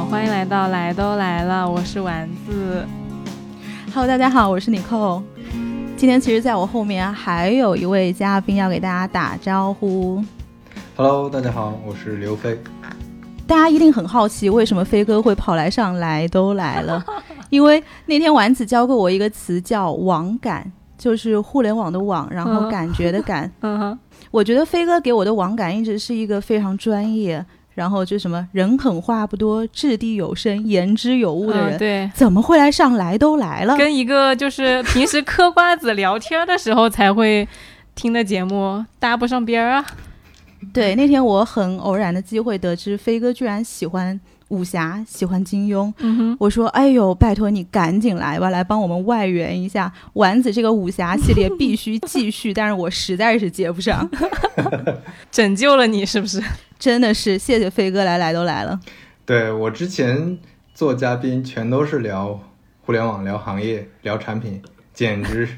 [0.00, 2.82] 欢迎来到来都来了，我是丸子。
[3.92, 5.22] Hello，大家好，我是妮蔻。
[5.98, 10.24] 今天其实在我后面还有一位嘉宾要给大家打招呼。
[10.96, 12.58] Hello，大家好，我是刘飞。
[13.46, 17.04] 大家一定很好奇，为什么飞哥会跑来上来都来了？
[17.50, 23.50] 因为那天丸子教过我一个词叫“网感”，就是互联网的网，然后感觉的感。
[23.60, 23.98] 嗯哼，
[24.30, 31.78] 我觉得飞哥给我的网感一直是一个非常专业，然后就什么人狠话不多、掷地有声、言之有物的人。
[31.78, 33.76] 对，怎么会来上来都来了？
[33.76, 37.46] 跟一个就是平时嗑瓜子聊天的时候才会
[37.94, 39.84] 听的节目搭不上边儿啊。
[40.72, 44.20] 对，那天我很偶然的机会得知飞哥居然喜欢
[44.52, 45.92] 武侠，喜欢金庸。
[45.98, 52.52] 嗯哼，我说：“哎呦，拜托你赶紧来吧，来帮我们外援一下丸子这个武侠系列必须继续。
[52.54, 54.08] ”但是我实在是接不上，
[55.32, 56.42] 拯救了你是不是？
[56.78, 58.78] 真的是谢谢飞哥来，来都来了。
[59.24, 60.38] 对我之前
[60.74, 62.38] 做嘉宾全都是聊
[62.84, 64.60] 互联网、聊行业、聊产品，
[64.92, 65.48] 简直。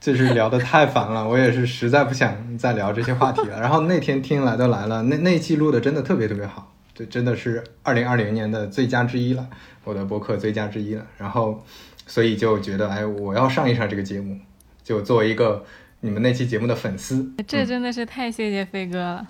[0.00, 3.60] 就是聊得太烦了，我也是实在不想再聊这些话题了。
[3.60, 9.48] 然后那天听来都来了，那那期录的真的特别特别好，这真的是二零二零年的最佳之一了，
[9.84, 11.06] 我的博客最佳之一了。
[11.16, 11.64] 然后，
[12.06, 14.38] 所以就觉得，哎，我要上一上这个节目，
[14.82, 15.64] 就作为一个
[16.00, 17.32] 你们那期节目的粉丝。
[17.46, 19.28] 这真的是太谢谢飞哥了，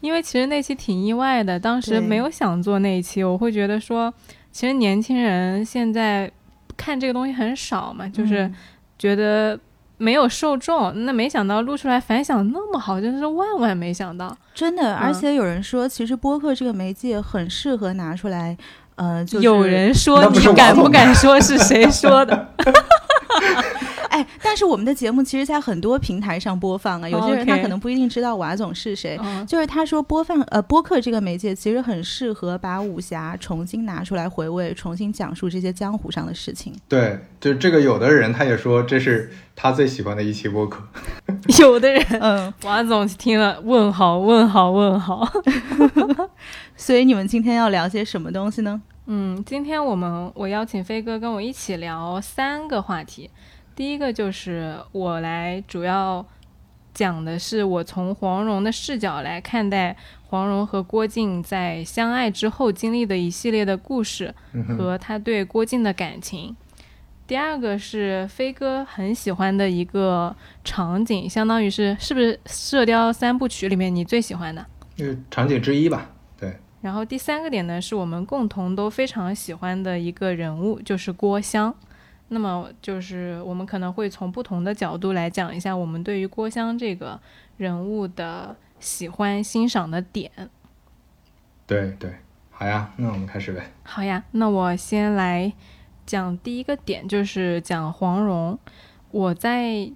[0.00, 4.14] 因为其实那期挺意外的，当时没有想做那一期，我会觉得说，
[4.52, 6.30] 其实年轻人现在
[6.76, 8.50] 看这个东西很少嘛，就是
[8.98, 9.58] 觉得。
[10.00, 14.94] 没有受众，那没想到录出来反响那么好，真是万万没想到，真的。
[14.94, 18.56] 而且有人说，其实播客这个媒介很适合拿出来，
[18.94, 22.48] 呃，有人说，你敢不敢说是谁说的？
[24.10, 27.08] 哎，但是我们的节目其实，在很多平台上播放啊。
[27.08, 36.74] 有些人他可能不一定知道瓦总是谁，就是他说播放呃播客这个媒介其实很适合把武侠重新拿出来回味，重新讲述这些江湖上的事情。
[36.88, 40.82] 对，就这个有的人他也说这是他最喜欢的一期播客。
[41.60, 45.26] 有的人，嗯，瓦总听了问好问好问好。
[46.76, 48.82] 所以你们今天要聊些什么东西呢？
[49.06, 53.30] 嗯，今天我们我邀请飞哥跟我一起聊三个话题。
[53.80, 56.22] 第一个就是我来主要
[56.92, 59.96] 讲的是我从黄蓉的视角来看待
[60.26, 64.34] 黄蓉和郭靖在相爱之后经历的一系列的故事
[64.76, 66.54] 和他对郭靖的感情。
[67.26, 74.66] 第二个是飞哥很喜欢的一个场景，相当于是是不是《射雕三部曲》里面你最喜欢的？
[74.98, 76.10] 是场景之一吧。
[76.38, 76.54] 对。
[76.82, 81.74] 然后第三个点呢，是我们共同都非常喜欢的一个人物，就是郭襄。
[82.32, 87.20] 那么就是我们可能会从不同的角度来讲一下我们对于郭襄这个
[87.56, 90.30] 人物的喜欢欣赏的点。
[91.66, 92.12] 对对，
[92.50, 93.72] 好呀，那我们开始呗。
[93.82, 95.52] 好呀，那我先来
[96.06, 98.58] 讲第一个点，就是讲黄蓉。
[99.10, 99.90] 我在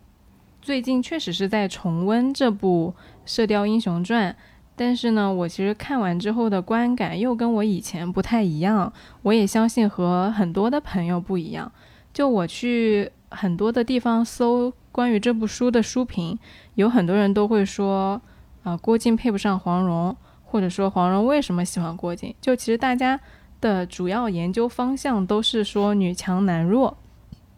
[0.60, 4.32] 最近确实是在重温这部《射雕英雄传》，
[4.74, 8.92] 但是呢，我其实看完之后的观感又跟我以前不太一样。
[9.22, 11.70] 我也相信和很多的朋友不一样。
[12.14, 16.38] 就我去很多的地方搜关于这部书的书评，
[16.76, 18.22] 有很多人都会说，
[18.62, 22.32] 啊，郭靖配不上黄蓉，或者说黄蓉为什么喜欢郭靖？
[22.40, 23.18] 就其实大家
[23.60, 26.96] 的主要研究方向都是说女强男弱，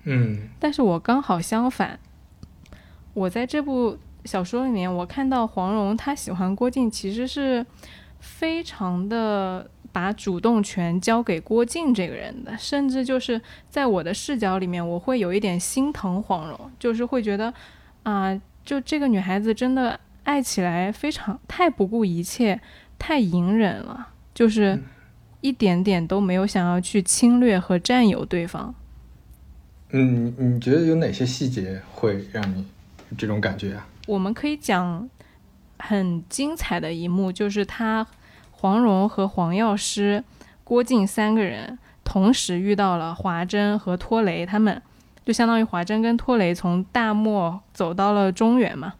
[0.05, 2.01] 嗯，但是我刚好相反，
[3.13, 7.67] 我在这部小说里面，我看到黄蓉她喜欢郭靖，其实是
[8.19, 9.71] 非常的。
[9.97, 13.41] 把主动权交给郭靖这个人的，甚至就是
[13.71, 17.51] 在我的视角里面，我会有一点心疼黄蓉，就是会觉得，
[18.03, 22.61] 啊，就这个女孩子真的爱起来非常太不顾一切，
[22.99, 24.79] 太隐忍了，就是
[25.41, 28.75] 一点点都没有想要去侵略和占有对方。
[29.93, 32.67] 嗯，你觉得有哪些细节会让你
[33.17, 33.89] 这种感觉啊？
[34.07, 35.09] 我们可以讲
[35.79, 38.07] 很精彩的一幕，就是他。
[38.59, 40.25] 黄蓉和黄药师、
[40.65, 44.81] 郭靖三个人同时遇到了华筝和托雷，他们
[45.25, 48.95] 就相当于华筝跟托雷从大漠走到了中原嘛。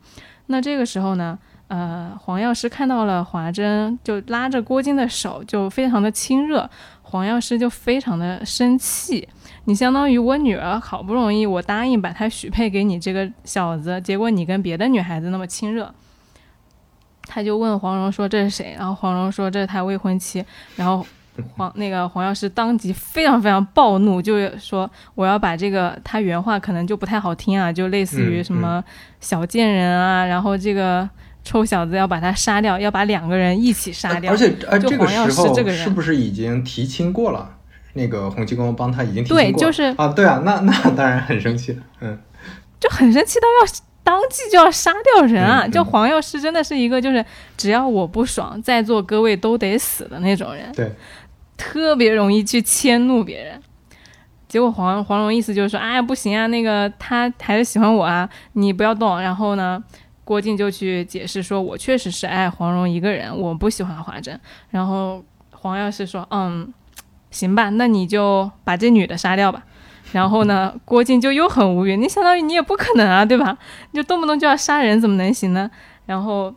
[0.47, 1.39] 那这个时候呢，
[1.69, 6.69] 呃，黄药师看到了华筝，就拉着郭靖的手，就非常的亲热。
[7.03, 9.29] 黄药师就非常的生气，
[9.65, 15.95] 你相当于我女儿好不容易我答应把她许配给你这个小子，结果你跟别的女孩子那么亲热。
[17.27, 20.45] 他就问黄蓉说：“这是谁？”然后黄蓉说：“这是他未婚妻。”
[20.77, 21.05] 然后
[21.57, 28.83] 黄那个黄药师当即非常非常暴怒，就是说：“我要把这个他原话可能就不太好听啊，就类似于什么
[29.21, 31.09] 小贱人啊，然后这个
[31.45, 34.33] 臭小子要把他杀掉，要把两个人一起杀掉。
[34.33, 37.51] 而且，呃，这个时候是不是已经提亲过了？
[37.93, 42.19] 那个洪七公帮他已经提亲过，就是啊，对啊，那那当然很生气，嗯，
[42.79, 43.67] 就很生气到要
[44.07, 45.67] 当即就要杀掉人啊！
[45.67, 47.25] 就黄药师真的是一个就是
[47.57, 50.95] 只要我不爽，在座各位都得死的那种人，对，
[51.57, 53.61] 特别容易去迁怒别人。
[54.47, 59.21] 结果黄黄蓉意思就是说，哎呀不行啊，那个他还是喜欢我啊，你不要动。
[59.21, 59.83] 然后呢？
[60.23, 64.37] 郭靖就去解释说：“我确实是爱黄蓉一个人，我不喜欢华筝。”
[64.71, 66.75] 然后黄药师说：“嗯，
[67.31, 69.65] 行吧，那你就把这女的杀掉吧。”
[70.17, 73.59] 然后呢，郭靖就又很无语，你相当于你也不可能啊，对吧？
[73.91, 75.71] 你就动不动就要杀人，怎么能行呢？
[76.07, 76.55] 然后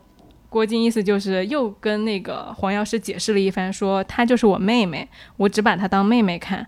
[0.48, 6.66] 郭靖意思就是又跟那个黄药师解释了一番，说她就是我妹妹，我只把她当妹妹看。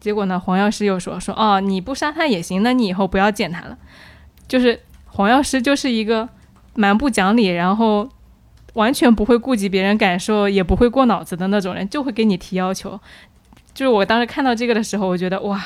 [0.00, 3.76] 结果呢，黄药师又说：“说哦，你不杀她也行，那你以后不要见她了。”
[4.48, 4.80] 就是。
[5.16, 6.28] 黄药师就是一个
[6.74, 8.08] 蛮不讲理，然后
[8.72, 12.98] 完全不会顾及别人感受，也不会过脑子的那种人，就会给你提要求。
[13.74, 15.60] 就是我当时看到这个的时候，我觉得哇，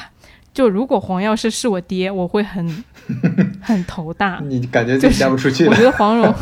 [0.55, 2.85] 就如果黄药师是我爹，我会很
[3.63, 4.41] 很头大。
[4.43, 5.67] 你感觉就嫁不出去？
[5.67, 6.35] 我觉得黄蓉，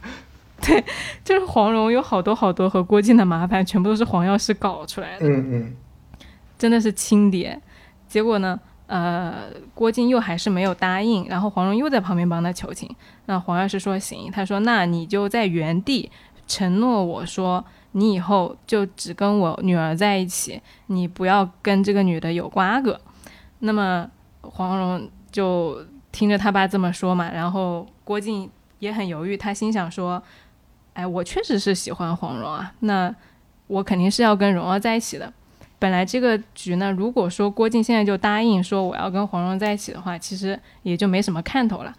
[0.62, 0.82] 对，
[1.24, 5.28] 就是黄蓉有好多好多和郭靖的麻烦，全部都是黄药师搞出来的。
[5.28, 5.76] 嗯嗯，
[6.58, 7.60] 真的是亲爹。
[8.08, 8.58] 结果呢？
[8.86, 12.92] 呃，郭靖又还是没有答应，然后黄蓉又在旁边帮他求情。
[13.26, 16.10] 那黄药师说行，他说那你就在原地
[16.48, 23.00] 承诺我说，你以后就只跟我女儿在一起，你不要跟这个女的有瓜葛。
[23.60, 24.08] 那么
[24.42, 30.22] 黄蓉就听着他爸这么说嘛，然后郭靖也很犹豫，他心想说，
[30.94, 33.14] 哎，我确实是喜欢黄蓉啊，那
[33.66, 35.32] 我肯定是要跟蓉儿在一起的。
[35.78, 41.94] 本来这个局呢，如果说郭靖现在就答应说我要跟黄蓉在一起的话，其实也就没什么看头了。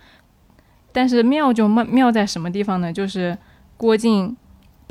[0.92, 2.92] 但是妙就妙妙在什么地方呢？
[2.92, 3.38] 就是
[3.78, 4.36] 郭靖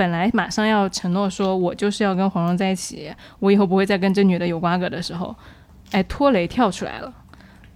[0.00, 5.36] 本来马上要承诺说我就是要跟黄蓉在一起，我以后不会再跟这女的有瓜葛的时候，
[5.90, 7.12] 哎，托雷跳出来了。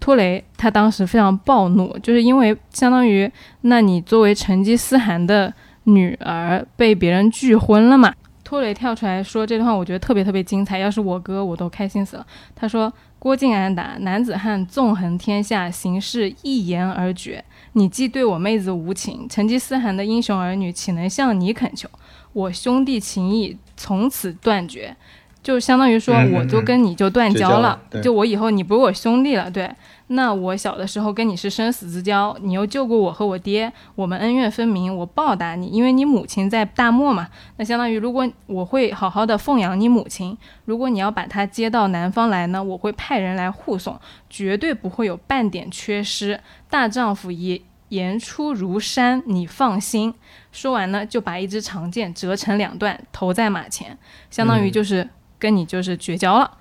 [0.01, 3.31] 托雷他当时非常暴怒，就是因为相当于
[3.61, 8.15] 那你作为成吉思汗的女儿被别人拒婚了嘛。
[8.43, 10.79] 托雷跳出来说这段话，我觉得特别特别精彩。
[10.79, 12.27] 要是我哥，我都开心死了。
[12.55, 17.45] 他说：“郭靖安达，男子汉纵横天下，行事一言而决。
[17.75, 21.89] 你既对我妹子无情，成吉思汗的英雄儿女岂能向你恳求？
[22.33, 24.97] 我兄弟情谊从此断绝，
[25.43, 27.81] 就相当于说，我就跟你就断交了。
[28.03, 29.71] 就我以后你不是我兄弟了，对。”
[30.09, 37.29] 那我小的时候跟你是生死之交，你又救过我和我爹，我们恩怨分明，我报答你，因为你母亲在大漠嘛。
[37.57, 40.37] 那相当于如果我会好好的奉养你母亲，
[40.67, 43.99] 如果你要把她接到南方来呢，我会派人来护送，
[44.29, 46.39] 绝对不会有半点缺失。
[46.69, 50.13] 大丈夫言言出如山，你放心。
[50.53, 53.97] 说完呢，就把一支长剑折成两段，投在马前，
[54.31, 55.09] 相当于就是
[55.39, 56.59] 跟你就是绝交了。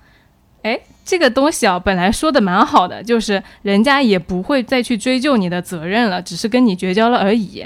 [0.64, 0.80] 哎。
[1.06, 7.62] 这个东西啊，本来说的蛮好的，就是人家也不会再去追究你的责任了，只是跟你绝交了而已。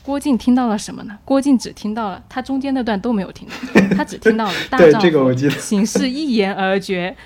[0.00, 1.18] 郭靖听到了什么呢？
[1.24, 7.16] 郭靖只听到了他中间那段都没有听到，他只听到了大丈夫行事一言而决，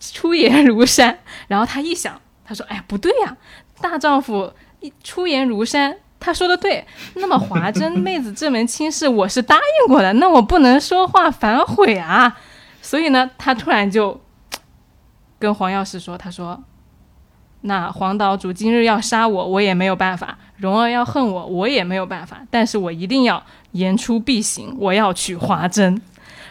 [0.00, 1.18] 出言如山。
[1.48, 3.36] 然后他一想，他说：“哎呀，不对呀，
[3.80, 6.86] 大丈夫一出言如山，他说的对。
[7.14, 12.38] 那么华珍妹子这门亲事我是答应过的，那我不能说话反悔啊。
[12.80, 14.20] 所以呢，他突然就。”
[15.38, 16.62] 跟黄药师说：“他说，
[17.62, 22.42] 那黄岛主今日要杀我，我也没有办法；蓉儿要恨我，我也没有办法。
[22.50, 26.00] 但是我一定要言出必行，我要取华珍。”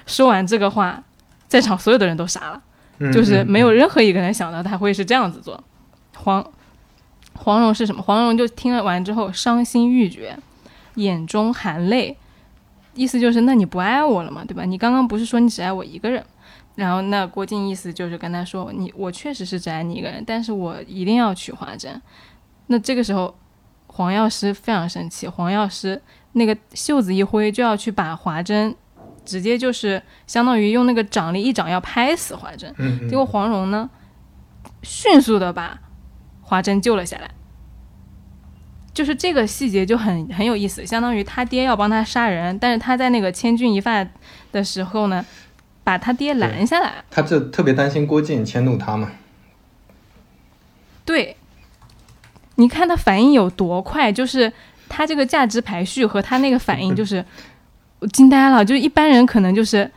[0.05, 1.01] 说完这个话，
[1.47, 2.61] 在场所有的人都傻了，
[3.11, 5.63] 就是没有任何一个人想到他会是这样子做。
[6.15, 6.45] 黄
[7.35, 8.01] 黄蓉是什么？
[8.01, 10.37] 黄蓉就听了完之后伤心欲绝，
[10.95, 12.17] 眼中含泪，
[12.95, 14.65] 意思就是那你不爱我了嘛，对吧？
[14.65, 16.23] 你刚刚不是说你只爱我一个人？
[16.75, 21.89] 然后那郭靖意思就是跟他说：“你我确实是只爱你一个人，但是我一定要娶华筝。”
[22.65, 23.36] 那这个时候，
[23.86, 26.01] 黄药师非常生气，黄药师
[26.32, 28.74] 那个袖子一挥就要去把华筝，
[29.24, 32.74] 直接就是相当于用那个掌力一掌要拍死华筝。
[33.08, 33.88] 结果黄蓉呢，
[34.82, 35.80] 迅速的把
[36.42, 37.30] 华筝救了下来。
[38.96, 44.03] 就是这个细节就很很有意思，相当于他爹要帮他杀人，但是他在那个千钧一发
[44.51, 45.24] 的时候呢。
[45.83, 49.11] 把他爹拦下来，他就特别担心郭靖迁怒他嘛。
[51.05, 51.35] 对，
[52.55, 54.51] 你看他反应有多快，就是
[54.87, 57.23] 他这个价值排序和他那个反应，就是
[57.99, 58.63] 我 惊呆了。
[58.63, 59.89] 就是一般人可能就是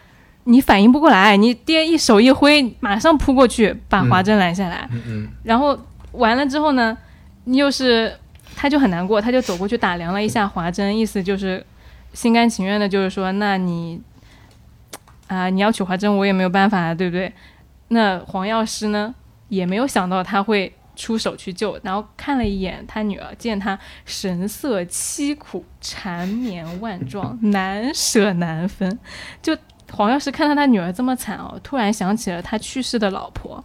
[0.44, 4.88] 你反应不过来，你爹一手一挥，马上扑过去把华珍拦下来。
[4.90, 5.28] 嗯嗯。
[5.44, 5.78] 然后
[6.12, 6.96] 完了之后呢，
[7.44, 8.12] 你又是
[8.56, 11.64] 他就很难过，他就走过去打量了一下华筝，意思就是
[12.14, 14.00] 心甘情愿的，就是说，那你
[15.26, 17.32] 啊，你要娶华筝，我也没有办法，对不对？
[17.88, 19.14] 那黄药师呢，
[19.48, 28.98] 也没有想到他会出手去救，然后看了一眼他女儿，见他神色凄苦，缠绵万状，难舍难分，
[29.42, 29.56] 就
[29.92, 33.62] 黄药师看到他女儿这么惨哦，突然想起了他去世的老婆。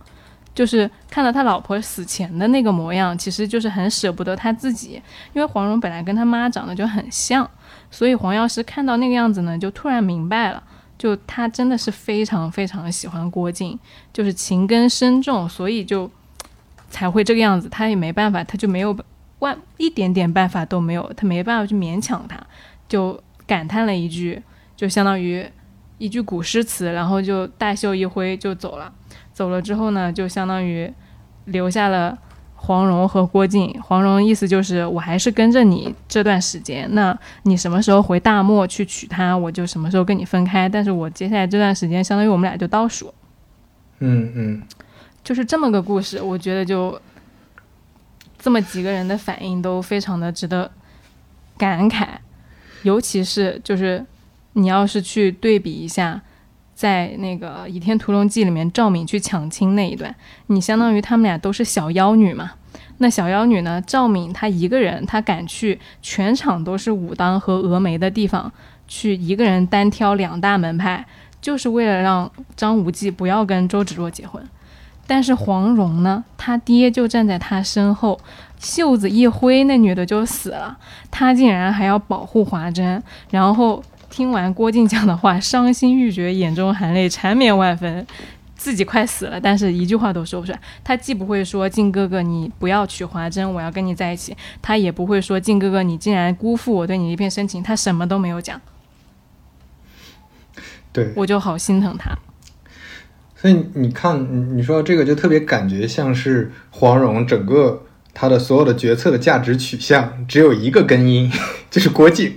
[0.53, 5.01] 就是看到他老婆死前的那个模样，其实就是很舍不得他自己，
[5.31, 7.49] 因为黄蓉本来跟他妈长得就很像，
[7.89, 10.61] 所以黄药师看到那个样子呢，就突然明白了，
[11.01, 13.79] 就他真的是非常非常喜欢郭靖，
[14.13, 16.07] 就是情根深重，所以就
[16.91, 17.67] 才会这个样子。
[17.67, 18.95] 他也没办法，他就没有
[19.39, 22.39] 万一点点办法都没有，他没办法去勉强他，
[22.87, 24.39] 就感叹了一句，
[24.75, 25.43] 就相当于
[25.97, 28.93] 一句古诗词，然后就大袖一挥就走了。
[29.33, 30.93] 走了之后呢，就相当于
[31.45, 32.15] 留下了
[32.63, 33.75] 黄蓉和郭靖。
[33.81, 40.69] 黄蓉意思就是我还是跟着你这段时间，那你什么时候回大漠去娶她，我就什么时候跟你分开。
[40.69, 43.11] 但是我接下来这段时间，相当于我们俩就倒数。
[43.97, 44.61] 嗯嗯，
[45.23, 46.99] 就是这么个故事，我觉得就
[48.37, 50.69] 这么几个人的反应都非常的值得
[51.57, 52.07] 感慨，
[52.83, 54.05] 尤其是就是
[54.53, 56.21] 你要是去对比一下。
[56.81, 60.15] 在那个《倚天屠龙记》里面，赵敏去抢亲那一段，
[60.47, 62.53] 你相当于他们俩都是小妖女嘛。
[62.97, 68.51] 那小妖女呢，赵敏她一个人，她敢去全场都是武当和峨眉的地方，
[68.87, 71.05] 去一个人单挑两大门派，
[71.39, 74.43] 就是为了让张无忌不要跟周芷若结婚。
[75.05, 78.19] 但是黄蓉呢，她爹就站在她身后，
[78.57, 80.79] 袖子一挥，那女的就死了，
[81.11, 83.83] 她竟然还要保护华筝，然后。
[84.11, 88.05] 听完郭靖讲的话，伤心欲绝，眼中含泪，缠绵万分，
[88.55, 90.59] 自己快死了，但是一句话都说不出来。
[90.83, 98.59] 他既不会说靖哥哥你不要娶华筝，我要跟你在一起，他也不会说靖哥哥你竟然辜负我对你一片深情，他什么都没有讲。
[100.91, 102.11] 对，我就好心疼他。
[103.35, 107.83] 所以你看，你说这个就特别感觉像是黄蓉整个。
[108.13, 111.31] 他的所有的决策的价值取向只有一个根因，
[111.71, 112.33] 就是郭靖，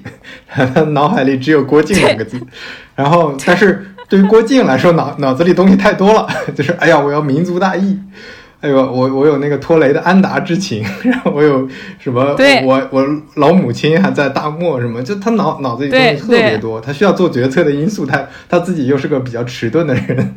[0.47, 2.41] 他 脑海里只有郭靖两个字。
[2.95, 7.99] 然后，但是对于郭靖来说，脑脑子里东西太多了， 就是哎呀，我要民族大义，
[8.61, 20.37] 哎呦，我我有那个拖雷的安达之情，然后我有什么，我我老母亲还在大漠什么，就他脑脑子里东西特别多，他需要做决策的因素，他他自己又是个比较迟钝的人，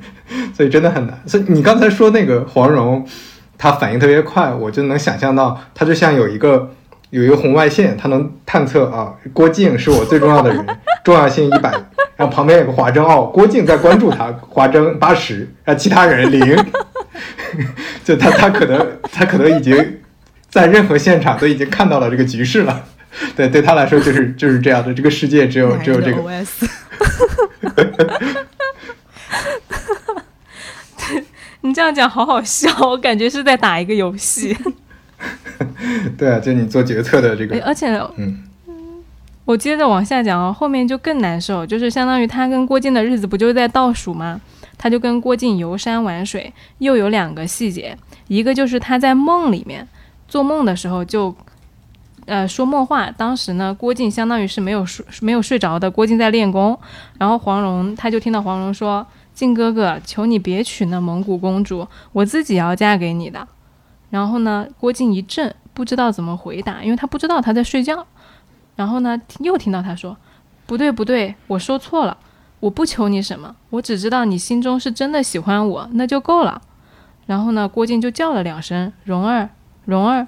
[0.56, 1.22] 所以真的很难。
[1.28, 3.08] 所以你刚才说那个黄蓉。
[3.58, 6.72] 他反应特别快，我就能想象到，他就像有一个
[7.10, 10.66] 有一个红外线，他能探测啊，郭靖是我最重要的人，
[11.04, 11.72] 重要性一百，
[12.16, 16.56] 然后旁边有个华筝哦，郭靖在关注他，华筝八十，啊，其他人零，
[18.04, 20.00] 就他他可能他可能已经
[20.50, 22.84] 在任何现场都已经看到了这个局势了，
[23.36, 26.22] 对，对他来说就是就是这样的，这个世界只有只有这个。
[31.68, 34.56] 你这样讲好好笑， 我感觉是在打一个游戏。
[36.18, 38.44] 对啊，就你做决策的这个，而且，嗯，
[39.44, 44.40] 我接着往下讲后面就更难受，就是相当于他跟郭靖的日子不就是在倒数吗？
[44.78, 47.98] 他就跟郭靖游山玩水，又有两个细节，
[48.28, 49.86] 一个就是他在梦里面
[50.28, 51.36] 做梦的时候就，
[52.28, 53.12] 呃，说梦话。
[53.12, 56.80] 当时呢，郭靖相当于是没有睡没有睡着的，郭靖在练功，
[57.18, 59.06] 然后黄蓉他就听到黄蓉说。
[59.38, 63.48] 靖哥哥，求你别娶那蒙古公主，我自己要嫁给你的。
[64.10, 68.08] 然后呢，郭靖一怔，不知道怎么回答，因为他不知道他在睡觉。
[68.76, 70.18] 然后呢，又听到他说
[70.66, 72.18] ：“不对，不对，我说错了，
[72.60, 76.60] 我不求你什么，我只知道你心中是真的喜欢我，那就够了。”
[77.28, 79.48] 然后呢，郭靖就叫了两声“蓉儿，
[79.86, 80.28] 蓉儿”，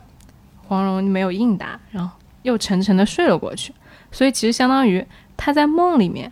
[0.68, 3.74] 黄蓉没有应答，然后又沉沉的睡了过去。
[4.12, 5.04] 所以其实相当于
[5.36, 6.32] 他在梦里面。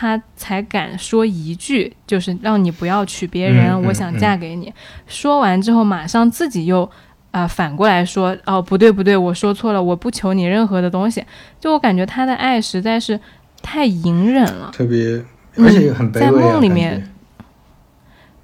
[0.00, 4.72] 他才敢说一句，就是让你不要娶别人，我想嫁给你。
[5.08, 6.88] 说完之后，马上自己又
[7.32, 11.24] 啊反过来说，哦不对不对，我说错了，我不求你任何的东西。
[11.58, 13.18] 就我感觉他的爱实在是
[13.60, 15.20] 太隐忍了，特别
[15.56, 16.20] 而且很卑微。
[16.20, 17.10] 在梦里面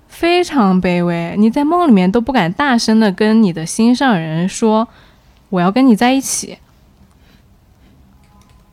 [0.08, 4.88] 非常卑微，你在梦里面都不敢大声的跟你的心上人说
[5.50, 6.58] 我要跟你在一起，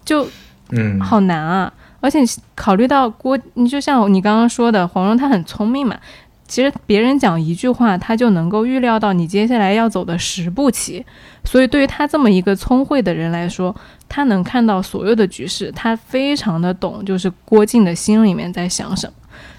[0.03, 0.27] 就
[0.71, 1.71] 嗯好难啊。
[2.01, 2.19] 而且
[2.53, 5.95] 考虑到郭，你就像你刚刚说的，黄蓉她很聪明嘛。
[6.45, 11.05] 其实别人讲一句话，她就能够预料到你接下来要走的十步棋。
[11.45, 13.73] 所以对于她这么一个聪慧的人来说，
[14.09, 19.13] 她能看到所有的局势，她非常的懂，就是郭靖的心里面在想什么。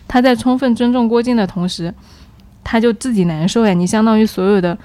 [0.06, 1.94] 他在充分尊重郭靖的同时，
[2.62, 3.72] 他就自己难受呀。
[3.72, 4.76] 你相当于所有的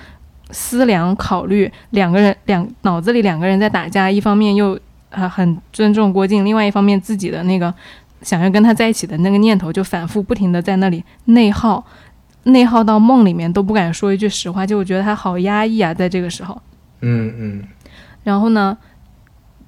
[0.52, 7.74] 思量考虑，两个人两脑子里两个人在打架，一方面又啊很尊重郭靖，另外一方面自己的那个
[8.22, 11.86] 想要跟他在一起的那个念头就反复不停的在那里内耗，
[12.44, 16.62] 内耗到梦里面都不敢说一句实话，就我觉得他好压抑啊，在这个时候。
[17.02, 17.64] 嗯嗯。
[18.24, 18.78] 然后呢，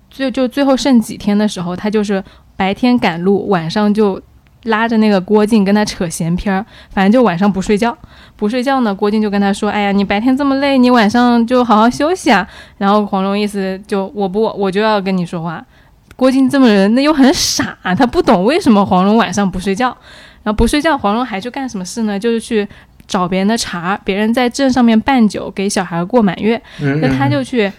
[0.10, 2.24] 最就最后剩几天的时候，他就是
[2.56, 4.22] 白天赶路，晚上就。
[4.70, 7.96] 拉着那个郭靖跟他扯闲篇儿，反正就晚上不睡觉，
[8.36, 8.96] 不睡觉呢。
[8.96, 12.48] 郭靖就跟他说：“哎呀，你白天这么累，你晚上就好好休息啊。”
[12.78, 15.64] 然后黄蓉意思就我不我就要跟你说话。
[16.16, 19.88] 郭靖这么人，那又很傻，他不懂为什么黄蓉晚上不睡觉。
[20.44, 22.20] 然后不睡觉，黄蓉还去干什么事呢？
[22.20, 22.68] 就是去
[23.08, 26.62] 找别人的茬，别人在镇上面办酒给小孩过满月，
[27.02, 27.72] 那他就去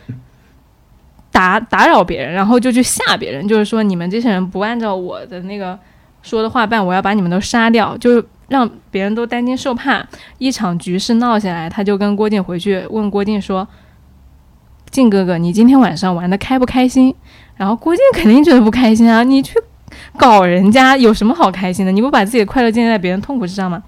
[1.31, 5.79] 打打扰别人，然后就去吓别人，就是说你们这些人不按照我的那个。
[6.23, 10.07] 说的话办，我要把你们都杀掉，就是让别人都担惊受怕。
[10.39, 13.67] 一场局势闹下来，他就跟郭靖回去问郭靖说
[14.91, 17.15] ：“靖哥哥，你今天晚上玩的开不开心？”
[17.57, 19.55] 然后郭靖肯定觉得不开心啊，你去
[20.17, 21.93] 搞人家有什么好开心的？
[21.93, 23.83] 你不把自己的快乐建立在别人痛苦之上吗？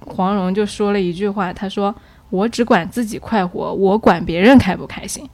[0.00, 1.94] 黄蓉就说了一句话，他说
[2.30, 5.28] ：“我只管自己快活，我管别人开不开心。”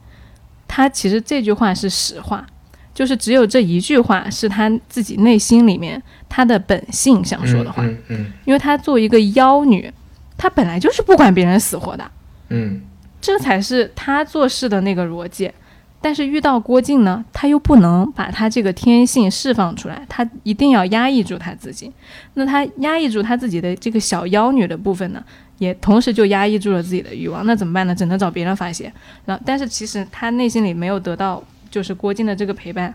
[0.67, 2.45] 他其实这句话是实话。
[2.93, 9.91] 就是只有这一句话是他自己内心里面他的本性想说的话，嗯嗯，因为她作为一个妖女，
[10.37, 12.11] 她本来就是不管别人死活的，
[12.49, 12.81] 嗯，
[13.19, 15.51] 这才是她做事的那个逻辑。
[15.99, 21.91] 但是遇到郭靖呢，他又不能把他这个天性释放出来，他一定要压抑住他自己。
[22.35, 25.23] 那他压抑住他自己的这个小妖女的部分呢，
[25.57, 27.43] 也同时就压抑住了自己的欲望。
[27.47, 27.95] 那怎么办呢？
[27.95, 28.93] 只能找别人发泄。
[29.25, 31.43] 然后，但是其实他内心里没有得到。
[31.69, 32.91] 就是郭靖的这个陪伴，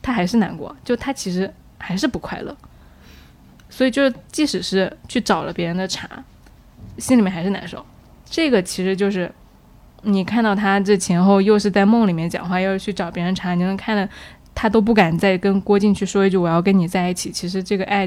[0.00, 2.56] 他还是难过，就他其实还是不快乐，
[3.72, 6.06] 所以就是即使是去找了别人的茬，
[6.98, 7.82] 心里面还是难受。
[8.28, 9.32] 这个其实就是
[10.02, 14.12] 你看到他这前后又是在梦里面讲话，又是去找别人茬，你能看到
[14.54, 17.30] 他都不敢再跟郭靖去说一句我要跟你在一起。
[17.30, 18.06] 其实这个爱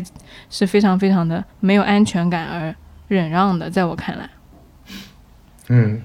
[0.51, 2.75] 是非常非常的没有安全感而
[3.07, 4.29] 忍让的，在我看来，
[5.69, 5.99] 嗯。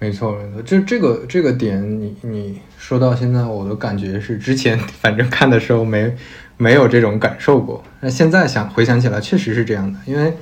[0.00, 6.14] 没错，没错，就这个这个点，你你说到现在，我的感觉是，之前 反正看的时候没
[6.58, 10.34] 没有这种感受过，那现在想回想起来，确实是这样的，因为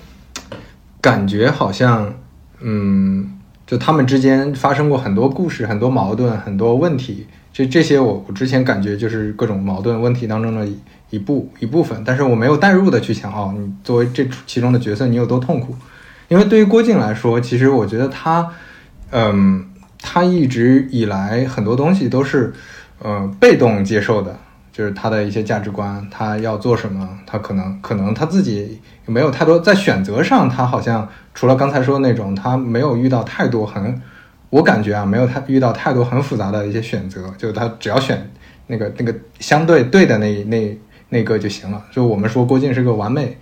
[1.00, 2.12] 感觉好像，
[2.60, 10.76] 嗯，就他们之间发生过很多故事，很多矛盾，很多问题，这这些我我之前感觉就是各种矛盾问题当中的一
[11.10, 15.76] 一部一部分，但是我没有代入的去想，哦，你作为这其中的角色，你有多痛苦？
[16.26, 18.50] 因为对于郭靖来说，其实我觉得他。
[19.12, 19.64] 嗯，
[20.02, 22.52] 他一直以来很多东西都是，
[22.98, 24.36] 呃，被动接受的，
[24.76, 34.02] 就是他的一些价值观，他要做什么，他可能可能他自己没有太多在选择上，他好像除了刚才说的那种，他没有遇到太多很，
[34.50, 38.30] 我感觉啊，没有太遇到太多很复杂的一些选择，就他只要选
[38.66, 41.82] 那个那个相对对的那那那个就行了。
[41.90, 43.38] 就我们说郭靖是个完美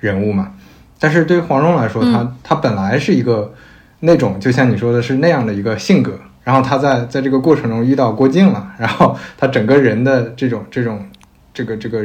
[0.00, 0.52] 人物嘛，
[0.98, 3.54] 但是对于黄蓉来说，他他本来是一个。
[4.00, 11.04] 那种就像你说的是那样的一个性格，然后他在在这个过程中遇到郭靖了， 然后他整个人的这种这种
[11.52, 12.04] 这个这个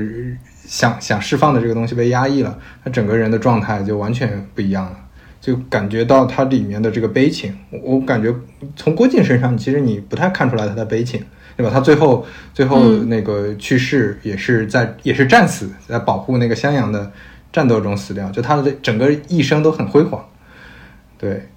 [0.66, 4.96] 想想释放的这个东西被压抑了，他整个人的状态就完全不一样了，
[5.42, 7.54] 就感觉到他里面的这个悲情。
[7.84, 8.34] 我感觉
[8.76, 11.24] 从郭靖身上，其实你不太看出来他的悲情，
[11.58, 11.72] 对吧？
[11.74, 17.12] 他最后最后那个去世也是在也是战死在保护那个襄阳的
[17.52, 20.24] 战斗中死掉，就他的整个一生都很辉煌，
[21.18, 21.50] 对。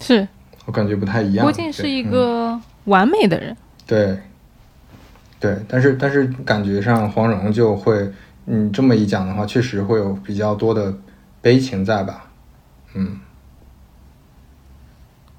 [0.00, 0.26] 是
[0.70, 1.44] 我感觉不太一样。
[1.44, 3.56] 郭靖是一个完美的人，
[3.88, 4.16] 对，
[5.40, 8.08] 对，但是但是感觉上黄蓉就会，
[8.44, 10.94] 你这么一讲的话，确实会有比较多的
[11.40, 12.26] 悲情在吧？
[12.94, 13.18] 嗯，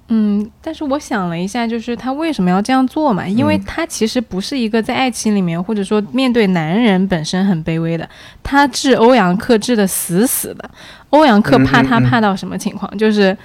[0.10, 3.26] 嗯，但是我想了一下，就是他为什么要这样做嘛？
[3.26, 8.10] 因为他其实不是一个在爱情里面，或者说面对男人本身很卑微的，
[8.44, 10.70] 他治欧阳克治的死死的，
[11.12, 12.98] 欧阳克怕他怕到什么情况？
[12.98, 13.38] 就是。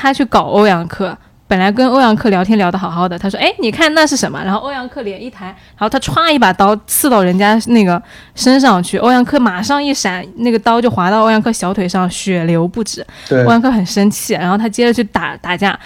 [0.00, 1.16] 他去搞欧阳克，
[1.48, 8.00] 本来跟欧阳克聊天聊得好好的，他说：“哎，你看那是什么？”然后欧阳克脸一抬，然后他歘一把刀刺到人家那个
[8.36, 13.04] 身上去，欧阳克马上一闪，那个刀就划到欧阳克小腿上，血流不止。
[13.30, 15.76] 欧阳克很生气，然后他接着去打打架。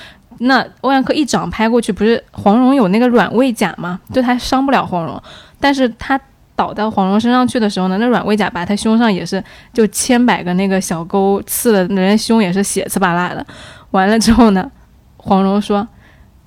[0.40, 3.98] 那欧阳克一掌拍过去，不是黄蓉有那个软猬甲吗？
[4.12, 5.22] 就他伤不了黄蓉，
[5.58, 6.20] 但是他
[6.54, 13.46] 倒到黄蓉身上去的时候呢，那软猬甲把他胸上也是就千百个那个小钩刺的，人胸也是血呲巴拉的。
[13.92, 14.70] 完了之后呢，
[15.16, 15.86] 黄蓉说：“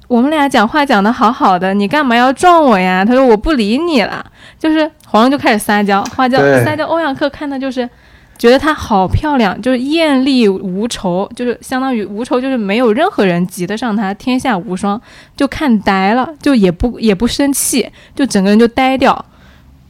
[0.08, 4.24] 我们俩讲话讲的好好的，你干嘛要撞我呀？”他说：“我不理你了。”
[4.60, 6.86] 就是黄蓉就开始撒娇，花娇撒娇。
[6.86, 7.90] 欧阳克看的就是
[8.38, 15.00] 觉得她好漂亮，就是艳丽无愁，就是相当于无愁，就是没有任何人及得上她，天下无双，
[15.38, 19.26] 就看呆了，就也不也不生气，就整个人就呆掉。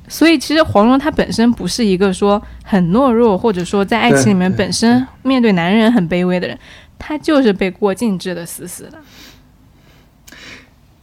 [0.07, 6.55] 所以其实黄蓉她本身不是一个说很懦弱，或者说在爱情里面本身面对男人很卑微的人，
[6.97, 8.97] 她就是被郭靖治的死死的。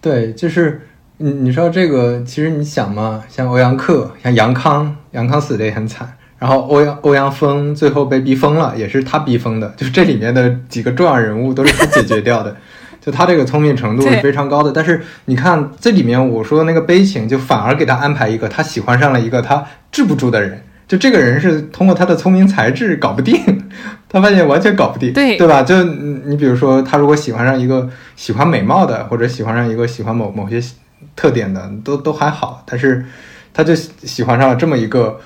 [0.00, 12.57] 对，就是你你说这个，其实你想嘛，像欧阳克，像杨康，杨康死的也很惨，然后欧阳欧阳锋最后被逼疯了，也是他逼疯的，就是这里面的几个重要人物都是他解决掉的，
[13.00, 14.72] 就他这个聪明程度是非常高的。
[14.72, 20.64] 但是你看这里面我说的那个悲情，就反而给他安排一个他喜欢上了一个他治不住的人。
[20.88, 23.35] 就这个人是通过他的聪明才智搞不定，
[24.11, 25.62] 他发现完全搞不定，对对吧？
[25.62, 30.62] 就你比如说，他如果喜欢上一个 喜欢美貌的，或者喜欢上一个喜欢某某些
[31.16, 32.62] 特点的，都都还好。
[32.66, 33.07] 但是
[33.55, 35.18] 他就喜欢上了这么一个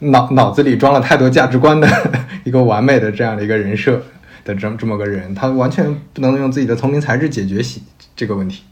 [0.00, 1.88] 脑脑子里装了太多价值观的
[2.44, 4.02] 一个完美的这样的一个人设
[4.44, 7.82] 的这么这么个人，他完全不能用自己的聪明才智解决喜
[8.14, 8.64] 这个问题。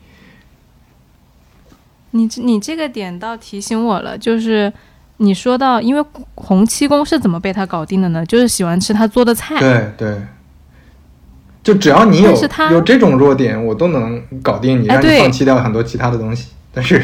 [2.11, 4.71] 你你这个点倒提醒我了，就是。
[5.19, 8.27] 你说到，因为洪七公是怎么被他搞定的呢？
[8.27, 9.59] 就是喜欢吃他做的菜。
[9.61, 10.21] 对对，
[11.63, 12.35] 就只要你有
[12.71, 16.49] 有这种弱点，我都能搞定你，让你放弃掉很多其他的东西。
[16.75, 17.01] 但是，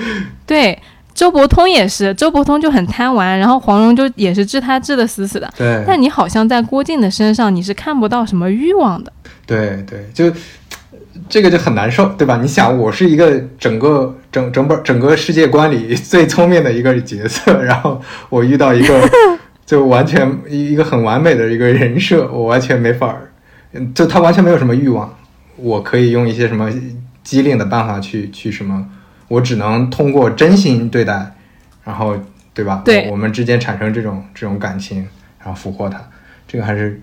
[0.46, 0.78] 对
[1.14, 5.50] 周伯通也是，周伯通就很贪玩，然后黄蓉就也是治他治的死死的。
[5.56, 9.12] 对，但你好像在郭靖的身上，你是看不到什么欲望的。
[9.46, 10.30] 对对，就。
[11.28, 12.38] 这个就很难受，对吧？
[12.42, 19.08] 你想，我是一个整个整整本整个世界观里最聪明的一个角色，然后我遇到一个
[19.64, 23.30] 就完全一个很完美的一个人设，我完全没法儿，
[23.94, 25.16] 就他完全没有什么欲望，
[25.56, 26.70] 我可以用一些什么
[27.22, 28.88] 机灵的办法去去什么，
[29.28, 31.34] 我只能通过真心对待，
[31.84, 32.16] 然后
[32.52, 32.82] 对吧？
[32.84, 35.06] 对，我们之间产生这种这种感情，
[35.38, 36.00] 然后俘获他，
[36.48, 37.00] 这个还是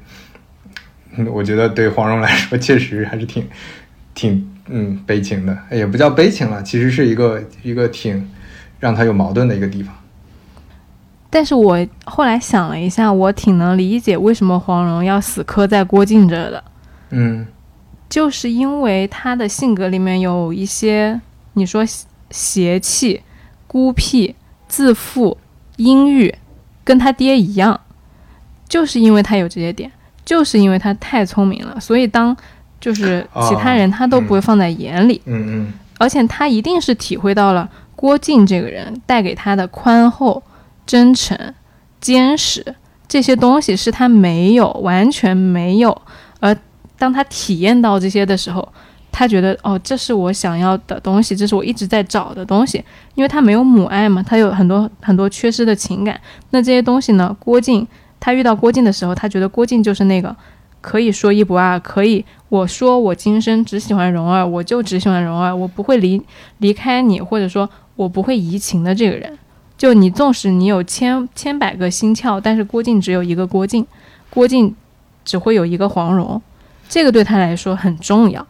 [1.31, 3.47] 我觉得对黄蓉来说确实还是挺。
[4.13, 8.29] 挺嗯悲情的，也不叫悲情了，其实是一个一个挺
[8.79, 9.93] 让他有矛盾的一个地方。
[11.29, 16.63] 但是我后来想了一下，我挺能理解为什么黄蓉要死磕在郭靖这的。
[17.11, 17.47] 嗯，
[18.09, 21.19] 就是因为他的性格里面有一些，
[21.53, 21.85] 你说
[22.29, 23.21] 邪气、
[23.65, 24.35] 孤僻、
[24.67, 25.37] 自负、
[25.77, 26.35] 阴郁，
[26.83, 27.79] 跟他爹一样，
[28.67, 29.89] 就是因为他有这些点，
[30.25, 32.35] 就是因为他太聪明了，所以当。
[32.81, 40.41] 就是其他人他都不会放在眼里，嗯嗯，而且他一定是体会到了郭靖这个人带给他的宽厚、
[40.87, 41.37] 真诚、
[41.99, 42.75] 坚实
[43.07, 45.95] 这些东西是他没有，完全没有。
[46.39, 46.57] 而
[46.97, 48.67] 当他体验到这些的时候，
[49.11, 52.83] 他觉得哦，这是我想要的东西，这是我一直在找的东西。
[53.13, 56.19] 因为他没有母爱嘛，他有很多很多缺失的情感。
[56.49, 57.35] 那这些东西呢？
[57.39, 57.87] 郭靖
[58.19, 60.35] 他遇到郭靖的时候，他觉得郭靖就是那个。
[60.81, 66.21] 可以说一不二，可以我说我今生只喜欢蓉儿，我就只喜欢蓉儿，我不会离
[66.57, 69.37] 离开你，或者说我不会移情的这个人。
[69.77, 73.85] 就你纵使你有千千百个心窍，但是郭靖只有一个郭靖，
[74.29, 74.75] 郭靖
[75.23, 76.41] 只会有一个黄蓉，
[76.89, 78.45] 这个对他来说很重要。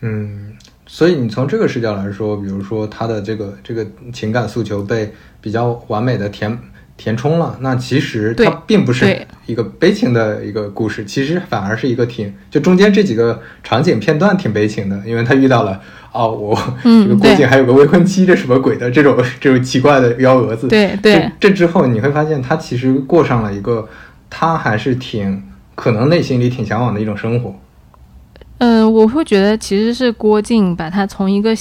[0.00, 0.54] 嗯，
[0.86, 6.58] 所以你从这个视角来说，比如说他的这个这个情感诉求被比较完美的填。
[6.96, 15.80] 填充了，那其实它并不是一个悲情的一个故事，其实反而是一个挺就中间这几个场景片段挺悲情的，因为他遇到了
[16.12, 20.68] 哦，我 这个郭靖还有个未婚妻，这什么鬼的这种这种奇怪的幺蛾子。
[20.68, 23.88] 对对，这之后你会发现他其实过上了一个
[24.30, 25.42] 他还是挺
[25.74, 27.54] 可能内心里挺向往的一种生活。
[28.58, 31.54] 嗯，我会觉得其实是郭靖把他从一个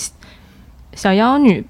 [0.94, 1.66] 小妖女。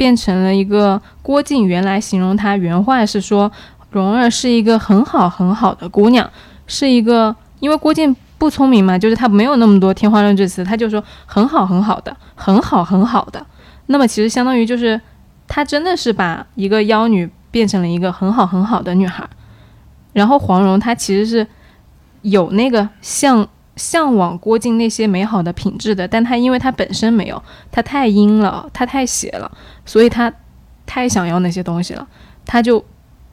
[0.00, 3.52] 变成了一个郭靖，原来形容她原话是说，
[3.90, 6.26] 蓉儿是一个很好很好的姑娘，
[6.66, 13.44] 是一个因为郭靖不聪明嘛，就是他没有那么多天花乱坠词，他就说很好很好的，很好很好的。
[13.88, 14.98] 那么其实相当于就是
[15.46, 19.28] 他真的是把一个妖女变成了一个很好很好的女孩。
[20.14, 21.46] 然后黄蓉她其实是
[22.22, 23.46] 有那个像。
[23.80, 29.50] 向往郭靖那些美好的品质的，但他因为他本身没有，他太阴了，他太邪了，
[29.86, 30.30] 所以他
[30.84, 32.06] 太想要那些东西了。
[32.44, 32.84] 他就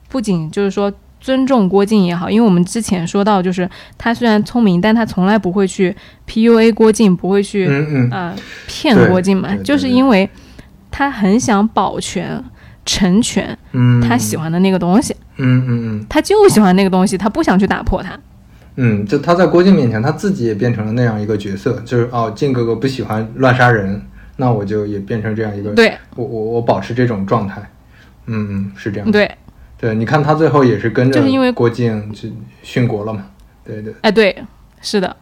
[0.08, 5.94] 不仅就是说尊重郭靖也好，因为我们之前说到，就是他虽然聪明，但他从来不会去
[6.26, 7.68] PUA 郭靖，不会去
[8.12, 8.34] 呃
[8.68, 10.30] 骗郭靖嘛，就是因为
[10.90, 12.42] 他很想保全、
[12.86, 13.58] 成全
[14.02, 15.14] 他喜欢的那个东西。
[15.36, 18.18] 嗯嗯嗯，他就喜欢那个东西，他不想去打破它。
[18.80, 24.00] 嗯，就他在郭靖面前，他自己也变成了那样一个角色，就是哦，靖哥哥不喜欢乱杀人，
[24.36, 27.60] 那我就也变成这样一个，对，我我我保持这种状态，
[28.28, 29.30] 嗯嗯，是这样，对，
[29.80, 32.32] 对，你看他最后也是跟着就是因为郭靖去
[32.64, 33.26] 殉国了嘛。
[33.66, 34.44] 对对，哎，对，
[34.80, 35.16] 是的。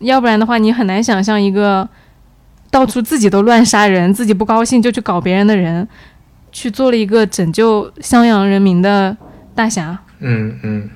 [0.00, 1.88] 要不然的话，你很难想象一个
[2.72, 5.86] 到处自己都乱杀人，自己不高兴就去搞别人的人，
[6.50, 9.16] 去做了一个拯救襄阳人民的
[9.54, 9.96] 大侠。
[10.18, 10.90] 嗯嗯。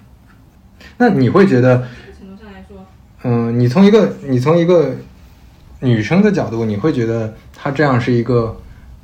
[0.99, 1.87] 那你会觉得，
[2.19, 2.87] 程度上来说
[3.23, 4.95] 嗯，你从一个你从一个
[5.81, 8.57] 女生的角度，你会觉得他这样是一个，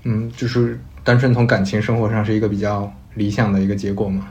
[0.05, 4.29] 嗯，就是单纯从感情生活上是一个比较理想的一个结果吗？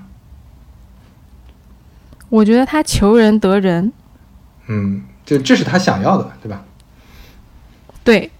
[2.30, 3.92] 我觉得他求人得人，
[4.68, 6.64] 嗯，就这是他想要的，对吧？
[8.04, 8.32] 对，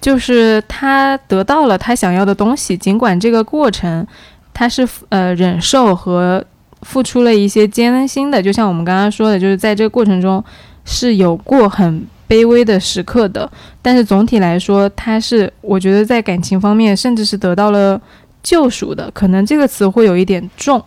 [0.00, 4.06] 就是他得到了他想要的东西，尽管这个过程
[4.52, 6.44] 他是呃忍受和
[6.84, 10.42] 付出了一些艰辛的，就像我们刚刚说的，就是在这个过程中
[10.84, 13.50] 是有过很卑微的时刻的，
[13.82, 18.00] 但是总体来说，他是我觉得在感情方面甚至是得到了
[18.42, 20.80] 救赎的，可能这个词会有一点重，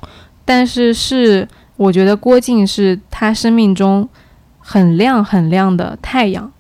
[0.46, 1.48] 但是是。
[1.78, 4.10] 我觉得郭靖是他生命中
[4.58, 6.52] 很亮很亮的太阳。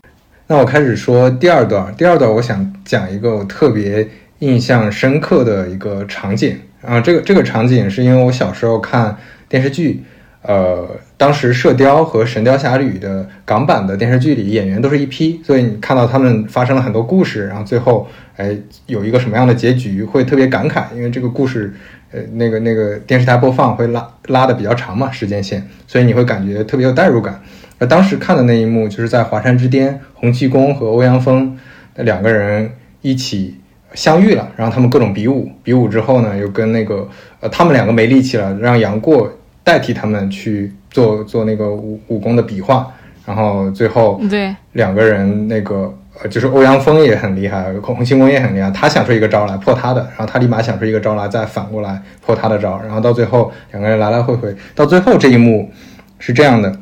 [0.45, 4.07] 那我开始说第二段，第二段我想讲一个我特别
[4.39, 9.17] 印象深刻的一个场景啊，这个这个场景是因为我小时候看
[9.49, 10.03] 电视剧，
[10.41, 21.73] 呃，当时《射雕》和《神雕侠侣》的港版的电视剧里演员都是一批，所以你看到他们发生了很多故事，然后最后哎有一个什么样的结局，会特别感慨，因为这个故事。
[22.09, 27.41] 呃，那个那个电视台播放会拉拉的比较长嘛，时间线，所以你会感觉特别有代入感。
[27.79, 31.57] 而当时看的那一幕，就是在华山之巅，洪七公和欧阳锋
[31.95, 32.71] 两个人
[33.01, 33.57] 一起
[33.93, 37.07] 相遇了，然后他们各种比武，比武之后呢，又跟那个
[37.39, 39.31] 呃，他们两个没力气了，让杨过
[39.63, 42.91] 代替他们去做做那个武武功的比划，
[43.25, 45.93] 然后最后对两个人那个。
[46.19, 48.71] 呃，就是欧阳锋也很厉害，洪七公也很厉害。
[48.71, 55.71] 他想出一个招来破他的，然后他立马想出一个招来，再反过来破他的招，然后到最后两个人来来回回，到最后这一幕
[56.17, 56.75] 是这样的。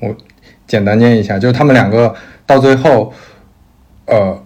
[0.00, 0.16] 我
[0.66, 2.14] 简单念一下，就是他们两个
[2.46, 3.12] 到最后，
[4.06, 4.42] 呃，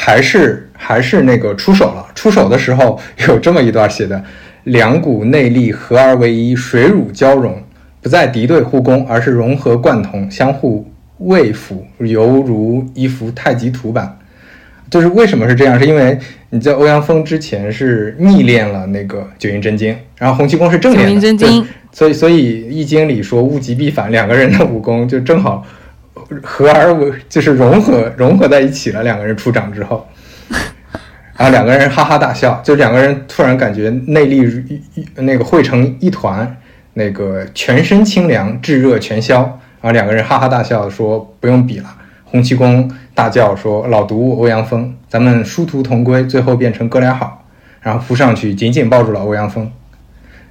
[0.00, 2.06] 还是还是那个出手了。
[2.14, 4.22] 出手的时候有这么一段写的：
[4.62, 7.60] 两股内力合而为一，水乳交融，
[8.00, 10.88] 不再敌对互攻，而是融合贯通，相互。
[11.18, 14.16] 慰抚犹如一幅太极图版，
[14.88, 15.76] 就是为什么是这样？
[15.76, 16.16] 是因为
[16.50, 25.66] 你在欧阳锋之前是逆练了那个九阴真经，然后洪七公是正练的，所以所以易经里说物极必反，两个人的武功就正好
[26.42, 29.02] 合而为，就是融合融合在一起了。
[29.02, 30.06] 两个人出场之后，
[31.36, 34.46] 然后两个人哈哈大笑，就两个人突然感觉内力
[35.16, 36.56] 那个汇成一团，
[36.94, 39.40] 那个全身清凉，炙热全消。
[39.80, 41.94] 然后两个人哈哈大笑，说不用比了。
[42.24, 47.44] 洪七公大叫说：“老毒欧阳锋，咱们殊途同归，最后变成哥俩好。”
[47.80, 49.70] 然后扑上去紧紧抱住了欧阳锋。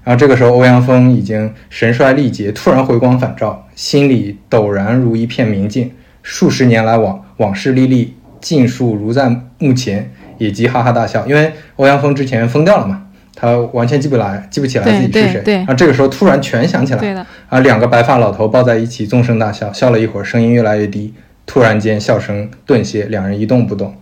[0.07, 5.91] 然后这个时候，欧阳锋已经神衰力竭，突然回光返照，心里陡然如一片明镜。
[6.23, 13.03] 数十年来往往事历历，尽数如在目前，也即哈哈大笑，因为欧阳锋之前疯掉了嘛。
[13.35, 15.55] 他完全记不来，记不起来自己是谁。
[15.55, 16.99] 然后这个时候突然全想起来。
[17.01, 17.13] 对。
[17.49, 21.13] 啊，两个白发老头抱在一起，纵声大笑，笑了一会儿，声音越来越低。
[21.45, 23.93] 突然间，笑声顿歇，两人一动不动。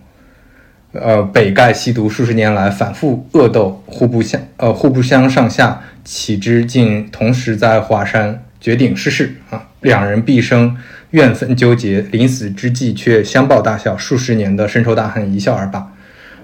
[0.92, 9.68] 呃，北丐西毒数十年来反复恶斗，互不相呃互不相上下，岂知竟同时在华山绝顶逝世啊！
[9.80, 10.76] 两人毕生
[11.10, 15.92] 怨愤纠结，临死之际却相抱大笑，数十年的深仇大恨一笑而罢。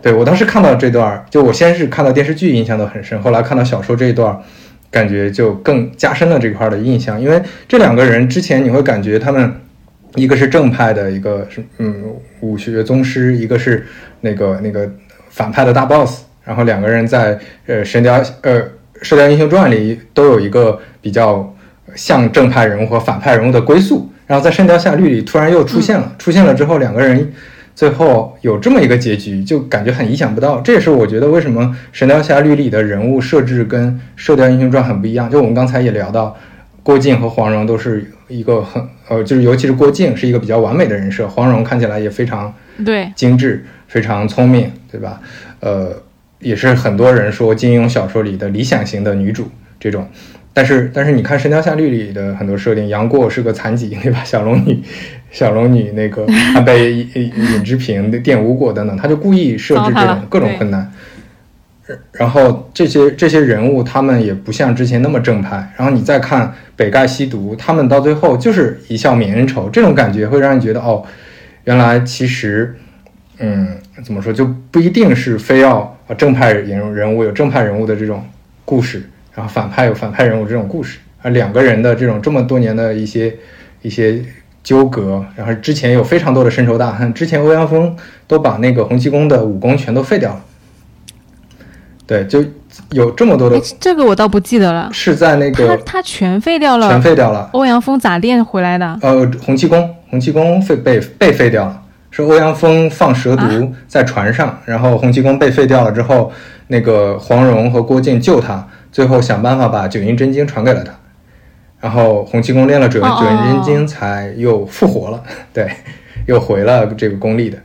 [0.02, 4.36] 对我当时看到这段，就我先是看到电视剧，印象都很深，后来看到小说这一段，
[4.90, 7.20] 感觉就更加深了这块的印象。
[7.20, 9.54] 因为这两个人之前你会感觉他们，
[10.16, 12.04] 一个是正派的一个是嗯
[12.40, 13.86] 武学宗师，一个是
[14.22, 14.92] 那个那个
[15.30, 18.60] 反派的大 boss，然后两个人在呃神雕呃
[19.02, 21.54] 射雕英雄传里都有一个比较
[21.94, 27.32] 像正派人物和反派人物的归宿，然后在神雕侠侣里突然又出现了，出现了之后两个人。
[27.74, 30.60] 最后有这么一个结局，就感觉很意想不到。
[30.60, 35.30] 这也是我觉得为什么《神雕侠侣》里的人物设置跟《射雕英雄传》很不一样。
[35.30, 36.36] 就我们刚才也聊到，
[36.82, 42.52] 郭靖和黄蓉都是一个很呃，就是尤其是郭靖是一个比较完美的人设，黄蓉看起来也非常
[42.84, 45.18] 对精致，非常聪明，对吧？
[45.60, 45.96] 呃，
[46.42, 49.48] 也是很多人说金庸小说里的理想型的女主
[49.80, 50.06] 这种。
[50.54, 54.22] 但是但是你看《神雕侠侣》里的很多设定，杨过是个残疾，对吧？
[54.22, 54.82] 小龙女。
[55.30, 60.92] 小龙女那个， 她被尹志平的玷污过等等，他就故意设置这种各种困难。
[62.12, 65.72] 然后这些这些人物，他们也不像之前那么正派。
[65.76, 71.02] 然后你再看北丐西毒，他们到最后就是一笑泯恩仇，这种感觉会让人觉得哦，
[71.64, 72.76] 原来其实，
[73.38, 78.24] 嗯，怎么说就不一定是非要啊正派人人物有正派人物的这种
[78.64, 83.34] 故事，然后反派有反派人物这种故事，啊两个人的这种这么多年的一些
[83.82, 84.22] 一些
[84.62, 90.44] 纠葛，然后之前有非常多的深仇大恨，之前欧阳锋都把那个洪七公的武功全都废掉了，
[92.06, 92.44] 对，就
[92.90, 98.98] 有这么多的，这个我倒不记得了，是在那个他他全废掉了，全废掉了，欧阳锋咋练回来的？
[99.02, 101.81] 呃，洪七公，洪七公废被被废掉了。
[102.12, 106.30] 是欧阳锋放蛇毒在船上，然后洪七公被废掉了之后，
[106.68, 110.92] 那个黄蓉和郭靖救他，最后想办法把九阴真经传给了他，
[111.80, 115.22] 然后洪七公练了九九阴真经才又复活了，
[115.54, 115.72] 对，
[116.26, 117.56] 又回了这个功力的。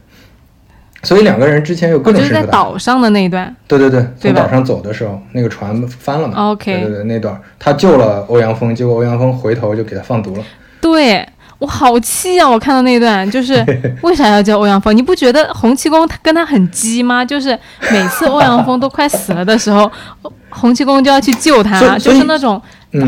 [1.04, 10.44] 所以两个人之前有各种是在岛上的那一段，对对对，从岛上走的时候，那个船翻了嘛，OK，对对对，那段他救了欧阳锋，结果欧阳锋回头就给他放毒了，
[10.80, 11.28] 对。
[11.60, 12.48] 我好气啊！
[12.48, 13.66] 我看到那段，就是
[14.02, 14.96] 为啥要叫欧阳锋？
[14.96, 17.26] 你不觉得洪七公他跟他很鸡吗？
[17.26, 17.58] 就是
[17.92, 19.92] 每次欧阳锋都快死了的时候，
[20.50, 22.62] 洪七公就要去救他，就是那种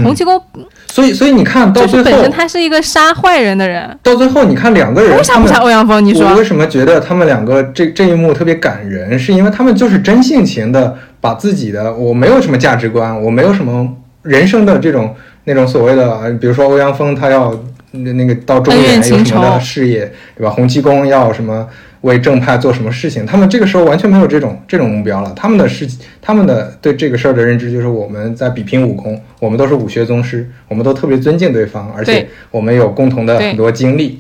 [0.04, 0.42] 洪七公。
[0.88, 3.96] 所以，所以你看到最后，本身他是一个杀坏人的人。
[4.02, 6.04] 到最后，你看两个人为啥不杀欧阳锋？
[6.04, 9.18] 你说我为什么觉得他们两个这这一幕特别感人？
[9.20, 13.88] 是因为他们就是真性情的把自己的我没有什么价值观，我没有什么
[14.24, 17.54] 人生的这种那种所谓的，比如说欧阳锋他要。
[17.92, 20.50] 那那个到中原有什么的事业，对吧？
[20.52, 21.68] 洪七公要什么
[22.02, 23.26] 为正派做什么事情？
[23.26, 25.34] 他们这个时候完全没有这种这种目标了。
[25.36, 25.88] 他们的事，
[26.22, 34.20] 他们的对这个事儿的认知就是我们在比拼武功，我们都是武学宗师，我们都特别尊敬对方，而且我们有共同的很多经历。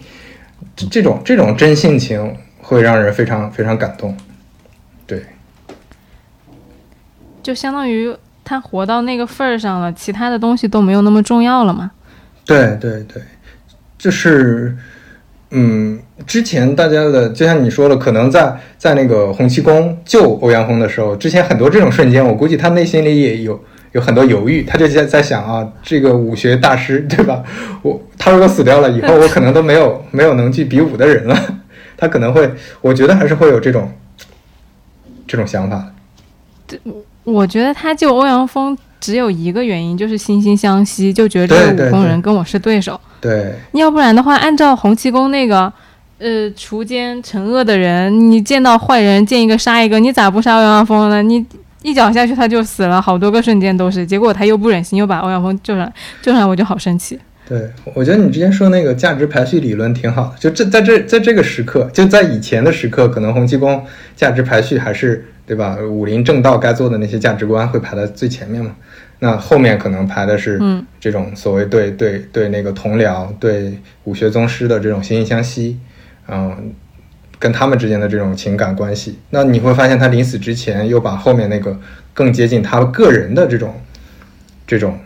[0.75, 4.17] 这这种这种真性情会让人非常非常感动。
[5.05, 5.23] 对，
[7.43, 11.91] 就相当于他活到那个份儿上了，其他的东西都没有那么重要了嘛？
[12.45, 13.21] 对对对。
[13.99, 14.75] 就是，
[15.51, 27.43] 嗯，之前大家的就像你说的，可能在在那个洪七公救欧阳锋的时候，之前很多这种瞬间，我估计他内心里也有有很多犹豫，他就在在想啊，这个武学大师对吧？
[27.83, 31.37] 我他如果死掉了以后，我可能都没有没有能去比武的人了，
[31.97, 33.91] 他可能会，我觉得还是会有这种
[35.27, 35.85] 这种想法。
[36.65, 36.79] 对，
[37.25, 42.99] 我觉得他救欧阳锋只有一个原因，就是惺惺相惜，就觉得这个武功人跟我是对手。
[43.21, 45.71] 对，要不然的话，按照洪七公那个，
[46.19, 51.21] 呃，锄奸惩恶的人，你见到坏人见一个杀一个，你咋不杀欧阳锋呢？
[51.21, 51.45] 你
[51.81, 57.17] 一脚下去他就死了，好多个瞬间都是，结果他又不忍心，又把欧阳锋救上，救上我就好生气。
[57.47, 63.83] 对，我觉得你之前说那个价值排序理论挺好的，就这在这在这个时刻，就在以前的时刻，可能洪七公
[64.15, 65.79] 价值排序还是对吧？
[65.81, 68.75] 武林正道该做的那些价值观会排在最前面嘛。
[69.17, 70.61] 那后面可能排的是
[70.99, 75.79] 这种所谓对对对那个同僚、对武学宗师的这种惺惺相惜，
[76.27, 76.71] 嗯，
[77.39, 79.17] 跟他们之间的这种情感关系。
[79.31, 81.75] 那你会发现他临死之前又把后面那个
[82.13, 83.73] 更接近他个人的这种
[84.67, 84.99] 这种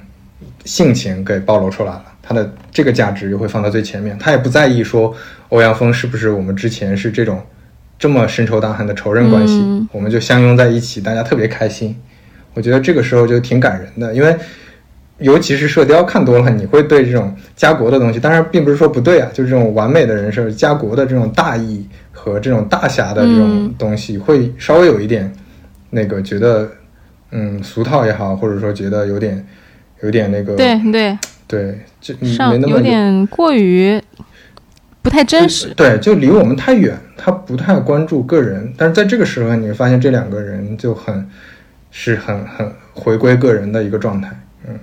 [0.66, 4.18] 性情给暴露出来了，他的这个价值又会放到最前面。
[4.20, 5.16] 他也不在意说
[5.48, 7.42] 欧阳锋是不是我们之前是这种
[7.98, 11.96] 这么深仇大恨的仇人关系，我们就相拥在一起，大家特别开心。
[12.54, 14.36] 我觉得这个时候就挺感人的，因为
[15.20, 25.32] 尤其是《射雕》看多了，你会对这种家国的东西，当然并不是说不对啊，就是这种完美的人设、家国的这种大义和这种大侠的这种东西，会稍微有一点
[25.90, 26.70] 那个觉得，
[27.32, 29.46] 嗯，俗套也好，或者说觉得有点
[30.02, 31.18] 有点那个，对对。
[31.46, 34.02] 对，就上有点过于
[35.04, 41.30] 不太真实，对，就离我们太远，他不太关注个人，但是在这个时候，你会发现这两个人就很。
[41.96, 44.28] 是很很回归个人的一个状态，
[44.68, 44.80] 嗯，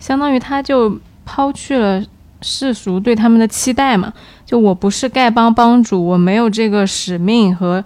[0.00, 2.02] 相当于他就抛去了
[2.40, 4.10] 世俗对他们的期待嘛，
[4.46, 7.84] 就我不是丐帮帮主，我没有这个使命和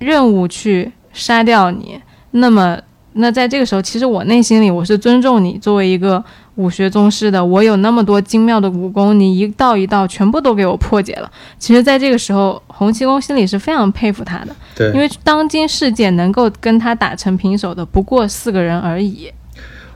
[0.00, 2.00] 任务去杀掉你，
[2.32, 2.76] 那么
[3.12, 6.24] 那在这个时候，其实我内心里我是尊重你作为一个。
[6.56, 11.30] 武学宗师的，我有那么多精妙的武功，你一道一道全部都给我破解了。
[11.58, 14.48] 其实，在这个时候，洪七公心里是非常佩服他的。
[14.74, 19.30] 对，因为当今世界能够跟他打成平手的不过四个人而已。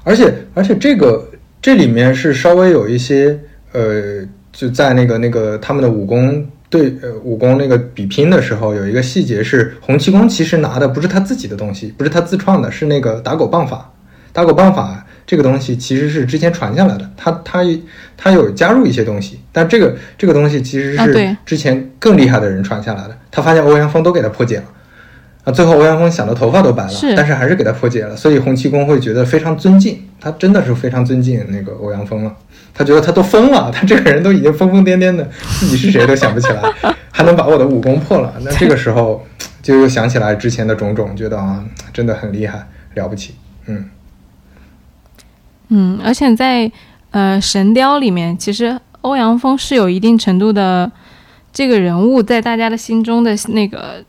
[0.04, 1.30] 而且，而且这个
[1.62, 3.38] 这里面是稍微有一些
[3.72, 4.22] 呃，
[4.52, 13.90] 就在那个那个他们的武功对呃武功那个比拼的时候，有一个细节是洪七公其实拿的不是他自己的东西，不是他自创的，是那个打狗棒法。
[14.32, 15.06] 打狗棒法。
[15.30, 17.60] 这个东西其实是之前传下来的，他他
[18.16, 23.16] 他有加入一些东西，但这个这个东西其实是之前更厉害的人传下来的。
[23.30, 24.64] 他发现欧阳锋都给他破解了，
[25.44, 28.16] 啊，最后欧阳锋想的头发都白了，但是还是给他破解了。
[28.16, 32.36] 所以洪七公会觉得非常尊敬，他真的是非常尊敬那个欧阳锋了。
[32.74, 35.28] 他觉得他都疯了，他这个人都已经疯疯癫癫的，
[35.60, 36.60] 自己是谁都想不起来，
[37.12, 38.34] 还能把我的武功破了。
[38.40, 39.24] 那这个时候
[39.62, 43.84] 就又想起来之前的种种，觉得啊，真的很厉害，了不起，嗯，
[45.70, 46.70] 嗯，而且在
[47.10, 50.90] 呃《神雕》里面，其实欧阳锋是有一定程度的
[51.52, 54.04] 这个人物在大家的心中的那个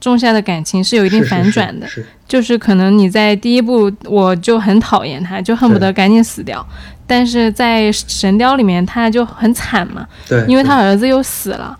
[0.00, 1.86] 种下的感情是有一定反转的，
[2.26, 6.66] 就是可能你在第一部我就很讨厌他，就恨不得赶紧死掉，
[7.06, 11.78] 但是在《神雕》里面他就很惨嘛，对，因为他儿子又死了。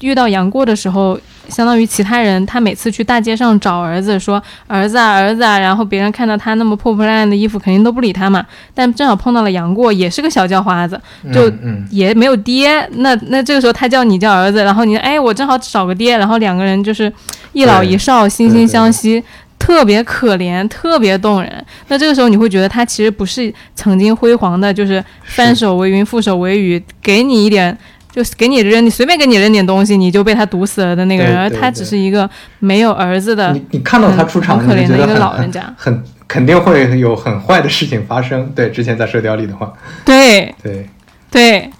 [0.00, 8.44] 遇到杨过的时候，相当于其他人，他每次去大街上找儿子，说儿子啊儿子啊，然后别人看到他那么破破烂烂的衣服，肯定都不理他嘛。
[8.74, 10.98] 但正好碰到了杨过，也是个小叫花子，
[11.32, 11.52] 就
[11.90, 12.88] 也没有爹。
[12.92, 17.12] 那那这个时候他叫你叫儿子，然后你哎我正好找个爹，然后两个人就是
[17.52, 19.22] 一老一少惺惺相惜，
[19.58, 21.64] 特别可怜，特别动人。
[21.88, 27.76] 那这个时候你会觉得他其实不是曾经辉煌的，就是翻手为云覆手为雨，给你一点。
[28.12, 33.50] 就是给你扔，你随便给你扔点东西，你就被他毒死了的那个人，而他只是一个没有儿子的。
[33.54, 38.52] 你你看到他出场，可怜的一个老人家，很肯定会有很坏的事情发生。
[38.54, 39.72] 对，之前在《射雕》里的话，
[40.04, 40.86] 对对
[41.30, 41.70] 对，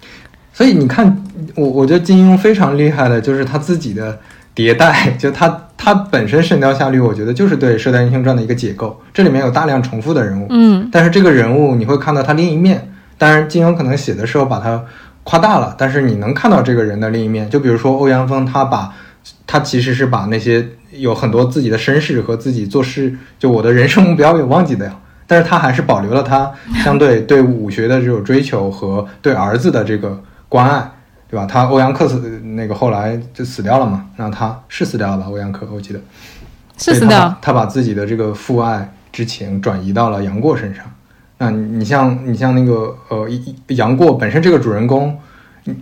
[0.51, 1.23] 所以你看，
[1.53, 4.19] 我我觉得金庸非常厉害的，就是他自己的
[4.55, 14.83] 迭代， 就他他本身《神雕侠侣》，我觉得就是对《射雕英雄传》的一个解构，这里面有大量重复的人物，嗯，但是这个人物你会看到他另一面，当然金庸可能写的时候把他。
[15.23, 17.49] 夸大了，但是你能看到这个人的另一面。
[17.49, 18.93] 就比如说欧阳锋，他把，
[19.47, 24.99] 他其实是把那些有很多自己的身世和自己做事，就我的人生目标给忘记掉。
[25.25, 26.51] 但是他还是保留了他
[26.83, 30.91] 相对对武学的这种追求和对儿子的这个关爱，
[31.29, 31.45] 对吧？
[31.45, 34.05] 他欧阳克死那个后来就死掉了嘛？
[34.17, 35.99] 那他是死掉了，欧阳克我记得
[36.77, 37.33] 是死掉。
[37.41, 40.83] 他把自己的这个父爱之情转移到了杨过身上。
[41.43, 43.27] 啊，你像你像那个呃，
[43.67, 45.19] 杨过本身这个主人公，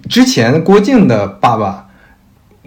[0.09, 1.87] 之前郭靖的爸爸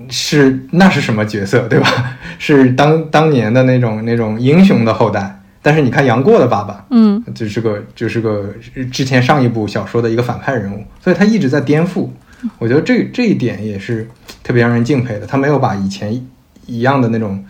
[0.09, 1.89] 是那是什么角色，对吧？
[2.39, 5.41] 是当当年的那种那种英雄的后代。
[5.61, 8.55] 但是你看杨过的爸爸，嗯，就是个就是个
[8.93, 12.11] 之前上一部小说的一个反派人物，所以他一直在颠覆。
[12.59, 14.07] 我觉得这这一点也是
[14.43, 15.27] 特别让人敬佩的。
[15.27, 16.23] 他没有把以前
[16.67, 17.43] 一样的那种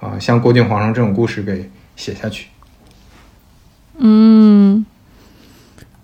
[0.00, 2.46] 啊，像郭靖皇上这种故事给写下去。
[3.98, 4.77] 嗯，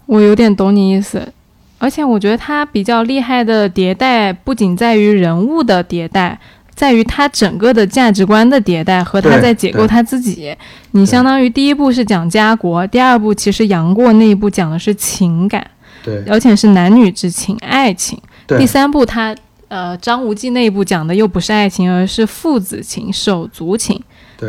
[0.06, 1.32] 我有点懂你意思，
[1.78, 6.38] 而且我觉得他比较厉害的迭代，不仅在于人物的迭代，
[6.74, 10.54] 在于他整个的价值观的迭代和他在解构他自己。
[10.92, 15.66] 你相当于第一部是讲家国，第二部其实杨过那一部讲的是情感，
[16.02, 18.18] 对，而且是男女之情、爱情。
[18.58, 19.34] 第三部他
[19.68, 24.00] 呃张无忌那一部讲的又不是爱情，而是父子情、手足情。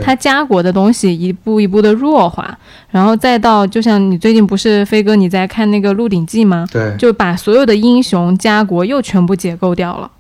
[0.01, 2.57] 他家国的东西一步一步的弱化，
[2.89, 6.67] 然后再到就像你最近不是飞哥你在看那个《鹿鼎记》吗？
[6.71, 10.11] 对，就把所有的英雄家国又全部解构掉了。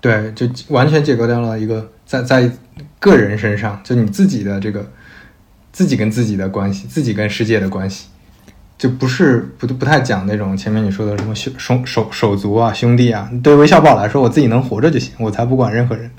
[0.00, 2.50] 对，就完全解构掉了一个在在
[2.98, 4.84] 个人身上，就你自己的这个
[5.72, 8.08] 自己跟自己的关系，自己跟世界的关系，
[8.76, 13.30] 就不是不不太讲那种前面你说的什么兄手手手足啊兄弟啊。
[13.44, 16.10] 对韦小宝来说，我自己能活着就行，我才不管任何人。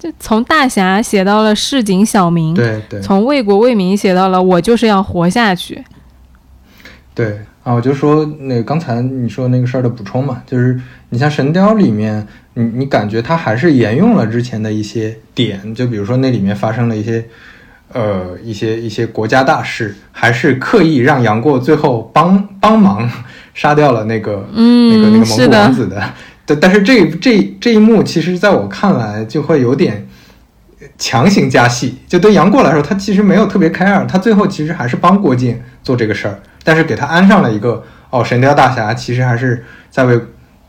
[0.00, 5.84] 就从大侠写到了市井小民，对对，从为国为民写到了我就是要活下去。
[7.14, 10.80] 对啊，我就说那刚才你说那个事儿的补充嘛，就是
[11.10, 17.22] 你像《神雕》里面，你你感觉他还是沿用了之前的一些点，就比如说那里面发生了一些
[17.92, 23.06] 呃一些一些国家大事，还是刻意让杨过最后帮帮忙
[23.52, 26.02] 杀掉了那个嗯那个那个蒙古王子的。
[26.46, 30.06] 对但是这这这一幕，其实在我看来就会有点
[30.98, 31.98] 强行加戏。
[32.08, 40.20] 就对杨过来说，他其实没有特别 care，他最后其实还是帮郭靖做这个事儿，但是给他安上了一个哦，神雕大侠其实还是在为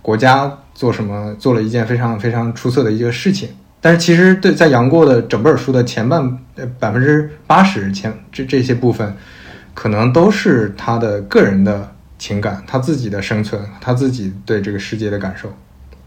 [0.02, 3.50] 国家做什么，做了一件非常非常出色的一个事情。
[3.84, 6.38] 但是其实对在杨过的整本书的前半
[6.80, 9.16] 百分之八十前这这些部分，
[9.74, 11.92] 可能都是他的个人的
[12.22, 15.52] 情感，他自己的生存，他自己对这个世界的感受。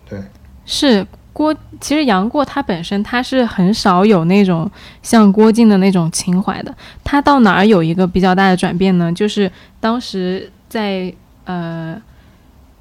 [0.08, 0.22] 对，
[0.64, 1.52] 是郭。
[1.80, 4.70] 其实杨过他本身他是很少有那种
[5.02, 6.72] 像郭靖的那种情怀的。
[7.02, 9.12] 他到哪儿有一个比较大的转变呢？
[9.12, 9.50] 就是
[9.80, 11.12] 当时在
[11.46, 12.00] 呃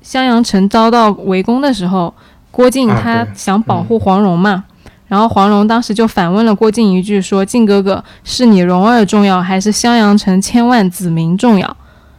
[0.04, 2.14] 襄阳城遭到围攻的时候，
[2.52, 4.64] 郭靖他想保护黄蓉嘛，
[5.08, 11.76] 然后黄蓉当时就反问了郭靖一句，说：“靖哥哥，是你蓉儿重要，还是襄阳城千万子民重要？”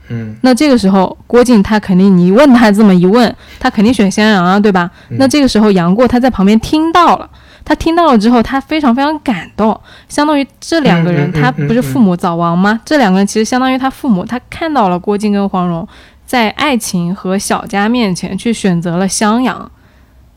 [0.08, 4.90] 嗯，那这个时候郭靖他肯定，你问他这么一问，他肯定选襄阳啊，对吧？
[5.10, 7.28] 那这个时候杨过他在旁边听到了，
[7.64, 9.78] 他听到了之后，他非常非常感动，
[10.08, 12.78] 相当于这两个人他不是父母早亡吗？
[12.84, 15.86] 这两个人其实相当于他父母，他看到了郭靖跟黄蓉
[16.26, 19.70] 在爱情和小家面前去选择了襄阳，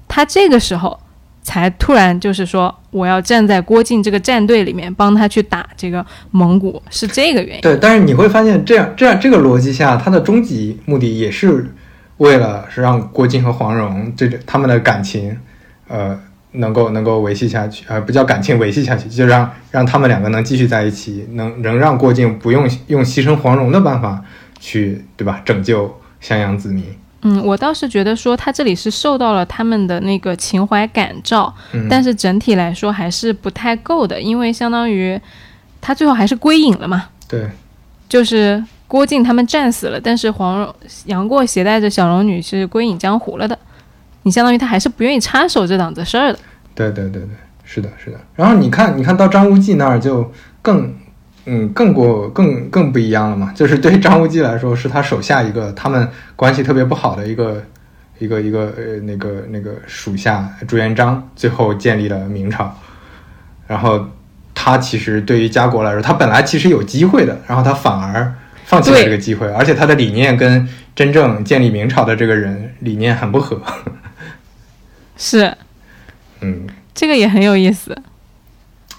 [0.07, 0.97] 他这个时候
[1.47, 7.61] 才突然就是说我要站在郭靖这个战队里面帮他去打这个蒙古，是这个原因。
[7.61, 11.73] 对，但是你会发现这样这样这个逻辑下，他的终极目的也是
[12.17, 15.37] 为了是让郭靖和黄蓉这他们的感情，
[15.87, 16.19] 呃。
[16.53, 24.23] 能够能够维系下去，呃，不叫感情维系下去，就让让他们两个能继续在一起，能能让郭靖不用用牺牲黄蓉的办法
[24.59, 25.39] 去，对吧？
[25.45, 26.83] 拯救襄阳子民。
[27.23, 31.53] 嗯，我倒是觉得说他这里是受到了他们的那个情怀感召，
[31.89, 35.19] 但是整体来说还是不太够的，因为相当于
[35.81, 37.05] 他最后还是归隐了嘛。
[37.27, 37.49] 对，
[38.07, 43.57] 就是郭靖他们战死了，但是黄蓉杨过携带着小龙女是归隐江湖了的。
[44.23, 46.39] 你相当于他还是不愿意插手这档子事儿的。
[46.75, 47.29] 对对对对，
[47.63, 48.19] 是的，是的。
[48.35, 50.93] 然后你看，你看到张无忌那儿就更，
[51.49, 53.51] 嗯，更过更更不一样了嘛。
[53.55, 57.63] 就是对张无忌来说，是他手下一个他们关系特别不好的一个
[58.19, 62.77] 一个一个呃那个那个属下朱元璋，最后建立了明朝。
[63.65, 64.05] 然后
[64.53, 68.33] 他其实对于家国来说，他本来其实有机会的，然后他反而
[68.65, 73.61] 放弃了这个机会，而且他的理念跟真正建立明朝的这个人理念很不合。
[75.15, 75.55] 是，
[76.41, 77.97] 嗯，这个也很有意思。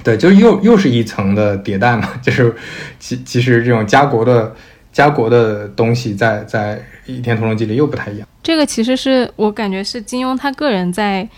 [0.05, 2.55] 对，就又又是一层的迭代嘛， 就是
[2.99, 4.55] 其其实这种家国的
[4.93, 6.77] 家国的东西，在在
[7.13, 8.27] 《倚天屠龙记》里又不太一样。
[8.43, 11.29] 这个其实是我感觉是金庸他个人在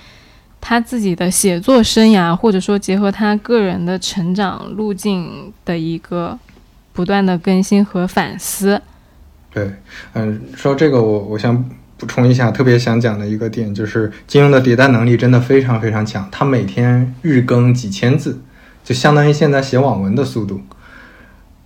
[0.60, 6.38] 他自己的写作生涯，或者说结合他个人的成长路径的一个
[6.92, 8.80] 不断的更新和反思。
[9.52, 9.70] 对，
[10.12, 11.70] 嗯，说这个我我想。
[12.00, 16.26] 补充一下，特别想讲的一个点就是金庸的迭代能力真的非常非常强。
[16.32, 18.40] 他每天日更几千字，
[18.84, 20.60] 就相当于现在写网文的速度。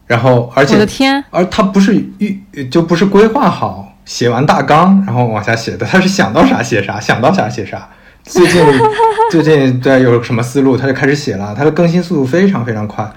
[0.07, 2.39] 然后，而且，我的天，而他不是预，
[2.71, 7.89] 就不是规划好写完大纲然后往下写的，他是想到啥写啥，想到啥写啥。
[8.23, 8.63] 最近
[9.31, 11.55] 最近对有什么思路，他就开始写了。
[11.57, 13.11] 他的更新速度非常非常快。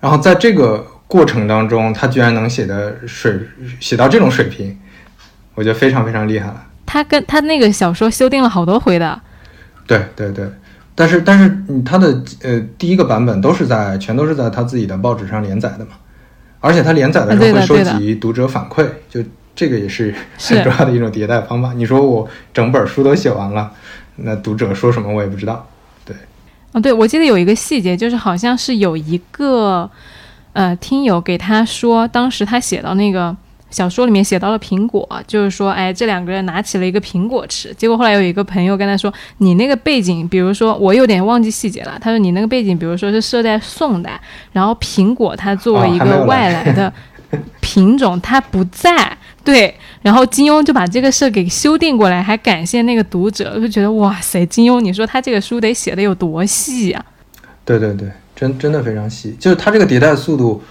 [0.00, 3.40] 然后在这个过程当中，他居然能写的水
[3.80, 4.78] 写到这种水平。
[5.54, 6.64] 我觉得非常非常厉害了。
[6.86, 9.20] 他跟他那个小说修订了好多回的。
[9.86, 10.46] 对对对，
[10.94, 15.92] 但是但是他的呃第一个版本都是在全都是在他自己的报纸上连载的嘛，
[16.60, 19.22] 而且他连载的时候会收集读者反馈，就
[19.54, 21.72] 这个也是很重要的一种迭代方法。
[21.72, 23.72] 你说我整本书都写完了，
[24.16, 25.66] 那读者说什么我也不知道。
[26.04, 26.14] 对，
[26.72, 29.90] 哦对，我记得有一个细节，就是好像是有一个
[30.52, 33.36] 呃听友给他说，当时他写到那个。
[33.72, 37.74] 小说里面写到了苹果，就是说，哎，这两个人拿起了一个苹果吃。
[37.74, 44.20] 结果后来有一个朋友跟他说：“你那个背景，比如说，我有点忘记细节了。”他说：“你那个背景，比如说是设在宋代，
[44.52, 46.92] 然后苹果它作为一个外来的
[47.60, 49.16] 品种，它不在。
[49.42, 57.04] 对，然后金庸就把这个事儿给修订过来，还感谢那个读者，就觉得哇塞，金庸，你说他这个书得写的有多细呀？
[57.64, 60.62] 对对对，真真的非常细，就是他这个迭代速度。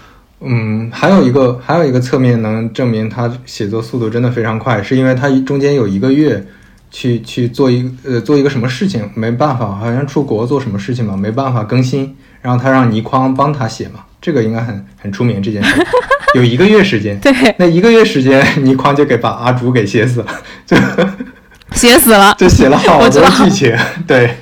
[0.44, 6.44] 嗯，还有一个还有一个侧面能证明他写作速度真的非常快，是因为他中间有一个月
[6.90, 15.86] 去去做一呃做一个什么事情，没办法，好像出国做什么事情嘛，没办法更新，然后他让倪匡帮他写嘛，这个应该很很出名这件事，
[16.34, 20.76] 有一个月时间，对，那一个月时间，倪匡就给把阿朱给写死了，就
[21.76, 23.76] 写死了， 就写了好多剧情，
[24.08, 24.36] 对，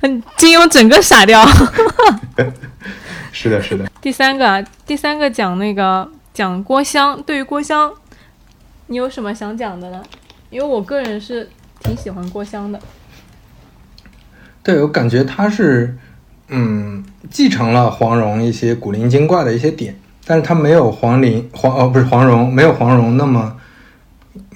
[0.00, 1.46] 嗯，金庸整个傻掉。
[3.30, 3.84] 是的，是的。
[4.02, 7.22] 第三个啊，第三个讲那个讲郭襄。
[7.22, 7.94] 对于郭襄，
[8.88, 10.02] 你有什么想讲的呢？
[10.50, 11.48] 因为我个人是
[11.78, 12.80] 挺喜欢郭襄的。
[14.60, 15.96] 对我感觉他是，
[16.48, 23.56] 嗯，继承了黄蓉一些古灵精怪的一些点，但是他没有黄陵黄哦不是黄蓉，没有黄蓉那么，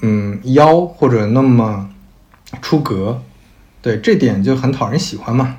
[0.03, 1.89] 嗯妖或者那么
[2.61, 3.23] 出格。
[3.81, 5.59] 对这点就很讨人喜欢嘛。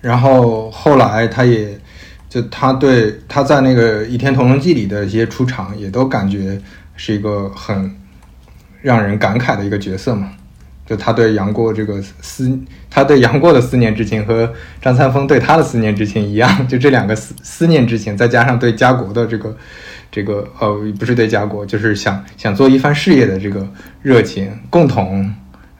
[0.00, 1.78] 然后后来他也。
[2.34, 6.60] 就他对他在那个《倚天屠龙记》里的一些出场，也都感觉
[6.96, 7.94] 是一个很
[8.82, 10.32] 让人感慨的一个角色嘛。
[10.84, 12.58] 就他对杨过这个思，
[12.90, 19.56] 他对杨过的思念之情和张三丰对他的思念之情一样， 就这两个思思念之情，再加上对家国的这个
[20.10, 23.64] 这个呃，不是对家国，就是想想做一番事业的这个
[24.02, 25.32] 热情，共同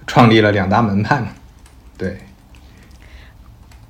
[0.07, 1.27] 创立了两大门派嘛。
[1.99, 2.17] 对，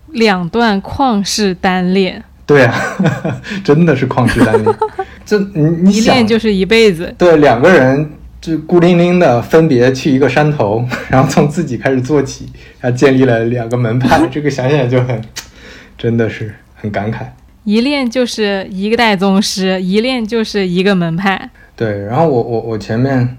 [0.07, 2.25] 两段旷世单恋。
[2.47, 2.75] 对啊，
[3.65, 4.77] 真的是旷世单恋，
[5.25, 7.15] 这你你一恋就是一辈子。
[7.17, 12.47] 对，两个人就孤零零的分别去一个山头， 然后从自己开始做起，
[12.81, 15.21] 然后建立了两个门派，这个想想就很，
[15.97, 17.27] 真的是很感慨。
[17.65, 21.51] 一恋就是一个代宗师，一恋就是一个门派。
[21.75, 23.37] 对，然后我我我前面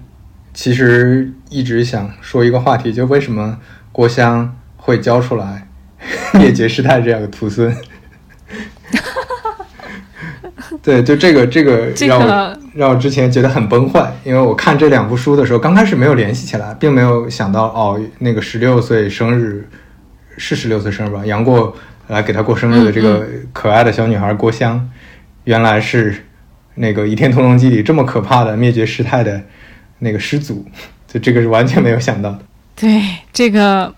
[0.52, 3.58] 其实一直想说一个话题，就为什么。
[3.92, 5.66] 郭襄会教出来
[6.34, 7.74] 灭绝师太这样的徒孙。
[10.82, 19.68] 对，就这个这个让我让我之前觉得很崩坏，因为我看这两部书的时候，刚开始没有联系起来，并没有想到哦，那个十六岁生日
[20.36, 21.24] 是十六岁生日吧？
[21.24, 21.76] 杨过
[22.08, 24.88] 来给他过生日的这个可爱的小女孩郭襄，
[25.44, 26.24] 原来是
[26.76, 29.42] 那个《倚天屠龙记》里这么可怕的灭绝师太的
[30.00, 30.64] 那个师祖，
[31.06, 32.38] 就这个是完全没有想到的。
[32.74, 33.92] 对，这个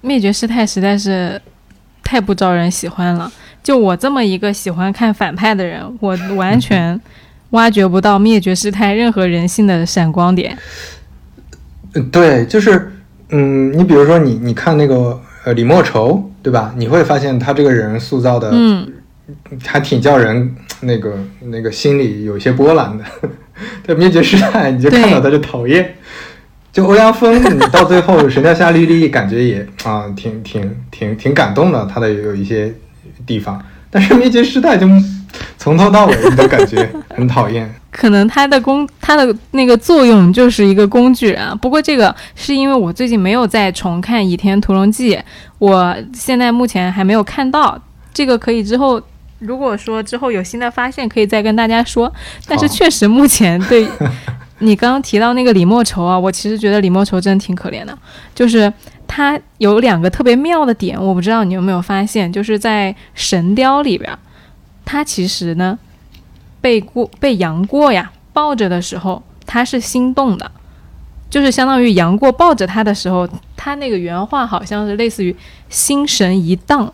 [0.00, 1.40] 灭绝师太实在是
[2.02, 3.30] 太不招人喜欢了。
[3.62, 7.00] 就我这么一个喜欢看反派的人，我完全
[7.50, 10.56] 挖掘不到灭绝师太任何人性的闪光点。
[11.94, 12.92] 嗯，对，就是，
[13.28, 16.74] 嗯，你比如说你你看那个呃李莫愁，对吧？
[16.76, 18.90] 你会发现他这个人塑造的，嗯，
[19.64, 23.04] 还挺叫人那个那个心里有些波澜的。
[23.86, 25.94] 对灭绝师太，你就看到他就讨厌。
[26.72, 32.74] 就欧阳锋，你到最后神雕侠侣里感觉也啊挺挺挺挺感动的，他的有一些。
[33.32, 33.58] 地方，
[33.90, 34.86] 但是灭绝师太就
[35.56, 37.72] 从头到尾你都感觉 很讨厌。
[37.90, 41.56] 可能它的工，它的那个作用就是一个工具人。
[41.58, 45.16] 不过这个是因为我最近没有再重看《倚天屠龙记》，
[45.58, 47.80] 我现在目前还没有看到。
[48.12, 49.00] 这个可以之后，
[49.38, 52.12] 如果说之后有新的发现，可以再跟大家说。
[52.46, 53.86] 但是确实目前对
[54.62, 57.96] 你刚刚提到那个李莫愁啊，我其实觉得李莫愁真的挺可怜的，
[58.34, 58.72] 就是。
[59.14, 64.10] 他有两个特别妙的点，我不知道你有没有发现，就是在《神雕》里边，
[64.86, 65.78] 他其实呢
[66.62, 70.50] 被过被杨过呀抱着的时候，他是心动的，
[71.28, 75.36] 就是相当于杨过抱着他的时候，他那个原话好像是类似于
[75.68, 76.90] 心神一荡。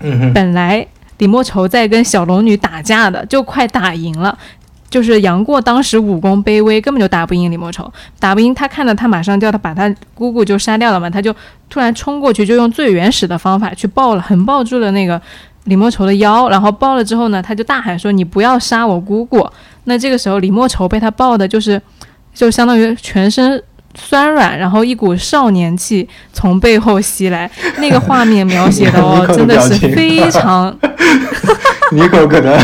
[0.00, 0.84] 嗯本来
[1.18, 4.36] 李莫愁在跟小龙女打架的，就快打赢了。
[4.94, 11.34] 就是杨过当时武功卑微，根本就打不赢李莫愁，打不赢他，看到他马上就要他把他姑姑就杀掉了嘛，他就
[11.68, 15.20] 突然冲过去，就用最原始的方法去抱了，横抱住了那个
[15.64, 19.44] 李莫愁的腰，然后抱了之后呢，他就大喊说：“你不要杀我姑姑。”
[19.82, 21.82] 那这个时候李莫愁被他抱的，就是
[22.32, 23.60] 就相当于全身
[23.96, 30.72] 酸软，然后一股少年气从背后袭来，那个画面描写的哦， 真的是非常。
[31.94, 32.58] 你可可能。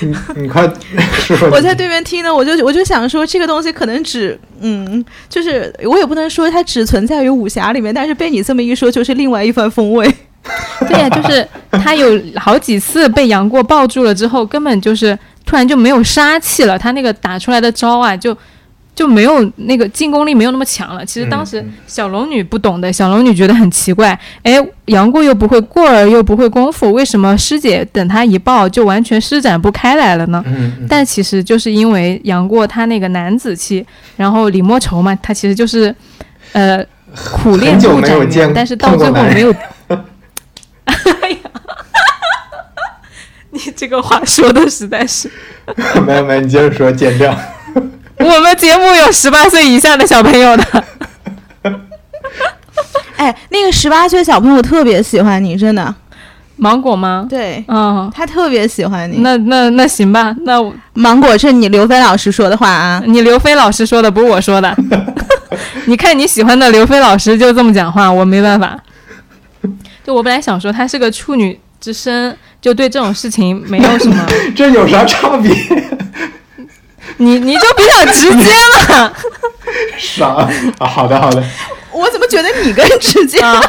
[0.00, 0.70] 你你快
[1.10, 1.36] 说！
[1.50, 10.06] 我在对面听呢，我就我就想说，这个东西可能只嗯，就是我也不能说它只存在于武侠里面，但是被你这么一说，就是另外一番风味。
[10.88, 18.36] 对呀，就是他有好几次被杨过抱住了之后，根本就是突然就没有杀气了，他那个打出来的招啊，就。
[19.00, 21.02] 就没有那个进攻力没有那么强了。
[21.06, 24.08] 其实当时小龙女不懂的，小龙女觉得很奇怪，
[24.42, 30.44] 哎，杨过又不会过儿又不会功夫，为什么师姐等他一抱就完全施展不开来了呢？
[30.86, 33.86] 但其实就是因为杨过他那个男子气，
[34.18, 35.94] 然后李莫愁嘛，他其实就是，
[36.52, 36.84] 呃，
[37.32, 39.50] 苦练不斩，但是到最后没有。
[40.84, 41.38] 哎呀，
[43.48, 45.30] 你这个话说的实在是。
[46.04, 47.34] 没有没有，你接着说，剪掉。
[48.24, 50.84] 我们节目有十八岁以下的小朋友的。
[53.16, 55.94] 哎，那个十八岁小朋友特别喜欢你，真的。
[56.56, 57.26] 芒果吗？
[57.30, 59.18] 对，嗯，他特别喜欢你。
[59.20, 60.62] 那那那行吧，那
[60.92, 64.76] 芒果是你刘飞老师说的话啊，你刘飞老师说的，不是我说的。
[65.86, 68.78] 你看你喜欢的刘飞老师就这么讲话，我没办法。
[70.04, 74.26] 就我本来想说他是个处女之身，就对这种事情没有什么。
[74.54, 75.50] 这有啥差别？
[77.20, 78.50] 你你就比较直接
[78.94, 79.12] 嘛，
[79.98, 80.36] 爽
[80.80, 80.86] 啊？
[80.86, 81.44] 好的好的，
[81.92, 83.62] 我怎么觉得你更直接啊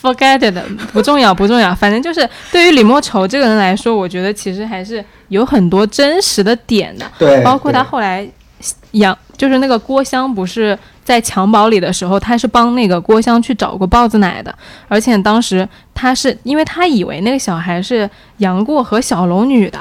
[0.00, 0.58] ？Forget it，
[0.90, 7.04] 不重要不重要，反正就是对于李莫愁这个人来说，我觉得其实还是有很多真实的点的。
[7.18, 8.26] 对，包括他后来
[8.92, 14.54] 杨，就是那个郭襄不是在襁褓里的时候，他是帮那个郭襄去找过豹子奶的，
[14.88, 19.78] 而且当时他是因为他以为那个小孩是杨过和小龙女的。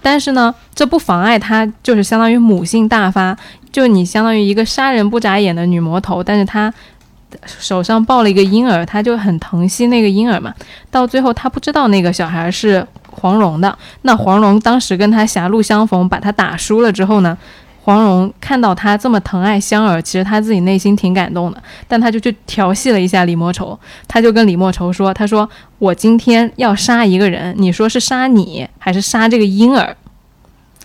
[0.00, 3.36] 但是呢，这不妨碍他就是相当于母性大发，
[3.72, 6.72] 就你相当于一个杀人不眨眼的女魔头，但是她
[7.46, 10.54] 手上抱了一个婴儿，她就很疼惜那个婴儿嘛。
[10.90, 17.36] 到最后她不知道那个小孩是黄蓉的，那黄蓉当时跟她狭路相逢，把她打输了之后呢？
[17.88, 29.96] 黄蓉看到他这么疼爱香儿，其实他自己内心挺感动的，但他就去调戏了一下李莫愁，他就跟李莫愁说：“他说我今天要杀一个人，你说是杀你还是杀这个婴儿？”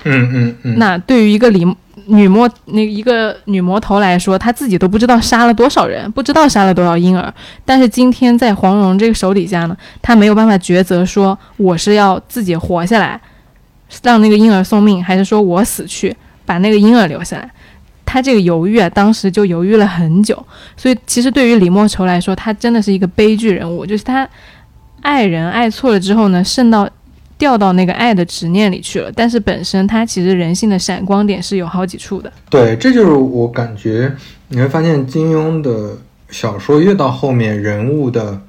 [0.06, 0.80] 嗯嗯嗯。
[0.80, 1.68] 那对于一个李
[2.06, 7.34] 女魔那一个女魔头来说，她自己都不知道杀了多少人，不知道杀了多少婴儿，
[7.66, 13.20] 但是今天在黄蓉这个手底下呢，她没有办法抉择，说我是要自己活下来，
[14.04, 16.16] 让那个婴儿送命，还是说我死去。
[16.46, 17.50] 把那个婴儿留下来，
[18.06, 20.46] 他这个犹豫啊，当时就犹豫了很久。
[20.76, 24.28] 所以其实对于李莫愁来说，他真的是一个悲剧人物，就是他
[25.02, 26.90] 爱人爱错了之后呢，渗到
[27.38, 29.12] 掉到那个爱的执念里去了。
[29.16, 32.32] 但是本身他其实人性的闪光点是有好几处的。
[32.50, 34.14] 对，这就是我感觉
[34.50, 35.98] 你会发现金庸的
[36.30, 38.40] 小说越到后面，人物的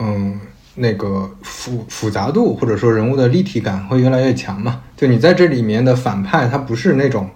[0.00, 0.38] 嗯
[0.76, 4.80] 那个复复杂度或者说人物的立体感会越来越强嘛。
[4.96, 7.28] 就你在这里面的反派，他不是那种。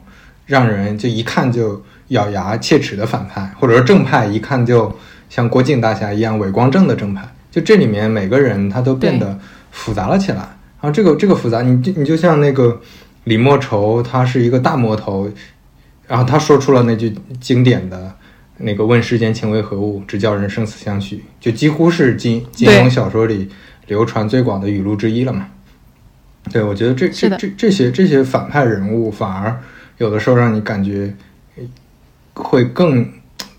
[0.48, 4.90] 让人就一看就咬牙切齿的反派，或者说正派，一看就
[5.28, 7.22] 像郭靖大侠一样伟光正的正派。
[7.50, 9.38] 就这里面每个人他都变得
[9.70, 10.38] 复杂了起来。
[10.38, 12.80] 然后这个这个复杂，你就你就像那个
[13.24, 15.30] 李莫愁，他是一个大魔头，
[16.06, 18.16] 然后他说出了那句经典的
[18.58, 23.48] 那个“问世间情为何物，直教人生死相许”，就几乎是金金庸小说里
[23.86, 25.48] 流传最广的语录之一了嘛。
[26.52, 29.60] 对，我觉得这这这这些这些反派人物反而。
[29.98, 31.12] 有的时候让你感觉
[32.32, 33.10] 会更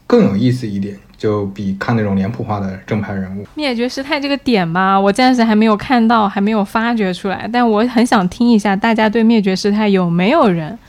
[0.08, 3.46] 更有意思一点，就比看那种脸谱化的正派人物。
[3.56, 7.48] 灭绝师太这个点吧，我暂时还没有看到，还没有发掘出来。
[7.52, 10.80] 但我很想听一下，大家对灭绝师太有没有人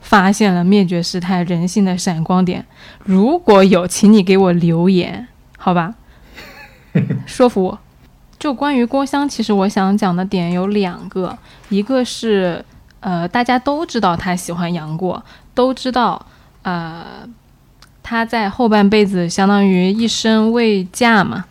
[0.00, 2.64] 发现了灭绝师太人性的闪光点？
[3.04, 5.94] 如果有，请你给我留言，好吧？
[7.26, 7.78] 说服我。
[8.38, 11.38] 就关于郭襄，其实我想讲的点有两个，
[11.68, 12.64] 一个是。
[13.02, 15.24] 呃，大家都知道他喜欢杨过，
[15.54, 16.26] 都知道，
[16.60, 17.02] 呃，
[18.02, 21.46] 他在后半辈子相当于一生未嫁嘛，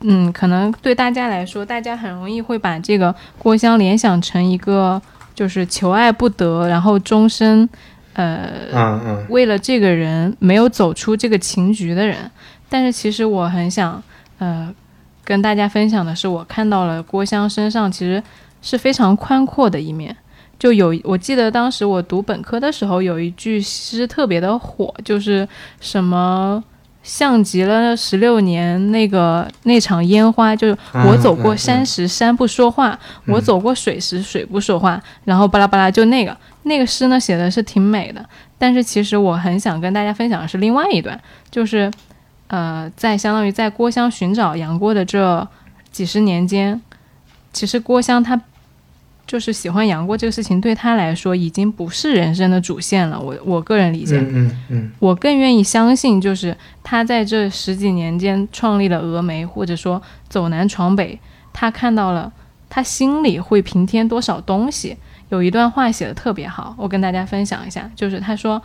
[0.00, 5.02] 嗯，可能对大家来说，大家很容易会把这个郭襄联想成一个
[5.36, 7.68] 就是求爱不得，然后终身，
[8.14, 12.28] 呃，为了这个人没有走出这个情局的人。
[12.68, 14.02] 但是其实我很想，
[14.38, 14.74] 呃，
[15.22, 18.20] 跟大家分享的是，我看到了郭襄身上其实
[18.62, 20.16] 是非常宽阔的一面。
[20.58, 25.46] 就有，我记得当时我读本科的时候，有一句诗特别的火，就是
[25.80, 26.64] 什么
[27.06, 30.76] “像极了十六年那个那场烟花”，就是
[31.06, 38.28] 我走过山时山不说话，我走过水时水不说话，然后巴拉巴拉，就那个那个诗呢写的是挺美的，
[38.58, 41.88] 但是其实我很想跟大家分享的是另外一段，就是
[42.48, 45.46] 呃，在相当于在郭襄寻找杨过的这
[45.92, 46.82] 几十年间，
[47.52, 48.40] 其实郭襄他。
[49.26, 53.20] 就是喜欢杨过这个事情对他来说已经不是人生的主线了。
[53.20, 61.18] 我我个人理解，嗯嗯，我更愿意相信，就是他在这十几年间创立了峨眉，或者说走南闯北，
[61.52, 62.32] 他看到了
[62.68, 64.96] 他心里会平添多少东西。
[65.28, 68.62] 有一段话写的特别好，我跟大家分享一下，就是他说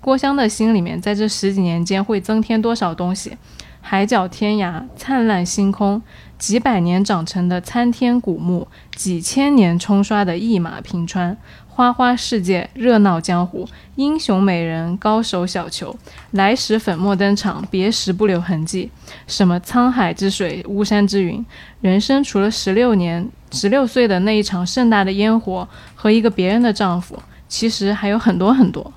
[0.00, 3.36] 郭襄的心里面在这十几年间会增添多少东西？
[3.80, 6.02] 海角天涯，灿烂星空。
[6.38, 11.36] 几百年长成的参天古木，几千年冲刷的一马平川，
[11.68, 15.96] 花花世界，热闹江湖，英雄美人，高手小球，
[16.30, 18.88] 来时粉墨登场，别时不留痕迹。
[19.26, 21.44] 什么沧海之水，巫山之云，
[21.80, 28.92] 人生除了十六年、十六岁的那一场盛大的烟火和一个别人的丈夫，其实还有很多很多。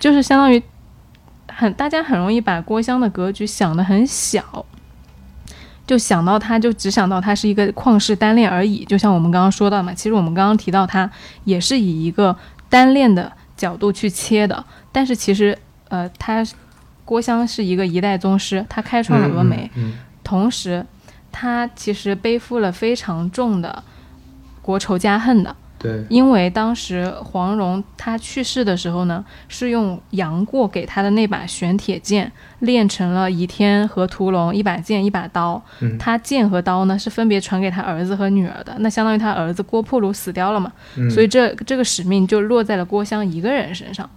[0.00, 0.60] 就是相当于，
[1.46, 4.66] 很大家很容易把郭襄的格局想得很小。
[5.88, 8.84] 就想到他，就只想到他是一个旷世单恋而已。
[8.84, 11.10] 就像我们刚刚说到嘛，其实我们刚刚提到他
[11.44, 12.36] 也是以一个
[12.68, 14.62] 单恋的角度去切的。
[14.92, 15.56] 但是其实，
[15.88, 16.46] 呃，他
[17.06, 19.70] 郭襄是一个一代宗师，他开创了峨眉，
[20.22, 20.84] 同时
[21.32, 23.82] 他其实背负了非常重的
[24.60, 25.56] 国仇家恨的。
[25.78, 35.62] 对，因为当时黄蓉她去世的时候呢，是用杨过给她的那把玄铁剑练成了倚天和屠龙一把剑一把刀。
[35.80, 40.72] 嗯，他剑和刀呢是分别传给他儿子和女儿的，那相当于他儿子郭破虏死掉了嘛。
[40.96, 44.10] 嗯，所以这这个使命就落在了郭襄一个人身上。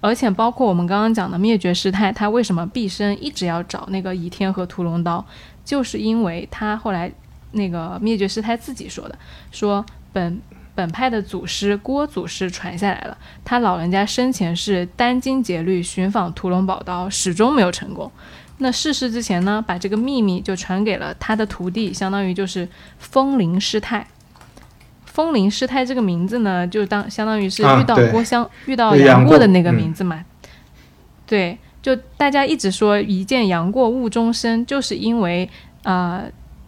[0.00, 5.24] 而且包括我们刚刚讲的灭绝师太，她为什么毕生一直要找那个倚天和屠龙刀，
[5.64, 7.10] 就是因为他后来
[7.50, 9.18] 那个灭绝师太自己说的，
[9.50, 10.40] 说本。
[10.74, 18.10] 本派的祖师郭祖师传下来了，他老人家生前是殚精竭虑寻访屠龙宝刀，始终没有成功。
[18.58, 22.68] 那逝世之前呢，把这个秘密就传给了他的徒弟，相当于就是
[22.98, 24.06] 风铃师太。
[25.04, 30.24] 风铃师太这个名字呢，就当相当于是遇到郭襄、遇到杨过的那个名字嘛。
[31.26, 35.48] 对，就大家一直说一见杨过误终身，就是因为
[35.84, 36.24] 啊。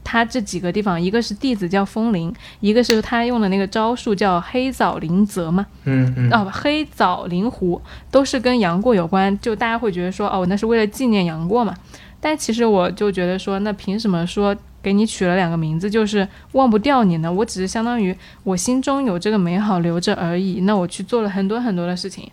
[0.09, 11.75] 他这几个地方，一个是弟子叫风铃，一个是他用的那个招数叫黑枣灵泽嘛，嗯嗯，哦，黑枣灵狐都是跟杨过有关，就大家会觉得说，哦，那是为了纪念杨过嘛。
[12.21, 17.33] 但其实我就觉得说，那凭什么说给你取了两个名字就是忘不掉你呢？
[17.33, 20.61] 我只是相当于我心中有这个美好留着而已。
[20.61, 22.31] 那我去做了很多很多的事情，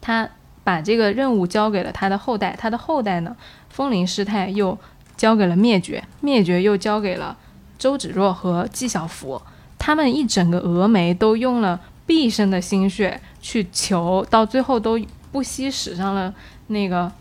[0.00, 0.26] 他
[0.64, 3.36] 把这个任务交给了他的后代，他的后代呢，
[3.68, 4.76] 风铃师太又
[5.18, 7.36] 交给了灭绝，灭绝又交给了
[7.78, 9.42] 周芷若和纪晓芙，
[9.78, 14.98] 他们一整个峨眉都用了毕生的心血去求，到最后都
[15.30, 16.32] 不惜使上了
[16.68, 17.12] 那个。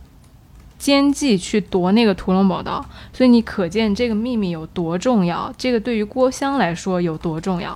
[0.80, 5.52] 奸计去夺那个屠龙宝刀，所以你可见这个秘密有多重要。
[5.58, 7.76] 这个对于郭襄来说有多重要？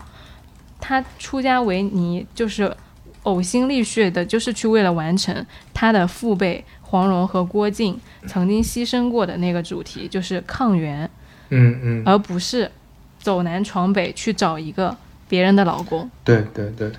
[0.79, 2.77] 他出家为尼，就是
[3.23, 5.43] 呕心沥血的，就是去为了完成
[5.73, 11.09] 他的父辈黄蓉和郭靖曾经牺牲过的那个主题，就是抗元。
[11.49, 12.69] 嗯嗯，而不是
[13.17, 14.95] 走南闯北去找一个
[15.27, 16.09] 别人的老公。
[16.23, 16.91] 对对对，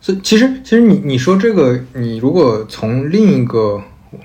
[0.00, 3.80] 所以其实其实你你说这个，你如果从另一个。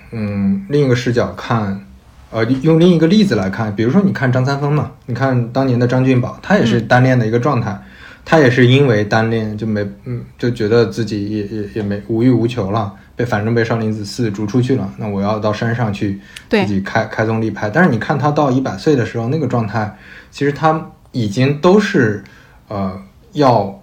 [0.10, 1.86] 嗯，另一个视角看，
[2.32, 7.80] 呃，用另一个例子来看，比如说你看张三丰嘛，你看当年的张俊宝，他也是单恋的一个状态，
[8.26, 17.70] 他也是因为单恋就没，嗯，就觉得自己也也也没无欲无求了，被反正被少林寺寺逐出去了，那我要到山上去自己开开宗立派。
[17.70, 19.98] 但是你看他到一百岁的时候那个状态，
[20.32, 22.24] 其实他已经都是，
[22.68, 23.00] 呃，
[23.34, 23.82] 要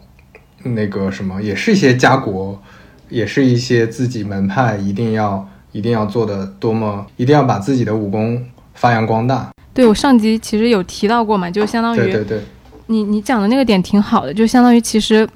[0.62, 2.61] 那个什么，也是一些家国，
[3.09, 5.49] 也是一些自己门派一定要。
[5.72, 9.51] 一定要做的多么，一定要把自己的武功发扬光大。
[9.72, 12.41] 对我上集其实有提到过嘛，就相当于对对对，
[12.89, 15.26] 你你讲的那个点挺好的，就相当于其实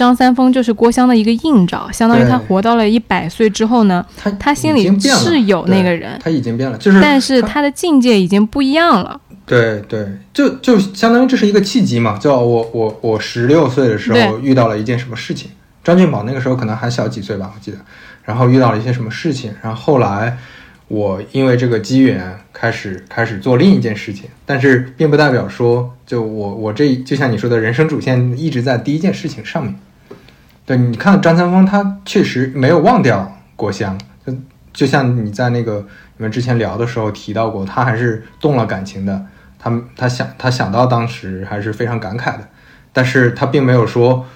[0.00, 9.20] 张三丰就是郭襄的一个映照，相当于他活到了一百岁之后呢，他他心里是有那个人，他已经变了，就是但是他的境界已经不一样了。
[9.44, 15.50] 对对，就就相当于这是一个契机嘛，叫我我我十六岁的时候遇到了一件什么事情，
[15.84, 17.76] 张俊宝那个时候可能还小几岁吧，我记得。
[18.24, 20.38] 然后遇到了一些什么事情，然后后来
[20.88, 29.74] 我因为这个机缘开始开始做另一件事情，但是并不代表说就我我这就像你说的人生主线一直在第一件事情上面。
[30.64, 34.32] 对，你看张三丰他确实没有忘掉郭襄，就
[34.72, 35.86] 就像你在那个
[36.16, 39.26] 你们之前聊的时候提到过，他还是动了感情的，
[39.58, 42.48] 他他想他想到当时还是非常感慨的，
[42.92, 44.26] 但是他并没有说。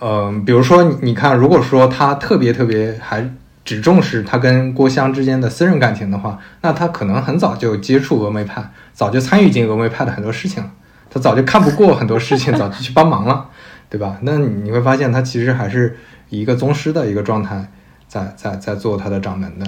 [0.00, 3.30] 嗯，比如说你看，如果说他特别特别还
[3.64, 10.70] 只重视他跟郭襄之间的私人感情的话，那他可能很早就接触峨眉派，早就参与进峨眉派的很多事情了，
[11.08, 13.46] 他早就看不过很多事情，早就去帮忙了，
[13.94, 14.18] 对吧？
[14.22, 15.96] 那你会发现他其实还是
[16.28, 17.64] 一个宗师的一个状态，
[18.08, 19.64] 在在在做他的掌门的。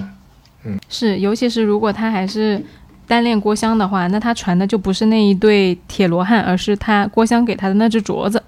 [0.65, 2.61] 嗯，是，尤其是如果他还是
[3.07, 8.43] 单恋郭襄的话，那他传的就不是那一对铁罗汉，而是他郭襄给他的那只镯子。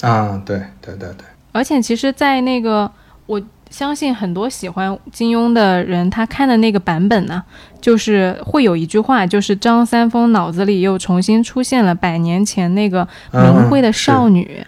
[0.00, 2.90] 啊，对对对对，而且其实，在那个，
[3.26, 7.42] 我相信很多喜欢金庸的人，他看的那个版本呢，
[7.78, 14.64] 就是会有一句话，就是张三丰脑子里又重新出现了百年前那个明慧的少女，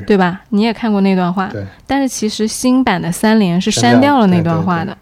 [0.00, 0.40] 是对吧？
[0.50, 1.64] 你也看过那段话，对。
[1.86, 4.96] 但是其实新版的三联是删掉了那段话的，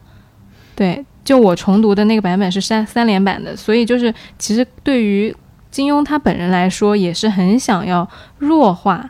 [0.75, 1.05] 对。
[1.23, 5.35] 就我重读的那个版本是删三联版的，所以就是其实对于
[5.71, 9.09] 金庸他本人来说，也是很想要弱化。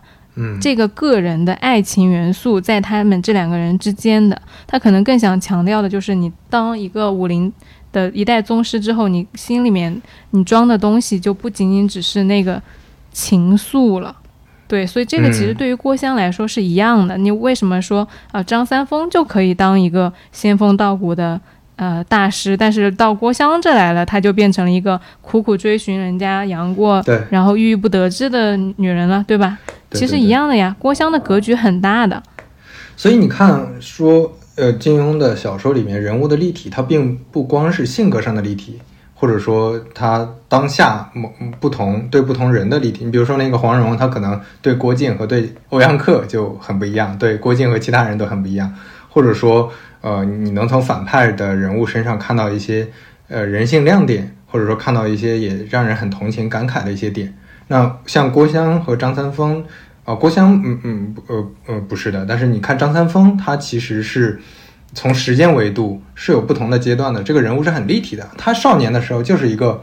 [0.60, 7.52] 这个个人的爱情元素在他们这两个人之间的，他可能更想强调的就是你当一个武林
[7.92, 10.00] 的一代宗师之后，你心里面
[10.30, 12.60] 你装的东西就不仅仅只是那个
[13.12, 14.16] 情愫了。
[14.70, 17.18] 对，所以这个其实对于郭襄来说是一样的。
[17.18, 21.40] 你为什么说啊张三丰就可以当一个仙风道骨的
[21.74, 29.58] 呃大师，但是到郭襄这来了，他就变成了一个苦苦追寻人家杨过，对，然后郁郁不得志的女人了，对吧？
[29.90, 32.22] 其实一样的呀，郭襄的格局很大的，
[32.96, 38.78] 所以你看，说呃，金庸的小说里面人物的立体，它并不光是性格上的立体，
[39.20, 43.04] 或者说他当下某不同对不同人的立体。
[43.04, 48.74] 你比如说那个黄蓉，她可能对郭靖和对欧阳克就很不一样，对郭靖和其他人都很不一样。
[49.10, 52.88] 或者说，呃，你能从反派的人物身上看到一些
[53.28, 57.36] 呃人性亮点，或者说看到一些也让人很同情感慨的一些点。
[57.68, 59.62] 那像郭襄和张三丰，
[60.04, 62.24] 啊，郭襄，嗯嗯，呃呃，不是的。
[62.26, 64.40] 但是你看张三丰，他其实是
[64.94, 67.22] 从时间维度是有不同的阶段的。
[67.22, 68.28] 这个人物是很立体的。
[68.36, 69.82] 他少年的时候就是一个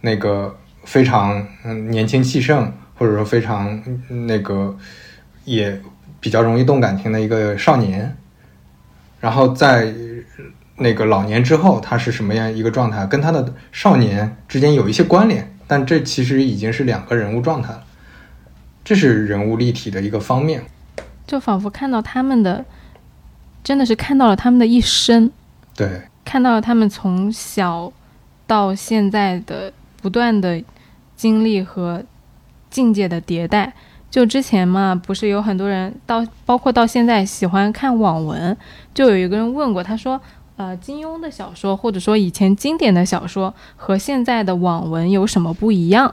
[0.00, 3.82] 那个非常嗯年轻气盛，或者说非常
[4.26, 4.76] 那个
[5.44, 5.80] 也
[6.20, 8.16] 比较容易动感情的一个少年。
[9.20, 9.92] 然后在
[10.76, 13.06] 那个老年之后，他是什么样一个状态？
[13.06, 15.48] 跟他的少年之间有一些关联。
[15.64, 17.82] 但这其实已经是两个人物状态了，
[18.84, 20.62] 这是人物立体的一个方面，
[21.26, 22.62] 就仿佛看到他们的，
[23.62, 25.30] 真的是看到了他们的一生，
[25.76, 27.92] 对，看到了他们从小
[28.46, 30.62] 到现在的不断的
[31.14, 32.02] 经历和
[32.68, 33.72] 境界的迭代，
[34.10, 38.56] 就之前嘛，不是有很多人到，包括到现在喜欢看网文，
[38.92, 40.20] 就有一个人问过，他说，
[40.56, 46.12] 呃，金庸的小说或者说以前经典的小说和现在的网文有什么不一样？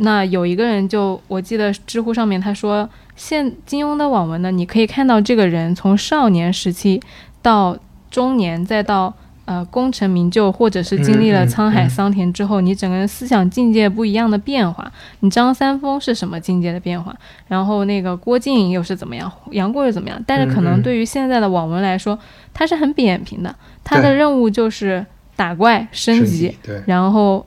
[0.00, 7.00] 那有一个人就我记得知乎上面他说，现金庸的网文呢，你可以看到这个人从少年时期
[7.40, 7.78] 到
[8.10, 9.14] 中年，再到。
[9.46, 14.92] 呃，功成名就，或者是经历了沧海桑田之后，你整个人思想境界不一样的变化。
[15.20, 17.12] 你张三丰是什么境界的变化？
[17.48, 19.32] 然后那个郭靖又是怎么样？
[19.50, 20.22] 杨过又怎么样？
[20.24, 22.16] 但是可能对于现在的网文来说，
[22.54, 23.52] 它是很扁平的。
[23.82, 27.44] 他的任务就是打怪升级，然后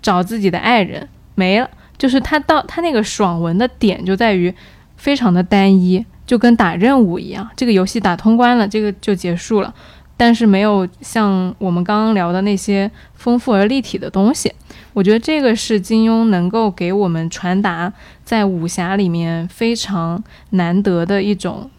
[0.00, 1.68] 找自己的爱人，没了。
[2.02, 4.52] 就是他到他那个爽文的点就在于
[4.96, 7.48] 非常的单一，就跟打任务一样。
[7.54, 9.72] 这个游戏打通关了，这个就结束了。
[10.16, 14.52] 但是没有像我们刚刚聊的那些丰富而立体的东西，
[14.92, 17.92] 我觉得这个是金庸能够给我们传达
[18.24, 21.70] 在武侠里面非常难得的一种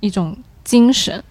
[0.00, 1.22] 一种精神。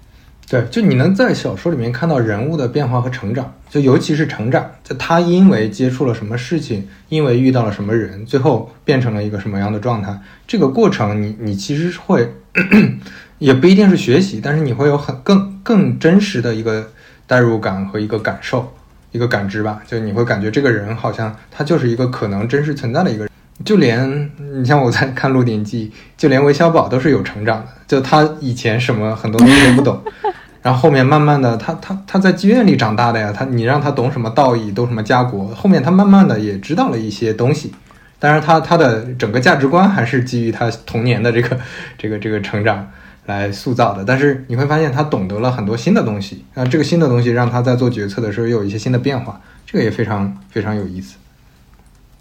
[0.49, 10.17] 对，就你能在小说里面看到人物的变化和成长，就尤其是成长，就他因为接触了什么事情，因为遇到了什么人，最后变成了一个什么样的状态，
[10.47, 12.33] 这个过程你你其实是会。
[13.37, 16.91] 也不一定是学习，但是你会有很更更真实的一个
[17.27, 18.73] 代入感和一个感受，
[19.11, 19.79] 一个感知吧。
[19.85, 23.31] 就你会感觉这个人好像他就是一个可能真实存在的一个人。
[23.65, 27.67] 就连你像我在看《鹿鼎记》，就连韦小宝都是有成长的。
[27.87, 30.01] 就他以前什么很多东西都不懂，
[30.61, 33.33] 然后后面慢慢的，他他他在妓院里长大的呀。
[33.35, 37.73] 他你让他懂什么道义，懂什么家国，后面他慢慢的也知道了一些东西。
[38.19, 41.57] 但是，他他的整个价值观还是基于他童年的这个
[41.97, 42.87] 这个这个成长。
[43.27, 51.17] 来塑造的，但是你会发现他懂得了很多新的东西，那这个新的东西让他在做决策的时候又有一些新的变化，这个也非常非常有意思。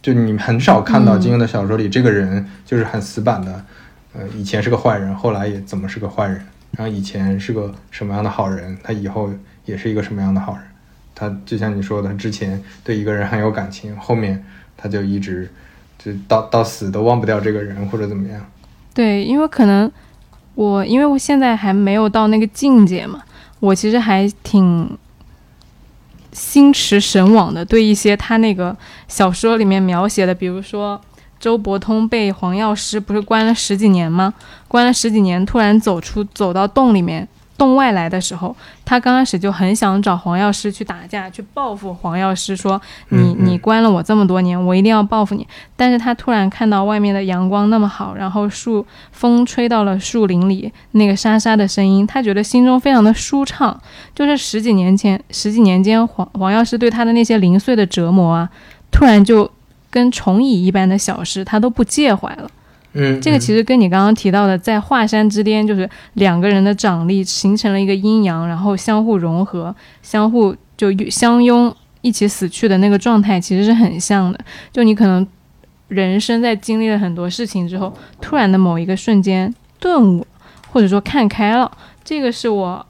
[0.07, 3.65] 就你很少看到金庸的小说里，这个人就是很死板的，
[4.13, 6.41] 呃，以前是个坏人，后来也怎么是个坏人，
[6.71, 9.29] 然后以前是个什么样的好人，他以后
[9.65, 10.63] 也是一个什么样的好人。
[11.13, 14.45] 他就像你说的，之前对一个人很有感情，后面
[14.77, 15.51] 他就一直
[15.99, 18.41] 就到到死都忘不掉这个人或者怎么样。
[18.95, 19.91] 对，因为可能。
[20.55, 23.21] 我因为我现在还没有到那个境界嘛，
[23.61, 24.97] 我其实还挺
[26.37, 27.65] 心驰神往的。
[27.65, 28.77] 对一些他那个
[29.09, 31.01] 小说里面描写的，比如说
[31.41, 34.35] 周伯通被黄药师不是关了十几年吗？
[34.69, 37.27] 关了十几年，突然走出走到洞里面。
[37.59, 38.55] 洞外来的时候，
[38.85, 45.47] 他刚开始就很想找黄药师去打架，去报复黄药师，说你你关了我这么多年，我一定要报复你。
[45.75, 53.81] 但是他突然看到外面的阳光那么好，然后树风吹到了树林里，那个沙沙的声音，他觉得心中非常的舒畅。
[54.15, 58.49] 就是十几年前，十几年间黄黄药师对他的那些零碎的折磨啊，
[58.91, 59.51] 突然就
[59.91, 62.51] 跟虫蚁一般的小事，他都不介怀了。
[62.99, 74.41] 嗯，这个其实跟你刚刚提到的，在华山之巅，就是两个人的掌力形成了一个阴阳，然后相互融合，相互就相拥一起死去的那个状态，其实是很像的。
[74.73, 75.27] 就你可能
[75.89, 80.27] 人生在经历了很多事情之后，突然的某一个瞬间顿悟，
[80.71, 81.71] 或者说看开了，
[82.03, 82.87] 这个是我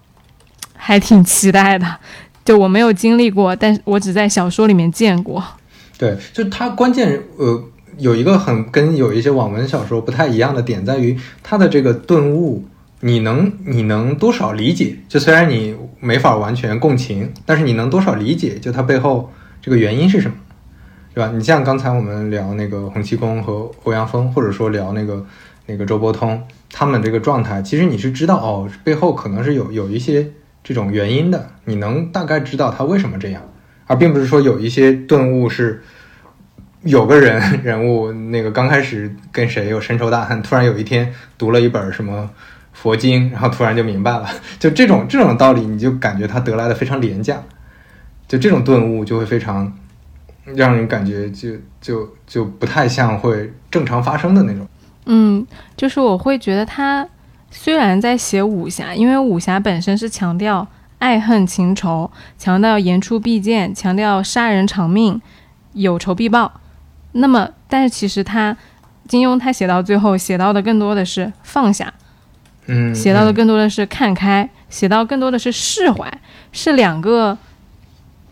[0.77, 1.97] 还挺期待的。
[2.45, 5.43] 就我没有经历过，但是我只在小说里面见过。
[5.99, 7.65] 对，就他关键呃。
[7.99, 12.65] 有一个很跟有一些网文小说不太一样的点，在于它的这个顿悟，
[13.01, 14.97] 你能你能多少理解？
[15.09, 18.59] 就虽然你没法完全共情，但是你能多少理解？
[18.59, 19.33] 就它背后
[19.63, 20.37] 这个原因是什么，
[21.15, 21.33] 对吧？
[21.35, 25.25] 你像刚才我们聊那个洪七公和欧阳锋，或者说聊那个
[25.67, 30.33] 那个周伯通，他们这个状态，其实你是知道哦，背后可能是有有一些
[30.63, 33.43] 这种原因的，你能大概知道他为什么这样，
[33.87, 35.83] 而并不是说有一些顿悟是。
[36.83, 42.31] 有个人 人物，那个刚开始跟谁有深仇大恨，突然有一天读了一本什么
[42.72, 44.29] 佛经，然后突然就明白了，
[44.61, 47.43] 就这种这种道理，你就感觉他得来的非常廉价，
[48.29, 49.72] 就这种顿悟就会非常
[50.45, 51.51] 让人感觉就
[51.81, 54.66] 就就不太像会正常发生的那种。
[55.07, 55.47] 嗯，
[55.77, 57.09] 就是我会觉得他
[57.51, 60.66] 虽然在写武侠，因为武侠本身是强调
[60.99, 65.20] 爱恨情仇，强调言出必践，强调杀人偿命，
[65.72, 66.61] 有仇必报。
[67.19, 68.57] 那么，但是其实他，
[69.09, 71.93] 金庸他写到最后写到的更多的是放下，
[72.67, 76.21] 嗯，写到的更多的是看开，写到更多的是释怀，
[76.53, 77.37] 是两个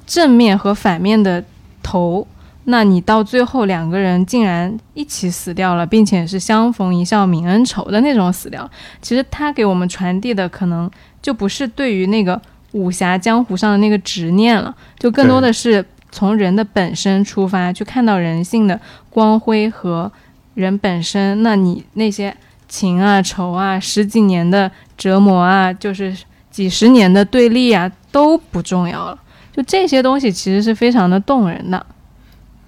[0.07, 1.43] 正面和反面的
[1.82, 2.26] 头。
[2.64, 8.70] 那你到最后两个人竟然一起死掉了，并且是相逢一笑泯恩仇的那种死掉。
[9.01, 10.91] 其实他给我们传递的可能
[11.22, 12.41] 就不是对于那个
[12.72, 15.85] 武侠江湖上的那个执念了，就更多的是。
[16.15, 20.12] 从人的本身出发，去看到人性的光辉和
[20.55, 22.33] 人本身，那你那些
[22.69, 26.17] 情啊、仇啊、十几年的折磨啊，就是
[26.53, 29.19] 几十年的对立啊，都不重要了。
[29.53, 31.85] 就这些东西其实是非常的动人的。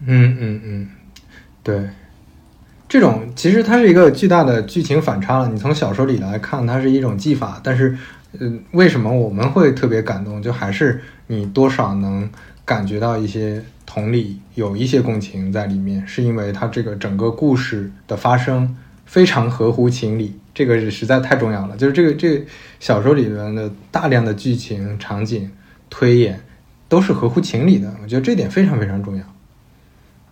[0.05, 0.89] 嗯嗯嗯，
[1.63, 1.89] 对，
[2.89, 5.49] 这种其实它是一个巨大的剧情反差了。
[5.49, 7.97] 你从小说里来看，它是一种技法，但是，
[8.41, 10.43] 嗯，为什么我们会特别感动？
[10.43, 12.29] 就还是你多少能
[12.67, 21.77] 感觉到一些同理，有一些共情在里面，是因为它这个整个故事的发生非常合乎情理，这个是实在太重要了。
[21.77, 22.45] 就是这个这个
[22.81, 25.49] 小说里面的大量的剧情、场景、
[25.89, 26.41] 推演
[26.89, 29.23] 都是合乎情理的，我觉得这点非常非常重要。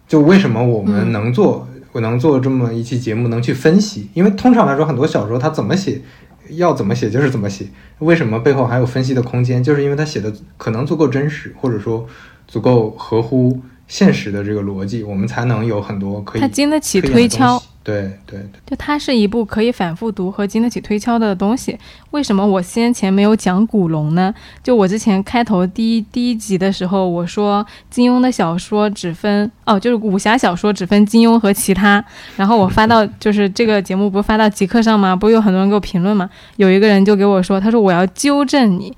[0.09, 4.11] 就为什么我们能做，我能做这么一期节目，能去分析？
[4.13, 6.03] 因为通常来说，很多小说它怎么写，
[6.51, 7.67] 要怎么写就是怎么写。
[7.99, 9.63] 为什么背后还有分析的空间？
[9.63, 12.07] 就是因为他写的可能足够真实，或者说
[12.47, 16.41] 足够合乎现实的这个逻辑，我们才能有很多可以。
[16.41, 17.63] 他经得起推敲。
[17.85, 21.79] 对对对，就它是一部可以反复读和经得起推敲的东西。
[22.13, 24.35] 为什么我先前没有讲古龙呢？
[24.63, 32.03] 就我之前开头第一第一集的时候，我说金庸的小说只分哦，就是武侠小说只分金庸和其他。
[32.37, 35.15] 然后我发到就是这个节目不是发到极客上吗？
[35.15, 36.31] 不是有很多人给我评论吗？
[36.57, 38.97] 有一个人就给我说，他说我要纠正你，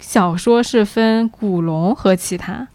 [0.00, 2.66] 小说是分古龙和其他。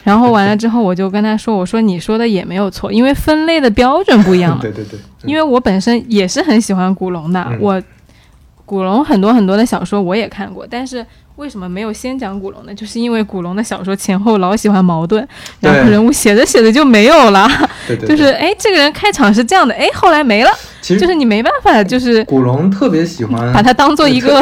[0.04, 4.58] 然后完了之后，我就跟他说：“我说你说的也没有错，因为分类的标准不一样嘛。
[4.62, 4.98] 对对对。
[5.24, 7.80] 因为我本身也是很喜欢古龙的，我
[8.64, 11.04] 古龙很多很多的小说我也看过，但是
[11.36, 12.74] 为什么没有先讲古龙呢？
[12.74, 15.26] 就是因为古龙的小说前后老喜欢矛盾，
[15.60, 17.46] 然后人物写着写着就没有了。
[17.86, 18.08] 对对。
[18.08, 20.50] 就是哎，这个人开场是这样的，哎，后来没了。
[20.80, 24.40] 其实就是你没办法，就是古龙特别喜欢把它当做一个。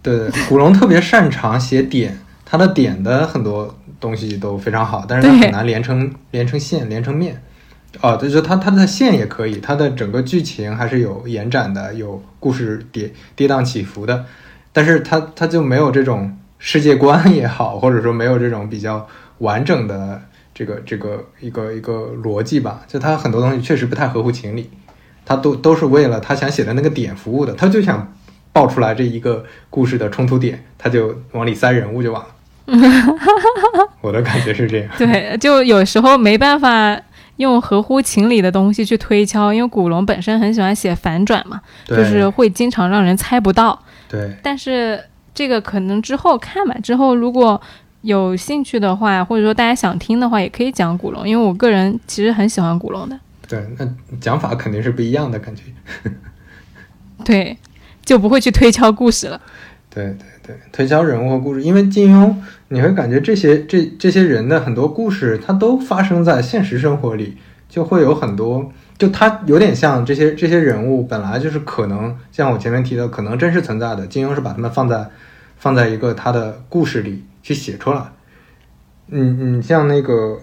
[0.00, 3.74] 对对，古龙特别擅长写点，他的点的很多。
[4.00, 7.42] 东西都非常好，但是它很难连成连成线连成面，
[8.00, 14.24] 哦，就是它它的线也可以，它的整个剧情还是有延展的，有故事跌跌宕起伏的，
[14.72, 19.06] 但是它它就没有这种世界观也好，或者说没有这种比较
[19.38, 20.20] 完整的
[20.52, 24.70] 这个这个一个一个逻辑吧，就它很多东西确实不太合乎情理，
[25.24, 28.14] 它都都是为了他想写的那个点服务的，他就想
[28.52, 32.28] 爆出来这一个故事的冲突点，他就往里塞人物就完了。
[34.00, 34.88] 我的感觉是这样。
[34.96, 36.98] 对，就有时候没办法
[37.36, 43.78] 用合乎情理的东西去推敲，因为古龙本身很喜欢写反转嘛，就是会经常让人猜不到。
[44.08, 44.34] 对。
[44.42, 45.02] 但是
[45.34, 47.60] 这个可能之后看吧，之后如果
[48.02, 53.18] 有兴趣的话，或者说大家想听的话，也可以讲古龙，因为我个人其实很喜欢古龙的。
[53.46, 53.86] 对，那
[54.20, 55.62] 讲法肯定是不一样的感觉。
[57.24, 57.56] 对，
[58.04, 59.40] 就不会去推敲故事了。
[59.90, 62.34] 对对对，推销人物和故事，因为金庸，
[62.68, 74.06] 你会感觉这些这这些人的很多故事，它都发生在现实生活里，就会有很多，就他有点像这些这些人物本来就是可能像我前面提的，可能真实存在的。
[74.06, 75.08] 金庸是把他们放在
[75.56, 78.02] 放在一个他的故事里去写出来。
[79.08, 80.38] 嗯嗯，像那个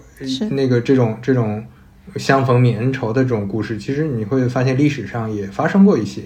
[0.50, 1.64] 那个这种这种
[2.16, 6.22] 相逢泯恩仇的这种故事，其实你会发现历史上也发生过一些。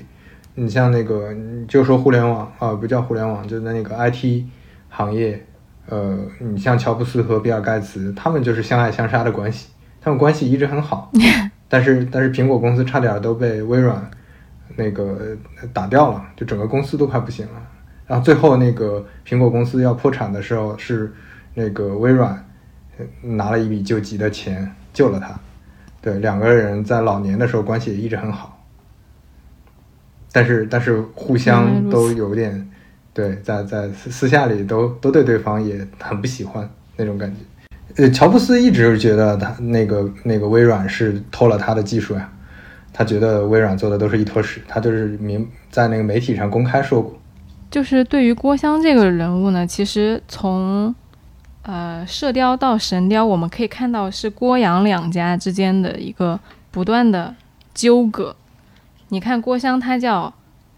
[0.58, 1.34] 你像那个，
[1.68, 4.42] 就说互联网啊，不叫互联网，就在那个 IT
[4.88, 5.44] 行业，
[5.86, 9.68] 呃，你像乔布斯和比尔盖茨，他们就是相爱相杀的关系，
[10.00, 11.12] 他们关系一直很好，
[11.68, 14.10] 但是但是苹果公司差点都被微软
[14.76, 15.36] 那个
[15.74, 17.62] 打掉了，就整个公司都快不行了，
[18.06, 21.12] 然后最后那个苹果公司要破产的时候，是
[21.52, 22.42] 那个微软
[23.20, 25.38] 拿了一笔救急的钱救了他，
[26.00, 28.55] 对，两个人在老年的时候关系也一直很好。
[30.36, 32.68] 但是但是互相都有点，
[33.14, 38.02] 对，在在私私下里都都对对方也很不喜欢那种感觉。
[38.02, 42.30] 呃，乔布斯一直觉得他那个那个微软是偷了他的技术呀，
[42.92, 47.18] 他觉得微软做的都是一坨屎，他就是明在那个媒体上公开说过。
[47.70, 50.94] 就是对于郭襄这个人物呢，其实从
[51.62, 56.38] 呃射雕到神雕，我们可以看到是郭杨两家之间的一个
[56.70, 57.34] 不断的
[57.72, 58.36] 纠葛。
[59.08, 60.32] 你看郭襄，他叫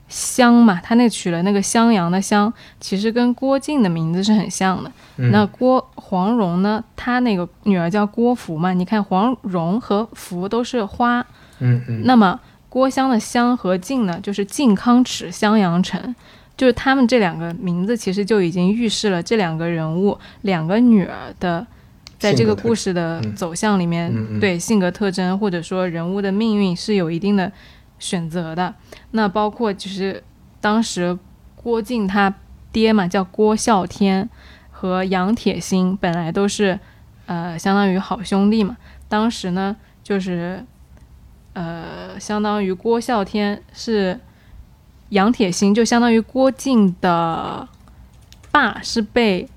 [0.09, 4.91] 襄嘛，他那取了那个襄阳的襄，其实跟郭靖的名字是很像的。
[5.17, 11.21] 那郭黄蓉呢，她那个女儿叫郭芙嘛，你看黄蓉和芙都是花。
[11.59, 12.03] 嗯嗯。
[12.05, 12.39] 那么
[12.69, 16.15] 郭襄的襄和靖呢，就是靖康耻襄阳城，
[16.57, 21.67] 就是他们这两个名字其实就已经预示了这两个人物两个女儿的，
[22.19, 24.11] 在这个故事的走向里面，
[24.41, 27.53] 对性格特征或者说人物的命运是有一定的。
[27.99, 28.75] 选择的。
[29.11, 30.23] 那包括就是
[30.61, 31.19] 当时
[31.55, 32.33] 郭靖他
[32.73, 34.29] 爹嘛叫郭啸天
[34.71, 36.79] 和杨铁心本来都是
[37.27, 38.77] 呃相当于好兄弟嘛，
[39.09, 40.65] 当时呢就是
[41.55, 44.21] 呃，相当于郭啸天是
[45.09, 47.67] 杨铁心，就相当于郭靖的
[48.53, 49.49] 爸是被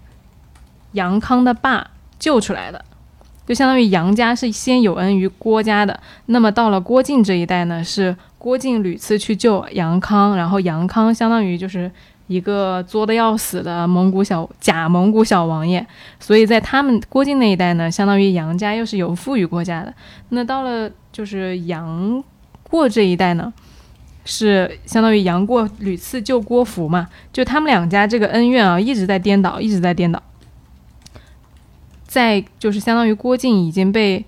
[0.93, 2.83] 杨康的爸救出来的，
[3.51, 5.99] 就相当于杨家是先有恩于郭家的。
[6.27, 11.91] 那么到了郭靖这一代呢，是郭靖屡次去救杨康，然后杨康相当于就是。
[12.27, 15.85] 一个作的要死的蒙古小假蒙古小王爷，
[16.17, 19.93] 所以在他们郭靖那一代呢，相当于杨家又是有负于郭家的。
[20.29, 22.23] 那到了就是杨
[22.63, 23.51] 过这一代呢，
[24.23, 30.23] 是相当于杨过屡次救郭芙嘛，就他们两家这个恩怨啊一直在颠倒，一直在颠倒。
[32.11, 34.25] 在就是相当于郭靖已经被，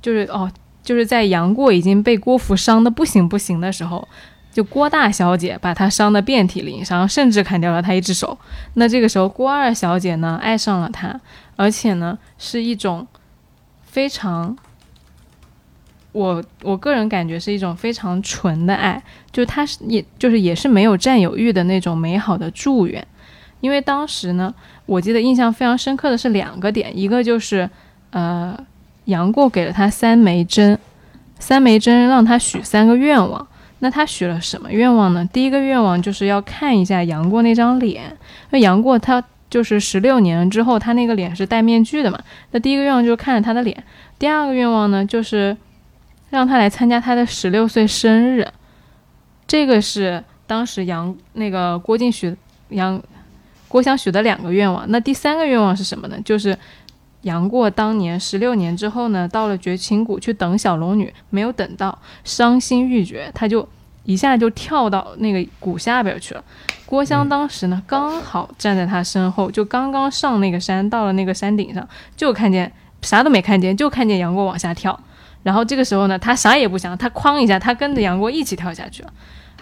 [0.00, 0.50] 就是哦，
[0.82, 4.08] 就是在杨过已经被郭芙伤的不行不行的时候。
[4.50, 8.36] 就郭大小姐把他伤的遍体鳞伤，甚至砍掉了他一只手。
[8.74, 11.20] 那这个时候，郭二小姐呢爱上了他，
[11.56, 13.06] 而且呢是一种
[13.82, 14.56] 非常，
[16.12, 23.06] 我我个人感觉是一种非常纯的爱，就是他是也就是也是没有占有欲的那种美好的祝愿。
[23.60, 24.54] 因为当时呢，
[24.86, 27.68] 我记得印象非常深刻的是两个点，一个就是
[28.10, 28.56] 呃
[29.04, 30.78] 杨过给了他三枚针，
[31.38, 33.46] 三枚针让他许三个愿望。
[33.82, 35.26] 那他许了什么愿望呢？
[35.32, 38.16] 第一个愿望就是要看一下杨过那张脸。
[38.50, 42.20] 那杨过他就是十六年之后，他那个脸是戴面具的嘛？
[42.50, 43.82] 那第一个愿望就是看着他的脸。
[44.18, 45.56] 第二个愿望呢，就是
[46.28, 48.46] 让他来参加他的十六岁生日。
[49.46, 52.36] 这个是当时杨那个郭靖许
[52.68, 53.02] 杨
[53.70, 54.84] 郭襄许的两个愿望。
[54.90, 56.18] 那第三个愿望是什么呢？
[56.22, 56.58] 就是
[57.22, 63.66] 杨过当年十六年之后呢，到了绝情谷去等小龙女，没有等到，伤心欲绝，他就。
[64.04, 66.42] 一下就跳到那个谷下边去了。
[66.86, 71.86] 郭襄当时呢，刚好站在他身后，就刚刚上那个山，到了那个山顶上，
[72.16, 72.72] 就看见
[73.02, 74.98] 啥都没看见，就看见杨过往下跳。
[75.42, 79.12] 然后这个时候呢，他啥也不想，他哐一下，他跟着杨过一起跳下去了。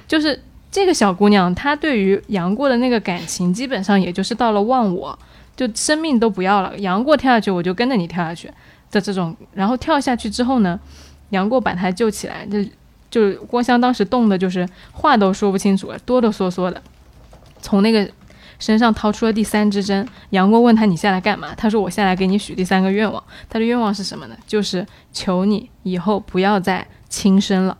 [0.06, 0.40] 就是
[0.70, 5.18] 这个小姑娘，她对于杨过的那个感情，基本上也就是到了忘我，
[5.56, 6.78] 就生命都不要了。
[6.78, 8.50] 杨过跳下去，我就跟着你跳下去
[8.90, 9.36] 的这种。
[9.54, 10.78] 然后跳下去之后呢，
[11.30, 12.58] 杨过把她救起来，就。
[13.10, 16.82] 就郭襄当时冻的，就是话都说不清楚了，哆哆嗦嗦的，
[17.62, 18.06] 从那个
[18.58, 20.06] 身上掏出了第三支针。
[20.28, 24.36] 杨过问他：“你下来干嘛？”他说：“我下来给你许第三个愿望。”他的愿望是什么呢？
[24.46, 27.78] 就是求你以后不要再轻生了。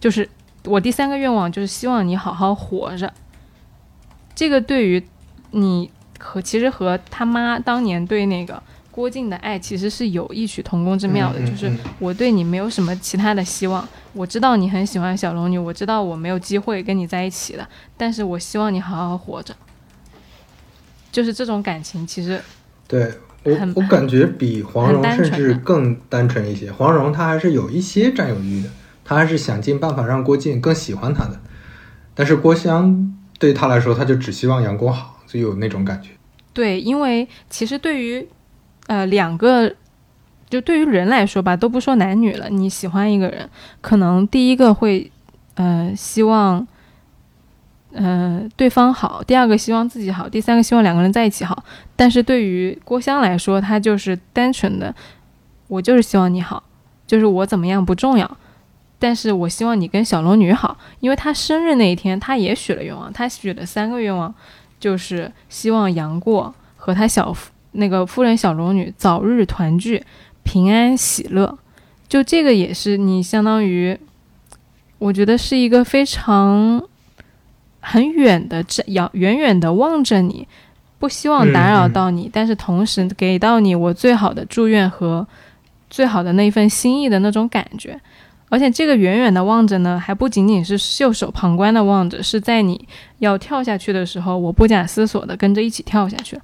[0.00, 0.28] 就是
[0.66, 3.12] 我第三个愿望就是希望你好好活着。
[4.34, 5.02] 这个对于
[5.52, 8.62] 你和其实和他妈当年对那个。
[8.90, 13.86] 郭靖的爱其实是有异曲同工之妙的，就是我对你没有什么其他的希望。
[14.14, 17.68] 我知道你很喜欢小龙女，我知道我没有机会跟你在一起了，
[17.98, 19.54] 但是我希望你好好活着。
[21.12, 22.40] 就是这种感情，其实
[22.88, 23.12] 对
[23.44, 26.72] 我我感觉比黄蓉甚至更单纯一些。
[26.72, 28.70] 黄蓉她还是有一些占有欲的，
[29.06, 31.40] 他还是想尽办法让郭靖更喜欢他的。
[32.14, 36.10] 但是郭襄对他来说，他就只希望杨过好，就有那种感觉。
[36.52, 38.28] 对，因为其实对于。
[38.88, 39.74] 呃，两个，
[40.48, 42.48] 就对于人来说吧，都不说男女了。
[42.48, 43.50] 你喜欢一个人，
[43.80, 45.10] 可能第一个会，
[45.54, 46.64] 呃，希望，
[47.92, 51.64] 呃，对方好；第二个希望自己好；第三个希望两个人在一起好。
[51.96, 54.94] 但是对于郭襄来说，他就是单纯的，
[55.66, 56.62] 我就是希望你好，
[57.08, 58.36] 就是我怎么样不重要，
[58.98, 64.34] 但是我希望你跟小龙女好，因为她生日那一天，她也许了愿望，她许了三个愿望，
[64.78, 67.36] 就是希望杨过和他小。
[67.78, 70.02] 那个夫人小龙女早日团聚，
[70.44, 71.58] 平安喜乐，
[72.08, 73.98] 就这个也是你相当于，
[74.96, 76.82] 我觉得是一个非常
[77.80, 80.48] 很远的这遥远远的望着你，
[80.98, 85.28] 不希望打扰到你，但是同时给到你我最好的祝愿和
[85.90, 88.00] 最好的那份心意的那种感觉，
[88.48, 92.86] 而且这个远远的望着呢，还不仅仅是袖手旁观的望着，是在你
[93.18, 96.40] 要跳下去的时候，我不假思索的跟着一起跳下去，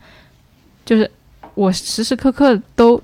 [0.85, 1.11] 就是。
[1.55, 2.99] 我时时刻刻都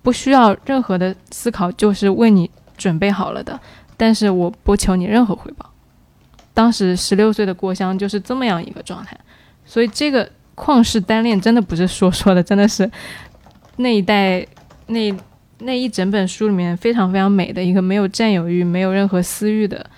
[0.00, 3.60] 不需要任何的思考，就是为你准备好了的。
[3.98, 5.70] 但是我不求你任何回报。
[6.54, 9.14] 当时十六岁的郭襄就是这么样一个状态，
[9.66, 12.90] 所以这个旷世单恋真的不是说说的，真的是
[13.76, 14.46] 那一代
[14.86, 15.14] 那
[15.58, 19.88] 那一整本书里面非常非常美的一个没有占有欲、没有任何私欲的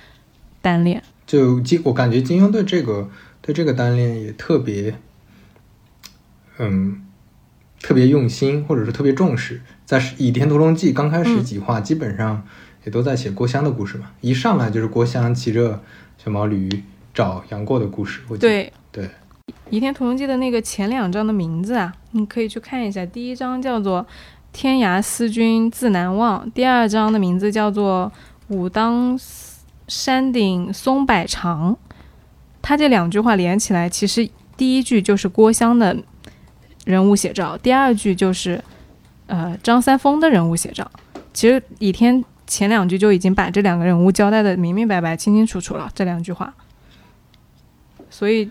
[0.61, 1.03] 单恋。
[1.27, 3.11] 就金，我感觉金庸对这个
[3.43, 4.95] 对这个单恋也特别，
[6.59, 7.03] 嗯。
[7.81, 12.45] 特别用心，或者是特别重视，在《倚天屠龙记》刚开始几话，基本上
[12.85, 14.11] 也都在写郭襄的故事嘛。
[14.21, 15.81] 一上来就是郭襄骑着
[16.19, 16.69] 小毛驴
[17.15, 18.21] 找杨过的故事。
[18.41, 19.05] 对对，
[19.71, 23.07] 《倚天屠龙记》的那个前两章的名字啊，你可以去看一下。
[23.07, 24.05] 第一章叫做
[24.59, 28.11] “天涯思君自难忘”，第二章的名字叫做
[28.49, 29.17] 武当
[29.87, 31.77] 山顶松柏长。
[32.61, 35.97] 他这两句话连起来，其实第一句就是郭襄的
[36.85, 38.61] 人物写照，第二句就是
[39.29, 40.91] 呃张三丰的人物写照。
[41.33, 45.89] 其实倚天前两句就已经把这两个人物交代的明明白白、清清楚楚了。
[45.95, 46.53] 这两句话，
[48.11, 48.51] 所以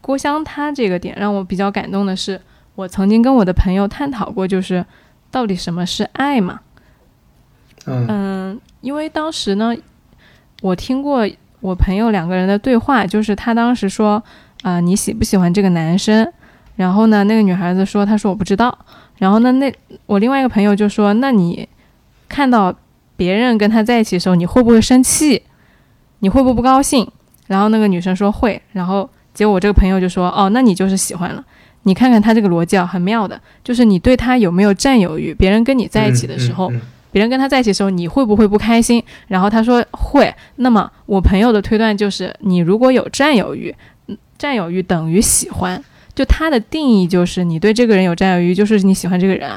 [0.00, 2.40] 郭襄他这个点让我比较感动的是，
[2.76, 4.86] 我曾经跟我的朋友探讨过，就是
[5.34, 6.60] 到底什么是爱嘛？
[7.86, 9.74] 嗯，因为当时呢，
[10.62, 11.28] 我听过。
[11.60, 14.22] 我朋友两个人的对话，就是他当时说，
[14.60, 16.30] 啊，你喜不喜欢这个男生？
[16.76, 18.76] 然后呢，那个女孩子说，她说我不知道。
[19.16, 19.72] 然后呢，那
[20.04, 21.66] 我另外一个朋友就说，那你
[22.28, 22.74] 看到
[23.16, 25.42] 别人跟他在一起的时候，你会不会生气？
[26.18, 27.10] 你会不会不高兴？
[27.46, 28.60] 然后那个女生说会。
[28.72, 31.42] 然后结果我这个朋友就说，哦，那你就是喜欢了。
[31.84, 35.32] 你看看他这个逻辑啊，很妙的，就是你对他有没有占有欲？
[35.32, 36.70] 别人跟你在一起的时候。
[37.12, 39.00] 别人跟他在一起的时候，你会不会不开心？
[39.28, 40.34] 然后他说会。
[40.56, 43.72] 那么我朋友的推断就是，你如果有占有欲，
[44.36, 45.80] 占有欲等于喜欢。
[46.12, 49.48] 就他的定义就是你对这个人有占有欲，就是你喜欢这个人。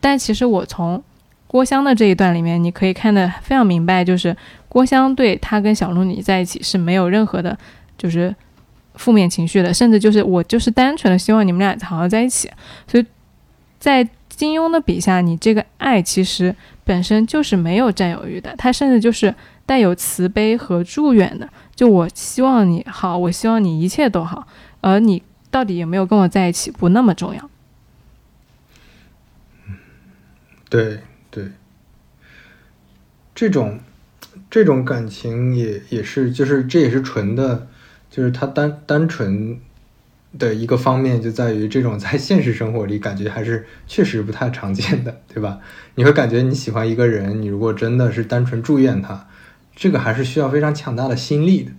[0.00, 1.00] 但其实我从
[1.46, 4.36] 郭襄的这一段里面，你可以看得非常明白，就是
[4.68, 7.56] 郭襄对他跟小龙女在一起是没有任何的，
[7.96, 8.34] 就是
[8.96, 12.50] 负面情绪的，甚至就是我就是单纯的希望你们俩好好在一起。
[12.86, 13.06] 所以
[13.78, 16.54] 在金庸的笔下，你这个爱其实。
[16.86, 19.34] 本身就是没有占有欲的，他甚至就是
[19.66, 21.48] 带有慈悲和祝愿的。
[21.74, 24.46] 就我希望你好，我希望你一切都好，
[24.80, 25.20] 而你
[25.50, 27.50] 到底有没有跟我在一起不那么重要。
[30.68, 31.46] 对对，
[33.34, 33.80] 这种
[34.48, 37.66] 这种感情也也是，就是这也是纯的，
[38.16, 39.60] 就是他单单纯。
[40.38, 45.58] 的一个方面就在于，这种在现实生活里感觉还是确实不太常见的，对吧？
[45.94, 49.26] 你会感觉你喜欢一个人，你如果真的是单纯祝愿他，
[49.74, 51.72] 这个还是需要非常强大的心力的。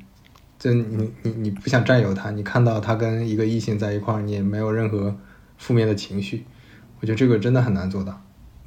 [0.57, 5.15] 就你你你不想占有他，你看到他跟一个异性在一块儿，你也没有任何
[5.59, 6.43] 负面的情绪，
[6.99, 8.19] 我觉得这个真的很难做到。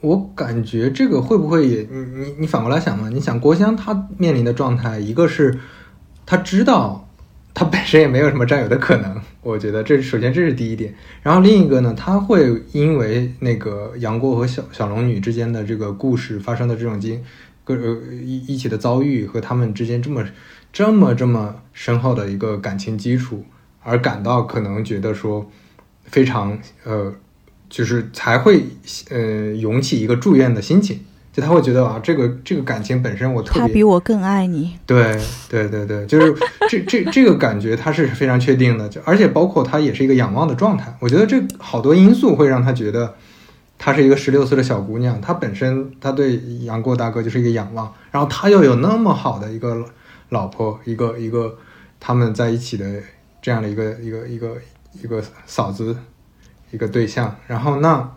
[0.03, 3.09] 我感觉这个会不会也你你你反过来想嘛？
[3.09, 5.59] 你想郭襄她面临的状态，一个是
[6.25, 7.09] 她知道。
[7.53, 10.95] 他本身也没有什么占有的可能，我觉得这首先这是第一点。
[11.23, 17.23] 然后另一个呢，他会因为那个杨过和小小龙女之间的这个故事发生的这种经，
[17.65, 20.25] 各呃一一起的遭遇和他们之间这么
[20.73, 23.45] 这么这么深厚的一个感情基础，
[23.83, 25.51] 而感到可能觉得说
[26.05, 27.13] 非常呃，
[27.69, 28.65] 就是才会
[29.11, 31.01] 呃涌起一个祝愿的心情。
[31.33, 34.77] 就他会觉得啊，这个这个感情本身我特别，他比我更爱你。
[34.85, 35.17] 对
[35.49, 36.35] 对对对，就是
[36.69, 40.93] 这这这个感觉他是非常确定的，就而且包括他也是一个仰望的状态。
[40.99, 43.15] 我觉得这好多因素会让他觉得，
[43.79, 49.85] 她是一个十六岁的小姑娘，她本身她对杨过大哥就是一个仰望，然后他又有那么好的一个
[50.31, 51.57] 老婆，一个一个
[52.01, 52.85] 他们在一起的
[53.41, 54.57] 这样的一个一个一个
[55.01, 55.97] 一个嫂子，
[56.73, 58.17] 一个对象，然后那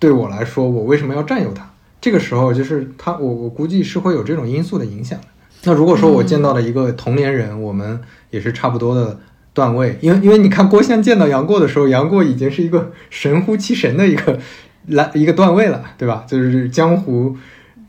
[0.00, 1.69] 对我来说，我为什么要占有她？
[2.00, 5.20] 这个时候就是他，我我估计是会有这种因素的影响。
[5.64, 8.00] 那如果说我见到了一个同龄人，我们
[8.30, 9.20] 也是差不多的
[9.52, 14.38] 段位，因为因为你看郭襄见到杨过的时候，杨过已经是一个神乎其神的一个
[14.86, 16.24] 来一个段位了，对吧？
[16.26, 17.36] 就是江湖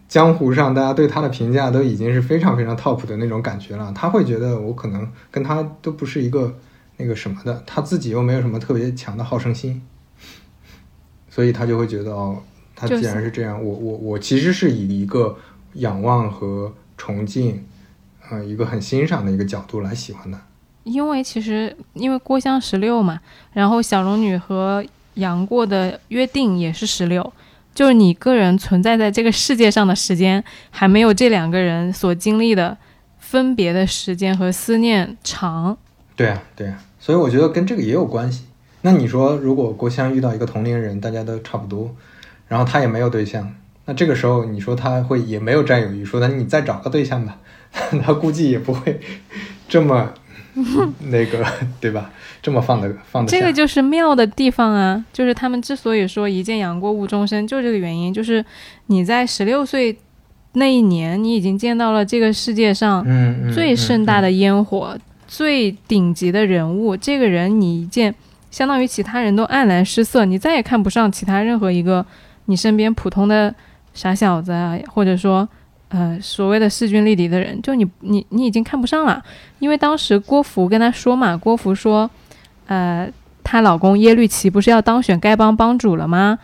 [0.10, 3.94] 江湖上大家对他的评价都已经是非常非常 top 的那种感觉了。
[3.96, 6.54] 他会觉得我可能跟他都不是一个
[6.98, 9.82] 那个什么的，他自己又没有什么特别强的好胜心，
[11.30, 12.44] 所以他就会觉得哦。
[12.82, 15.38] 他既然是这样，我我我其实是以一个
[15.74, 17.64] 仰望和崇敬，
[18.30, 20.40] 呃，一个很欣赏的一个角度来喜欢的。
[20.84, 23.20] 因为其实因为郭襄十六嘛，
[23.54, 24.84] 然后小龙女和
[25.14, 27.32] 杨过的约定也是十六，
[27.76, 32.76] 就是你个人存在在这个世界上的时间，还没有这两个人所经历的
[33.20, 35.78] 分别的时间和思念长。
[36.16, 38.46] 对啊，对啊，所以我觉得跟这个也有关系。
[38.82, 41.96] 那你说，如果郭襄遇到一个同龄人，大家都差不多。
[42.52, 43.50] 然后他也没有对象，
[43.86, 47.38] 那这个时候你说他会也没有占有欲，说那你再找个对象吧，
[48.04, 49.00] 他估计也不会
[49.70, 50.12] 这么
[51.00, 51.46] 那个，
[51.80, 52.12] 对吧？
[52.42, 53.32] 这么放的放的。
[53.32, 58.44] 这个就是妙的地方啊，就是他们之所以说一见杨过误终身，就这个原因，就是
[58.88, 59.98] 你在十六岁
[60.52, 63.02] 那一年，你已经见到了这个世界上
[63.54, 68.14] 最盛大的烟火，最顶级的人物，这个人你一见，
[68.50, 72.06] 相当于其他人都黯然失色，你再也看不上其他任何一个。
[72.52, 73.54] 你身边普通的
[73.94, 75.48] 傻小子啊，或者说，
[75.88, 79.24] 呃，所谓的势均力敌的人，就你你你已经看不上了，
[79.60, 82.10] 因为当时郭芙跟他说嘛，郭芙说，
[82.68, 83.10] 呃，
[83.42, 86.38] 她老公耶律齐不是要当选丐帮帮主了吗？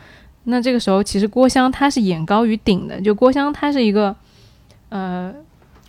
[0.44, 4.16] 那这个时候其实郭襄她是眼高于顶的，就郭襄她是一个，
[4.88, 5.30] 呃，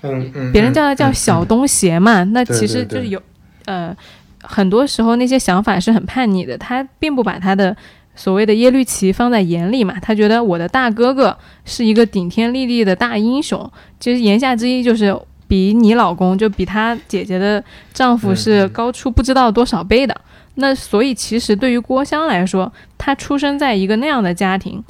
[0.01, 3.21] 嗯嗯，别人叫他叫小东邪嘛，那其实就是有，
[3.65, 3.95] 呃，
[4.41, 7.75] 很多时候那些想法是很叛逆的，他并不把他的
[8.19, 15.17] 所谓的耶律齐放在眼里嘛，他觉得我的大哥哥是一个顶天立地的大英雄，其实言下之意就是
[15.47, 17.63] 比你老公就比他姐姐的
[17.93, 20.13] 丈夫是高出不知道多少倍的。
[20.55, 24.83] 那所以其实对于郭襄来说，她出生在一个那样的家庭，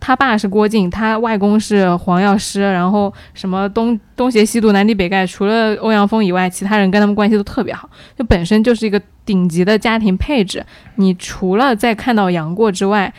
[0.00, 10.64] 他爸是郭靖，他外公是黄药师，然后什么东东邪西毒南帝北丐，除了欧阳锋以外，其他人跟他们关系都特别好，就本身就是一个顶级的家庭配置。
[10.96, 13.12] 你除了在看到杨过之外，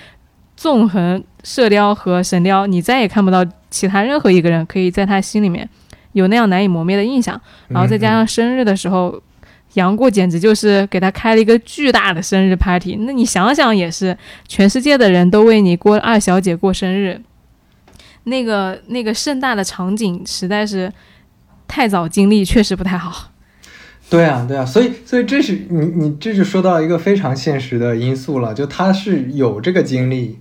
[0.58, 5.70] 纵横射雕和神雕，你再也看不到其他任何一个人可以在他心里面
[6.14, 7.40] 有那样难以磨灭的印象。
[7.68, 9.22] 然后再加上生日的时候。
[9.76, 17.22] 杨过简直就是给他开了一个巨大的生日 party，那你想想也是，全世界的人都为你过二小姐过生日，
[18.26, 20.92] 那个那个盛大的场景实在是
[21.70, 23.32] 太早经历，确实不太好。
[24.10, 30.38] 对啊，对啊，所以所以这是你你这就说到一个非常现实的因素了，就他是有这个经历，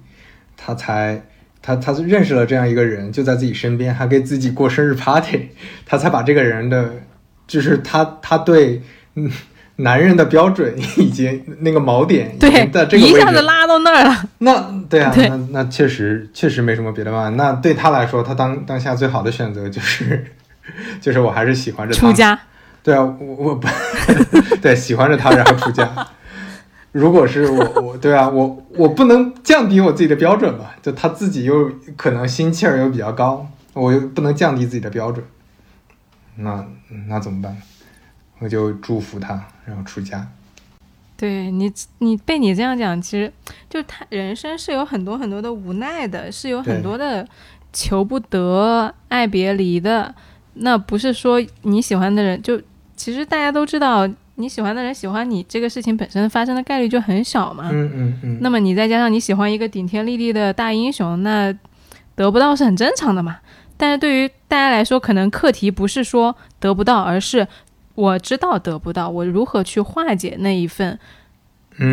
[0.57, 1.23] 他才
[1.63, 5.51] 他他认识了这样一个人，就在自己身边，还给自己过生日 party，
[5.87, 6.95] 他才把这个人的
[7.47, 8.83] 就是他他对。
[9.15, 9.31] 嗯，
[9.77, 14.25] 男人的标准以及那个锚点，对，在这个位置一下子拉到那儿了。
[14.39, 17.29] 那对啊，那那确实确实没什么别的办法。
[17.31, 20.33] 那对他来说，他当当下最好的选择就是，
[21.01, 22.39] 就是我还是喜欢着出家。
[22.83, 23.69] 对啊，我我不
[24.63, 25.89] 对喜欢着他，然后出家。
[26.93, 30.75] 如果是我我对啊，我我不能降低我自己的标准吧？
[30.83, 35.25] 就他自己又可能心气儿又比较高，我又不能降低自己的标准。
[36.37, 36.65] 那
[37.07, 37.57] 那怎么办？
[38.41, 40.27] 我就祝福他，然后出家。
[41.17, 43.31] 对你，你被你这样讲，其实
[43.69, 47.29] 就他人生是有很多很多的无奈的，是有很多的
[47.75, 50.15] 求不得、爱别离的。
[50.55, 52.59] 那不是说你喜欢的人，就
[52.97, 57.69] 其实大家都知道，你喜欢的人喜欢你这个事情本身发生的概率就很小嘛。
[57.71, 58.39] 嗯嗯嗯。
[58.41, 61.55] 那么你再加上你喜欢一个顶天立地的大英雄，那
[62.15, 63.37] 得不到是很正常的嘛。
[63.77, 67.47] 但是对于大家来说，可能课题不是说得不到，而是。
[68.01, 70.99] 我知道得不到，我如何去化解那一份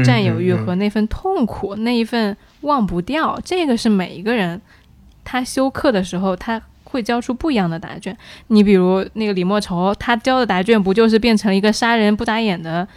[0.06, 3.40] 占有欲和那份痛苦，那一份忘不掉？
[3.44, 4.62] 这个是每一个人
[5.26, 8.18] 他修课的时候，他会交出不一样的答卷。
[8.48, 12.88] 你比如那个李莫愁，他交的答卷不就是变成了一个杀人不眨眼的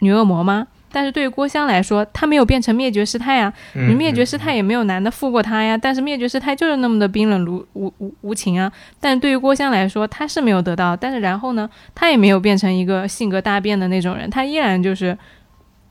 [0.00, 0.66] 女恶魔吗？
[0.92, 5.76] 但是对于郭襄来说，她没有变成灭绝师太呀，你灭绝师太也没有男的负过她呀。
[5.76, 8.70] 但是灭绝师太就是那么的冰冷如无无无情啊。
[9.00, 15.16] 但对于郭襄来说，她是没有得到，但是然后呢，她也没有变成一个性格大变的那种人，她依然就是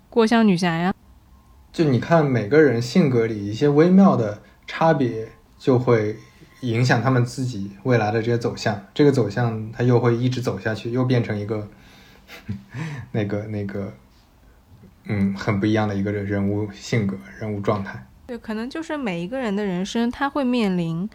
[0.10, 0.94] 郭襄女侠呀。
[1.73, 6.18] 就你看每个人性格里一些微妙的差别，就会
[6.61, 8.80] 影响他们自己未来的这些走向。
[8.94, 11.68] 这个走向他又会一直走下去，又变成一个
[13.14, 13.94] 那 个那个。
[15.06, 18.06] 嗯，很不一样的一个人物性格、人物状态。
[18.28, 21.10] 对，可能就是每一个人的人生，他会面临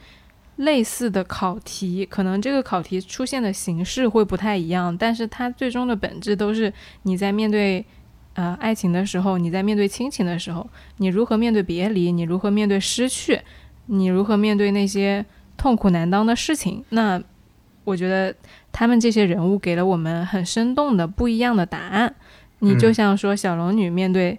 [0.56, 6.72] 类似的考题，可能这个考题出现的形式会不太一样，但是它最终的本质都是
[7.04, 7.84] 你在面对
[8.34, 10.68] 呃爱情的时候，你在面对亲情的时候，
[10.98, 13.40] 你如何面对别离，你如何面对失去，
[13.86, 15.24] 你如何面对那些
[15.56, 16.84] 痛苦难当的事情。
[16.90, 17.22] 那
[17.84, 18.34] 我觉得
[18.72, 22.14] 他们这些人物给了我们很生动的不一样的答案。
[22.60, 24.38] 你就像说小龙女面对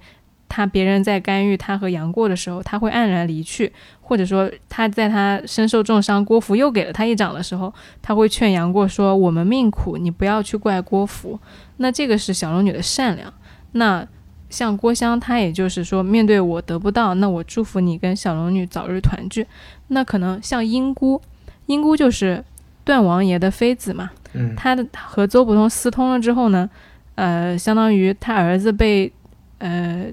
[0.49, 3.69] 她别人在干预她和杨过的时候，她会黯然离去；
[4.02, 11.39] 或者说她在她身受重伤，郭芙又给了她一掌的时候，她会劝杨过说：“我们命苦，你不要去怪郭芙。”
[11.77, 13.31] 那这个是小龙女的善良。
[13.73, 14.07] 那
[14.49, 19.45] 像郭襄，她也就是说，面对我得不到，那我祝福你跟小龙女早日团聚。
[19.89, 21.22] 那可能像英姑，
[21.68, 22.44] 英姑就是
[22.84, 26.69] 段王爷的妃子嘛，嗯，她的和周伯通私通了之后呢？
[27.18, 29.11] 呃，相当于他儿子被
[29.57, 30.06] 呃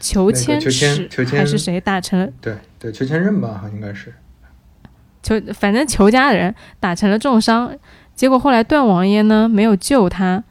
[0.00, 2.26] 裘千尺还是谁打成了？
[2.40, 4.12] 对对，裘千仞吧，应该是。
[5.22, 7.70] 裘反正裘家的人打成了重伤，
[8.14, 10.42] 结果后来段王爷呢没有救他，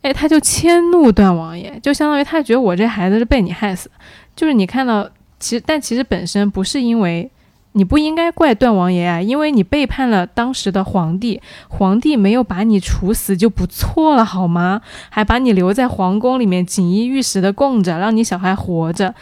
[0.00, 3.90] 哎，他就迁怒段王爷，就相当于他觉得我这孩子是被你害死，
[4.34, 5.08] 就是你看到，
[5.38, 7.30] 其实但其实本身不是因为。
[7.76, 14.80] 你不应该怪段王爷啊，因为你背叛了当时的皇帝，皇帝没有把你处死就不错了，好吗？
[15.10, 19.12] 还把你留在皇宫里面锦衣玉食的供着，让你小孩活着，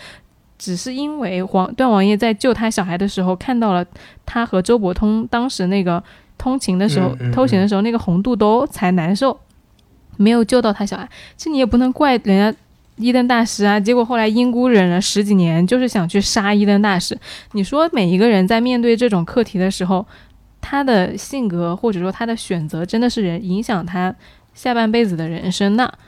[0.58, 3.82] 只是因为皇段王爷在救他小孩的时候看到了
[4.26, 6.02] 他和周伯通当时那个
[6.36, 9.40] 通勤的时候、偷情的时候那个红肚兜才难受，
[10.18, 11.08] 没有救到他小孩。
[11.38, 12.58] 这你也不能怪人家。
[13.02, 17.18] 伊登大师啊，结果后来英姑忍了十几年，就是想去杀伊登大师。
[17.52, 20.06] 你说每一个人在面对这种课题的时候，
[20.60, 24.14] 他的性格或者说他的选择真的是人影响他
[24.54, 25.98] 下半辈子的人生的。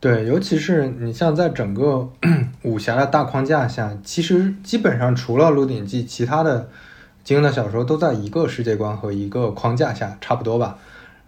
[0.00, 2.08] 对，尤其是你像在整个
[2.62, 6.68] 武侠的大框架下，其实基本上除了《鹿鼎记》，其他的
[7.24, 10.78] 金庸的小说都在一个世界观和一个框架下，差不多吧。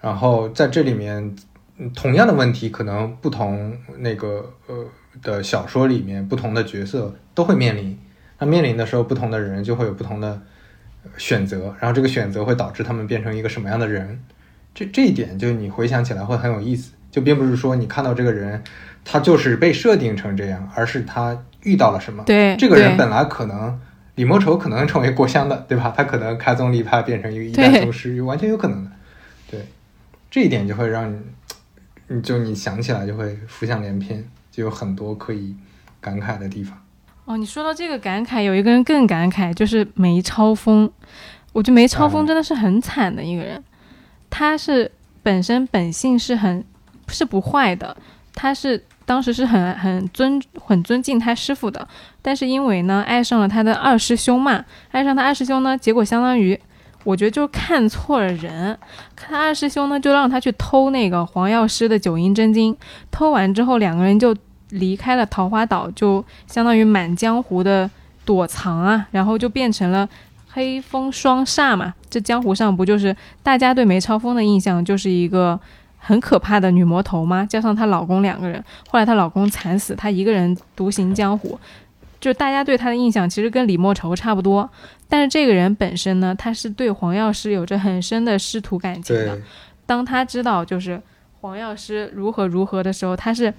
[0.01, 1.35] 然后在这里面，
[1.94, 4.86] 同样的问题，可能不同那个呃
[5.23, 7.98] 的小说里面，不同的角色都会面临。
[8.39, 10.40] 那面临的时候，不同的人就会有不同的
[11.16, 14.23] 选择，然后这个选择会导致他们变成一个什么样的人？
[14.74, 16.93] 这这一点，就你回想起来会很有意思。
[17.11, 18.62] 就并不是说你看到这个人，
[19.05, 22.23] 他就是被设定成这样，而是他遇到了什么。
[22.24, 23.81] 对，这个人本来可能
[24.15, 25.93] 李莫愁可能成为郭襄的，对吧？
[25.97, 28.90] 他可能开宗立派变成一个一代宗师，完全有可能的。
[29.51, 29.66] 对，
[30.31, 31.12] 这一点就会让
[32.12, 35.54] 你，就你想起来就会浮想联翩，就有很多可以
[36.00, 36.76] 感慨的地方。
[37.24, 40.90] 哦，你说到这个感慨，有一个人更感慨，就是梅超风。
[41.52, 43.62] 我觉得梅超风真的是很惨的一个人，
[44.28, 44.90] 他是
[45.22, 46.64] 本身本性是很。
[47.12, 47.96] 是不坏的，
[48.36, 51.88] 他是当时是很很尊很尊敬他师傅的，
[52.22, 56.56] 但是因为呢爱上了他的二师兄嘛，爱上他二师兄呢，结果相当于
[57.05, 58.78] 我觉得就看错了人，
[59.16, 62.77] 看二师兄呢就让他去偷那个黄药师的九阴真经，
[63.10, 64.35] 偷完之后两个人就
[64.70, 67.90] 离开了桃花岛，就相当于满江湖的
[68.24, 70.09] 躲藏啊，然后就变成了
[70.51, 75.59] 黑风双煞嘛，这江湖上不就是大家对梅超风的印象就是一个。
[76.02, 77.44] 很可怕的女魔头吗？
[77.44, 81.60] 加上她老公两个人，后来她老公惨死，她一个人独行江湖，
[82.20, 84.68] 就大家对他的印象其实跟李莫愁差不多。
[85.09, 89.38] 但是这个人本身呢，他是对黄药师有着很深的师徒感情的。
[89.86, 91.01] 当他知道就是
[91.40, 93.52] 黄药师如何如何的时候，他是。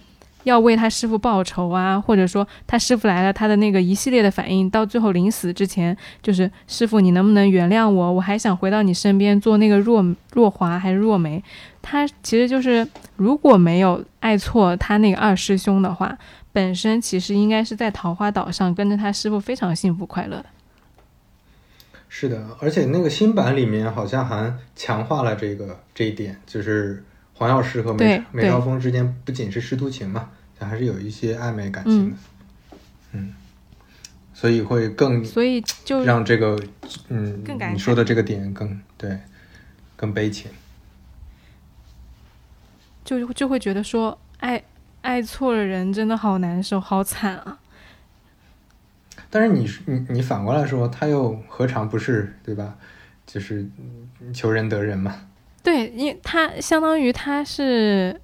[0.44, 8.12] 要为他师傅报仇啊，或者说他师傅来了，他的那个一系列的反应，到最后临死之前，就是师傅，你能不能原谅我？
[8.14, 11.44] 我还想回到你身边做那个若若 华还是若梅？
[11.84, 16.18] 他其实就是如果没有爱错他那个二师兄的话，
[16.52, 20.46] 本身其实应该是在桃花岛上跟着他师傅非常幸福快乐的。
[22.10, 27.04] 是的，而且那个新版里面好像还强化了这个这一点，就是。
[27.34, 30.30] 黄药师和梅梅超风之间不仅是师徒情嘛，
[30.60, 32.18] 还是有一些暧昧感情的，
[33.14, 33.34] 嗯，
[34.32, 36.56] 所以会更，所以就让这个，
[37.10, 39.18] 嗯，你说的这个点更对，
[39.96, 40.52] 更悲情，
[43.04, 44.62] 就就会觉得说爱
[45.02, 47.60] 爱错了人真的好难受，好惨啊。
[49.30, 52.76] 但是你你你反过来说，他又何尝不是对吧？
[53.26, 53.66] 就是
[54.34, 55.16] 求人得人嘛。
[55.64, 58.20] 对，因为他相当于他是，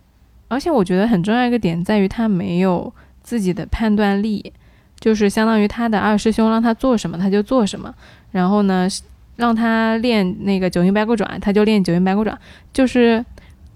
[0.48, 4.52] 而且我觉得很重要一个点在于他没有自己的判断力，
[5.00, 7.94] 就是相当于他的二师兄让他做什么他就做什么，
[8.32, 8.88] 然后呢
[9.38, 12.38] 让他练那个九阴白骨爪他就练九阴白骨爪，
[12.74, 13.24] 就是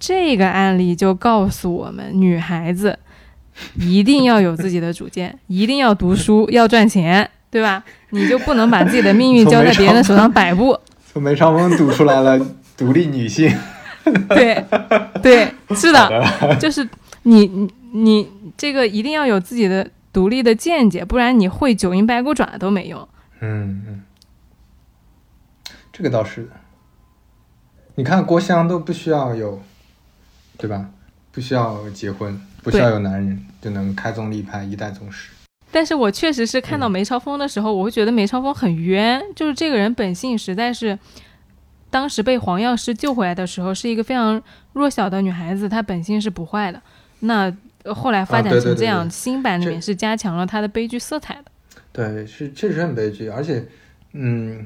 [0.02, 2.98] 这个案例就告诉我们，女孩子
[3.80, 7.82] 一定要有自己的主见，一定要读书， 要赚钱，对吧？
[8.10, 10.78] 你就不能把自己的命运 交在别人的手上摆布。
[11.14, 12.40] 从梅超风读出来了。
[12.78, 13.56] 独立女性，
[14.30, 14.66] 对
[15.22, 16.88] 对是的，就是
[17.24, 23.08] 你你你这个一定要有自己的独立的见解，不然你会九阴白骨爪都没用。
[23.42, 24.02] 嗯嗯，
[25.94, 26.50] 这个倒是。
[27.94, 29.62] 你看郭襄都不需要有，
[30.62, 30.88] 对吧？
[31.32, 35.32] 不需要结婚，不需要有男人就能开宗立派一代宗师。
[35.72, 40.98] 但是我确实是看到梅超风的时候，我会觉得梅超风很冤，就是这个人本性实在是。
[41.90, 46.82] 当时被黄药师救回来的时候，是一个非常弱小的女孩子，她本性是不坏的。
[47.20, 47.54] 那
[47.94, 51.52] 后来发展成这样，新版里面是加强了她的悲剧色彩的。
[51.92, 53.66] 对，是确实很悲剧，而且，
[54.14, 54.66] 嗯，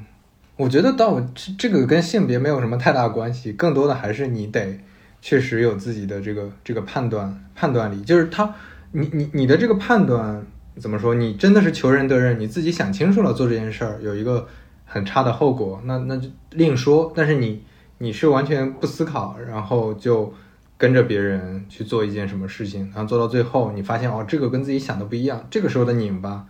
[0.56, 4.80] 我觉得到这这个跟性别没有什么太大关系，更多的还是你得
[5.26, 8.54] 确实有自己的这个这个判断判断力，就是他，
[8.92, 10.46] 你你你的这个判断
[10.78, 11.16] 怎么说？
[11.16, 14.48] 你真的是求人得人，你自己想清楚了做这件事儿，有一个。
[14.88, 17.12] 很差的后果，那那就另说。
[17.16, 17.64] 但是你
[17.98, 20.32] 你是完全不思考，然后就
[20.78, 26.46] 跟着别人去做一件什么事情，然后做到最后，你发现哦，这个跟自己想的不一样，这个时候的拧巴，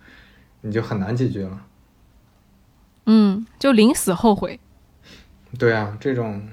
[0.60, 1.62] 你就很难解决了。
[3.06, 4.60] 嗯，就临死后悔。
[5.58, 6.46] 对啊，这种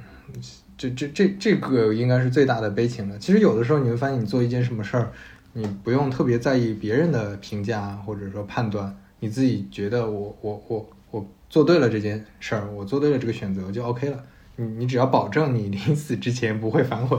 [0.90, 3.18] 这这这这个应该是最大的悲情了。
[3.18, 5.12] 其实有的时候你会发现，你做一件什么事儿，
[5.54, 11.26] 你不用特别在意别人的评价或者说判断，你自己觉得我我我我。
[11.50, 14.24] 做对了这件事儿，我做对了这个选择就 OK 了。
[14.56, 17.16] 你你只要保证你临死之前不会反悔，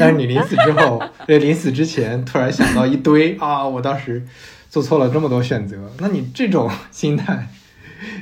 [0.00, 4.26] 但是你临死之后，临死之前突然想到一堆啊，我当时
[4.68, 7.48] 做错了这么多选择，那你这种 心态，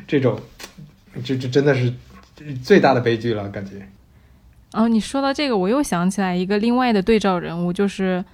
[0.06, 0.38] 这种
[1.24, 1.90] 这这真的是
[2.34, 3.88] 这是最大的悲剧了，感觉。
[4.72, 8.24] 哦，你说到这个，我又想起来一个另外的对照人物，就是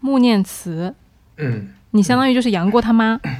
[0.00, 0.94] 穆念慈。
[1.36, 3.20] 嗯，你相当于就是杨过他妈。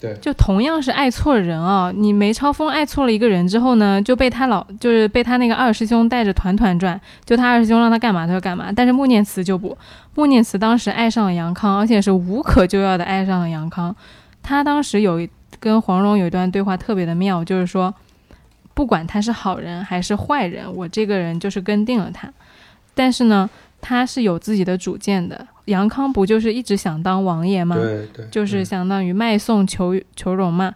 [0.00, 1.92] 对，就同样是爱错人啊！
[1.94, 8.72] 你梅超风爱错了一个人之后呢，就被他老就是被他那个二师兄带着团团转，就他二师兄让他干嘛他就干嘛。
[8.74, 9.76] 但是穆念慈就不，
[10.14, 13.94] 穆念慈当时爱上了杨康，而且是无可救药的爱上了杨康。
[14.42, 15.20] 他当时有
[15.58, 17.94] 跟黄蓉有一段对话特别的妙，就是说，
[18.80, 22.32] 不管他是好人还是坏人，我这个人就是跟定了他。
[22.94, 23.50] 但是呢。
[23.82, 27.74] 他是有自己的主见的，杨康不就是一直想当王爷吗？
[27.76, 30.70] 对对，就是相当于卖宋求求荣嘛，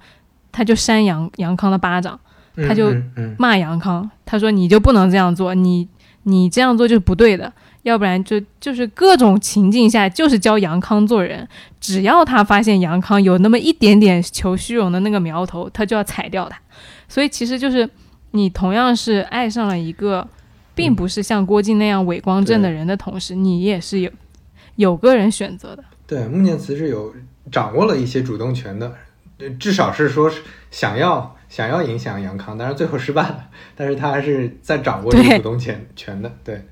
[0.50, 2.18] 他就扇杨杨康的巴掌，
[2.66, 2.94] 他就
[3.36, 5.86] 骂杨康，他说你就不能这样做，你
[6.22, 7.52] 你这样做就是不对的，
[7.82, 11.46] 要不然就就是各种情境下就是教杨康做人，
[11.78, 16.58] 只要他发现杨康有那么一点点求虚荣的那个苗头，他就要踩掉他，
[17.08, 17.88] 所以其实就是
[18.32, 20.26] 你同样是爱上了一个。
[20.76, 24.10] 并不是像郭靖那样伟光正的人的同时，你也是有
[24.74, 25.84] 有个人选择的。
[26.04, 27.14] 对，穆念慈是有
[27.52, 28.92] 掌握了一些主动权的，
[29.60, 30.28] 至少是说
[30.72, 33.48] 想要想要影响杨康，但是最后失败了。
[33.76, 36.32] 但是他还是在掌握这个主动权权的。
[36.42, 36.64] 对，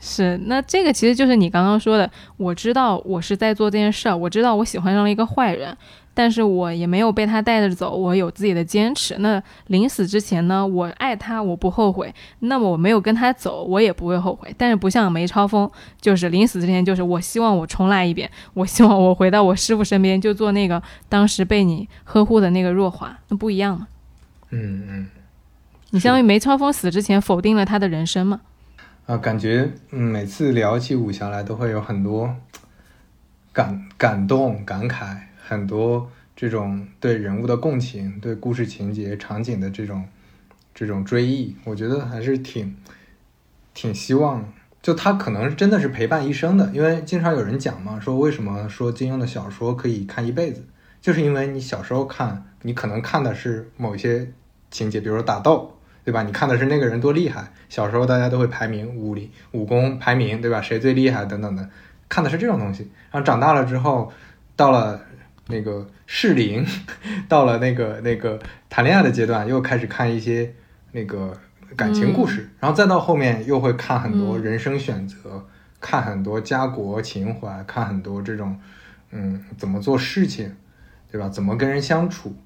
[0.00, 5.76] 是那这个其实就是你刚刚说的，我知道我是在做这件事儿，我知道我喜欢上了一个坏人。
[6.18, 9.16] 但是我也没有被他带着走，我有自己的坚持。
[9.18, 12.12] 那临死之前呢，我爱他，我不后悔。
[12.40, 14.52] 那么我没有跟他走，我也不会后悔。
[14.58, 15.70] 但是不像梅超风，
[16.00, 23.86] 就是临死之前，就是我希望我重来一遍，我希望我回到我师傅身边，就做那个当时被你呵护的那个若华，那不一样嘛。
[24.50, 25.06] 嗯嗯，
[25.90, 28.40] 你相当于梅超风死之前否定了他的人生嘛？
[29.06, 32.34] 啊，感觉嗯每次聊起武侠来，都会有很多
[33.52, 35.27] 感感动、感慨。
[35.48, 40.04] 很多这种对人物的共情、对故事情节、场景的这种
[40.74, 42.76] 这种追忆，我觉得还是挺
[43.72, 44.52] 挺希望，
[44.82, 46.70] 就他可能真的是陪伴一生的。
[46.74, 50.62] 因为经常有人讲嘛，说为什么说金庸的小说可以看一辈子，
[51.00, 54.30] 就是因为你小时候看，你可能看的是某些
[54.70, 56.22] 情节，比如说打斗，对吧？
[56.24, 60.60] 你看的是那个人多厉害，小时候大家都会排名武力武功排名，对吧？
[60.60, 61.70] 谁最厉害等等的，
[62.06, 62.90] 看的是这种东西。
[63.10, 64.12] 然后长大了之后，
[64.54, 65.07] 到了。
[65.48, 66.64] 那个适龄，
[67.28, 68.38] 到了那个那个
[68.68, 70.54] 谈恋爱的阶段，又开始看一些
[70.92, 71.36] 那个
[71.74, 75.46] 感情故事，然后再到后面又会看很多人生选择，
[75.80, 78.58] 看很多家国情怀，看很多这种
[79.10, 80.54] 嗯怎么做事情，
[81.10, 81.28] 对吧？
[81.28, 82.36] 怎么跟人相处？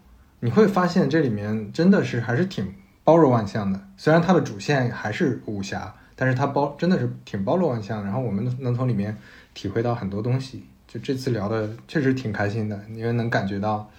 [0.41, 2.73] 你会发现这里面真的是还是挺
[3.05, 3.81] 包罗万象的。
[3.97, 9.17] 虽然它的主线还是武侠，但是它包真的是挺包罗万象，然后我们能从里面
[9.55, 10.65] 体会到很多东西。
[10.93, 13.91] 就这次聊的确实挺开心的，因为能感觉到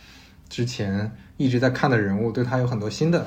[0.47, 3.25] 之前一直在看的人物对他有很多新的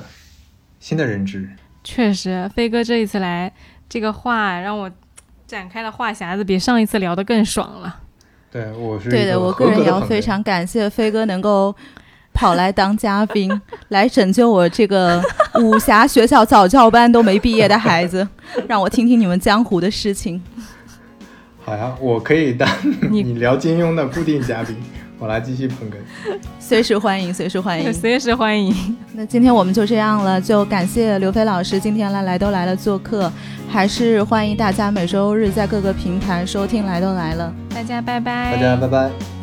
[0.79, 1.49] 新的认知。
[1.83, 3.51] 确实，飞哥这一次来，
[3.89, 4.89] 这个话让我
[5.45, 7.99] 展开了话匣子，比上一次聊的更爽了。
[8.49, 11.75] 对，我是对的，我个人也要非常感谢飞哥能够
[12.33, 15.21] 跑来当嘉宾， 来拯救我这个
[15.55, 18.25] 武侠学校早教班都没毕业的孩子，
[18.65, 20.41] 让我听听你们江湖的事情。
[21.67, 22.65] 好呀，我可以当
[23.11, 24.73] 你聊金庸的固定嘉宾，
[25.19, 25.95] 我来继续捧哏。
[26.59, 28.73] 随时欢迎，随时欢迎， 随时欢迎。
[29.11, 33.29] 那今天我们就这样了，就感谢刘飞老师今天来来都来了做客，
[33.67, 37.53] 还是欢迎大家每周日在各个平台收听来都来了。
[37.75, 39.36] 大家拜拜，大家拜拜。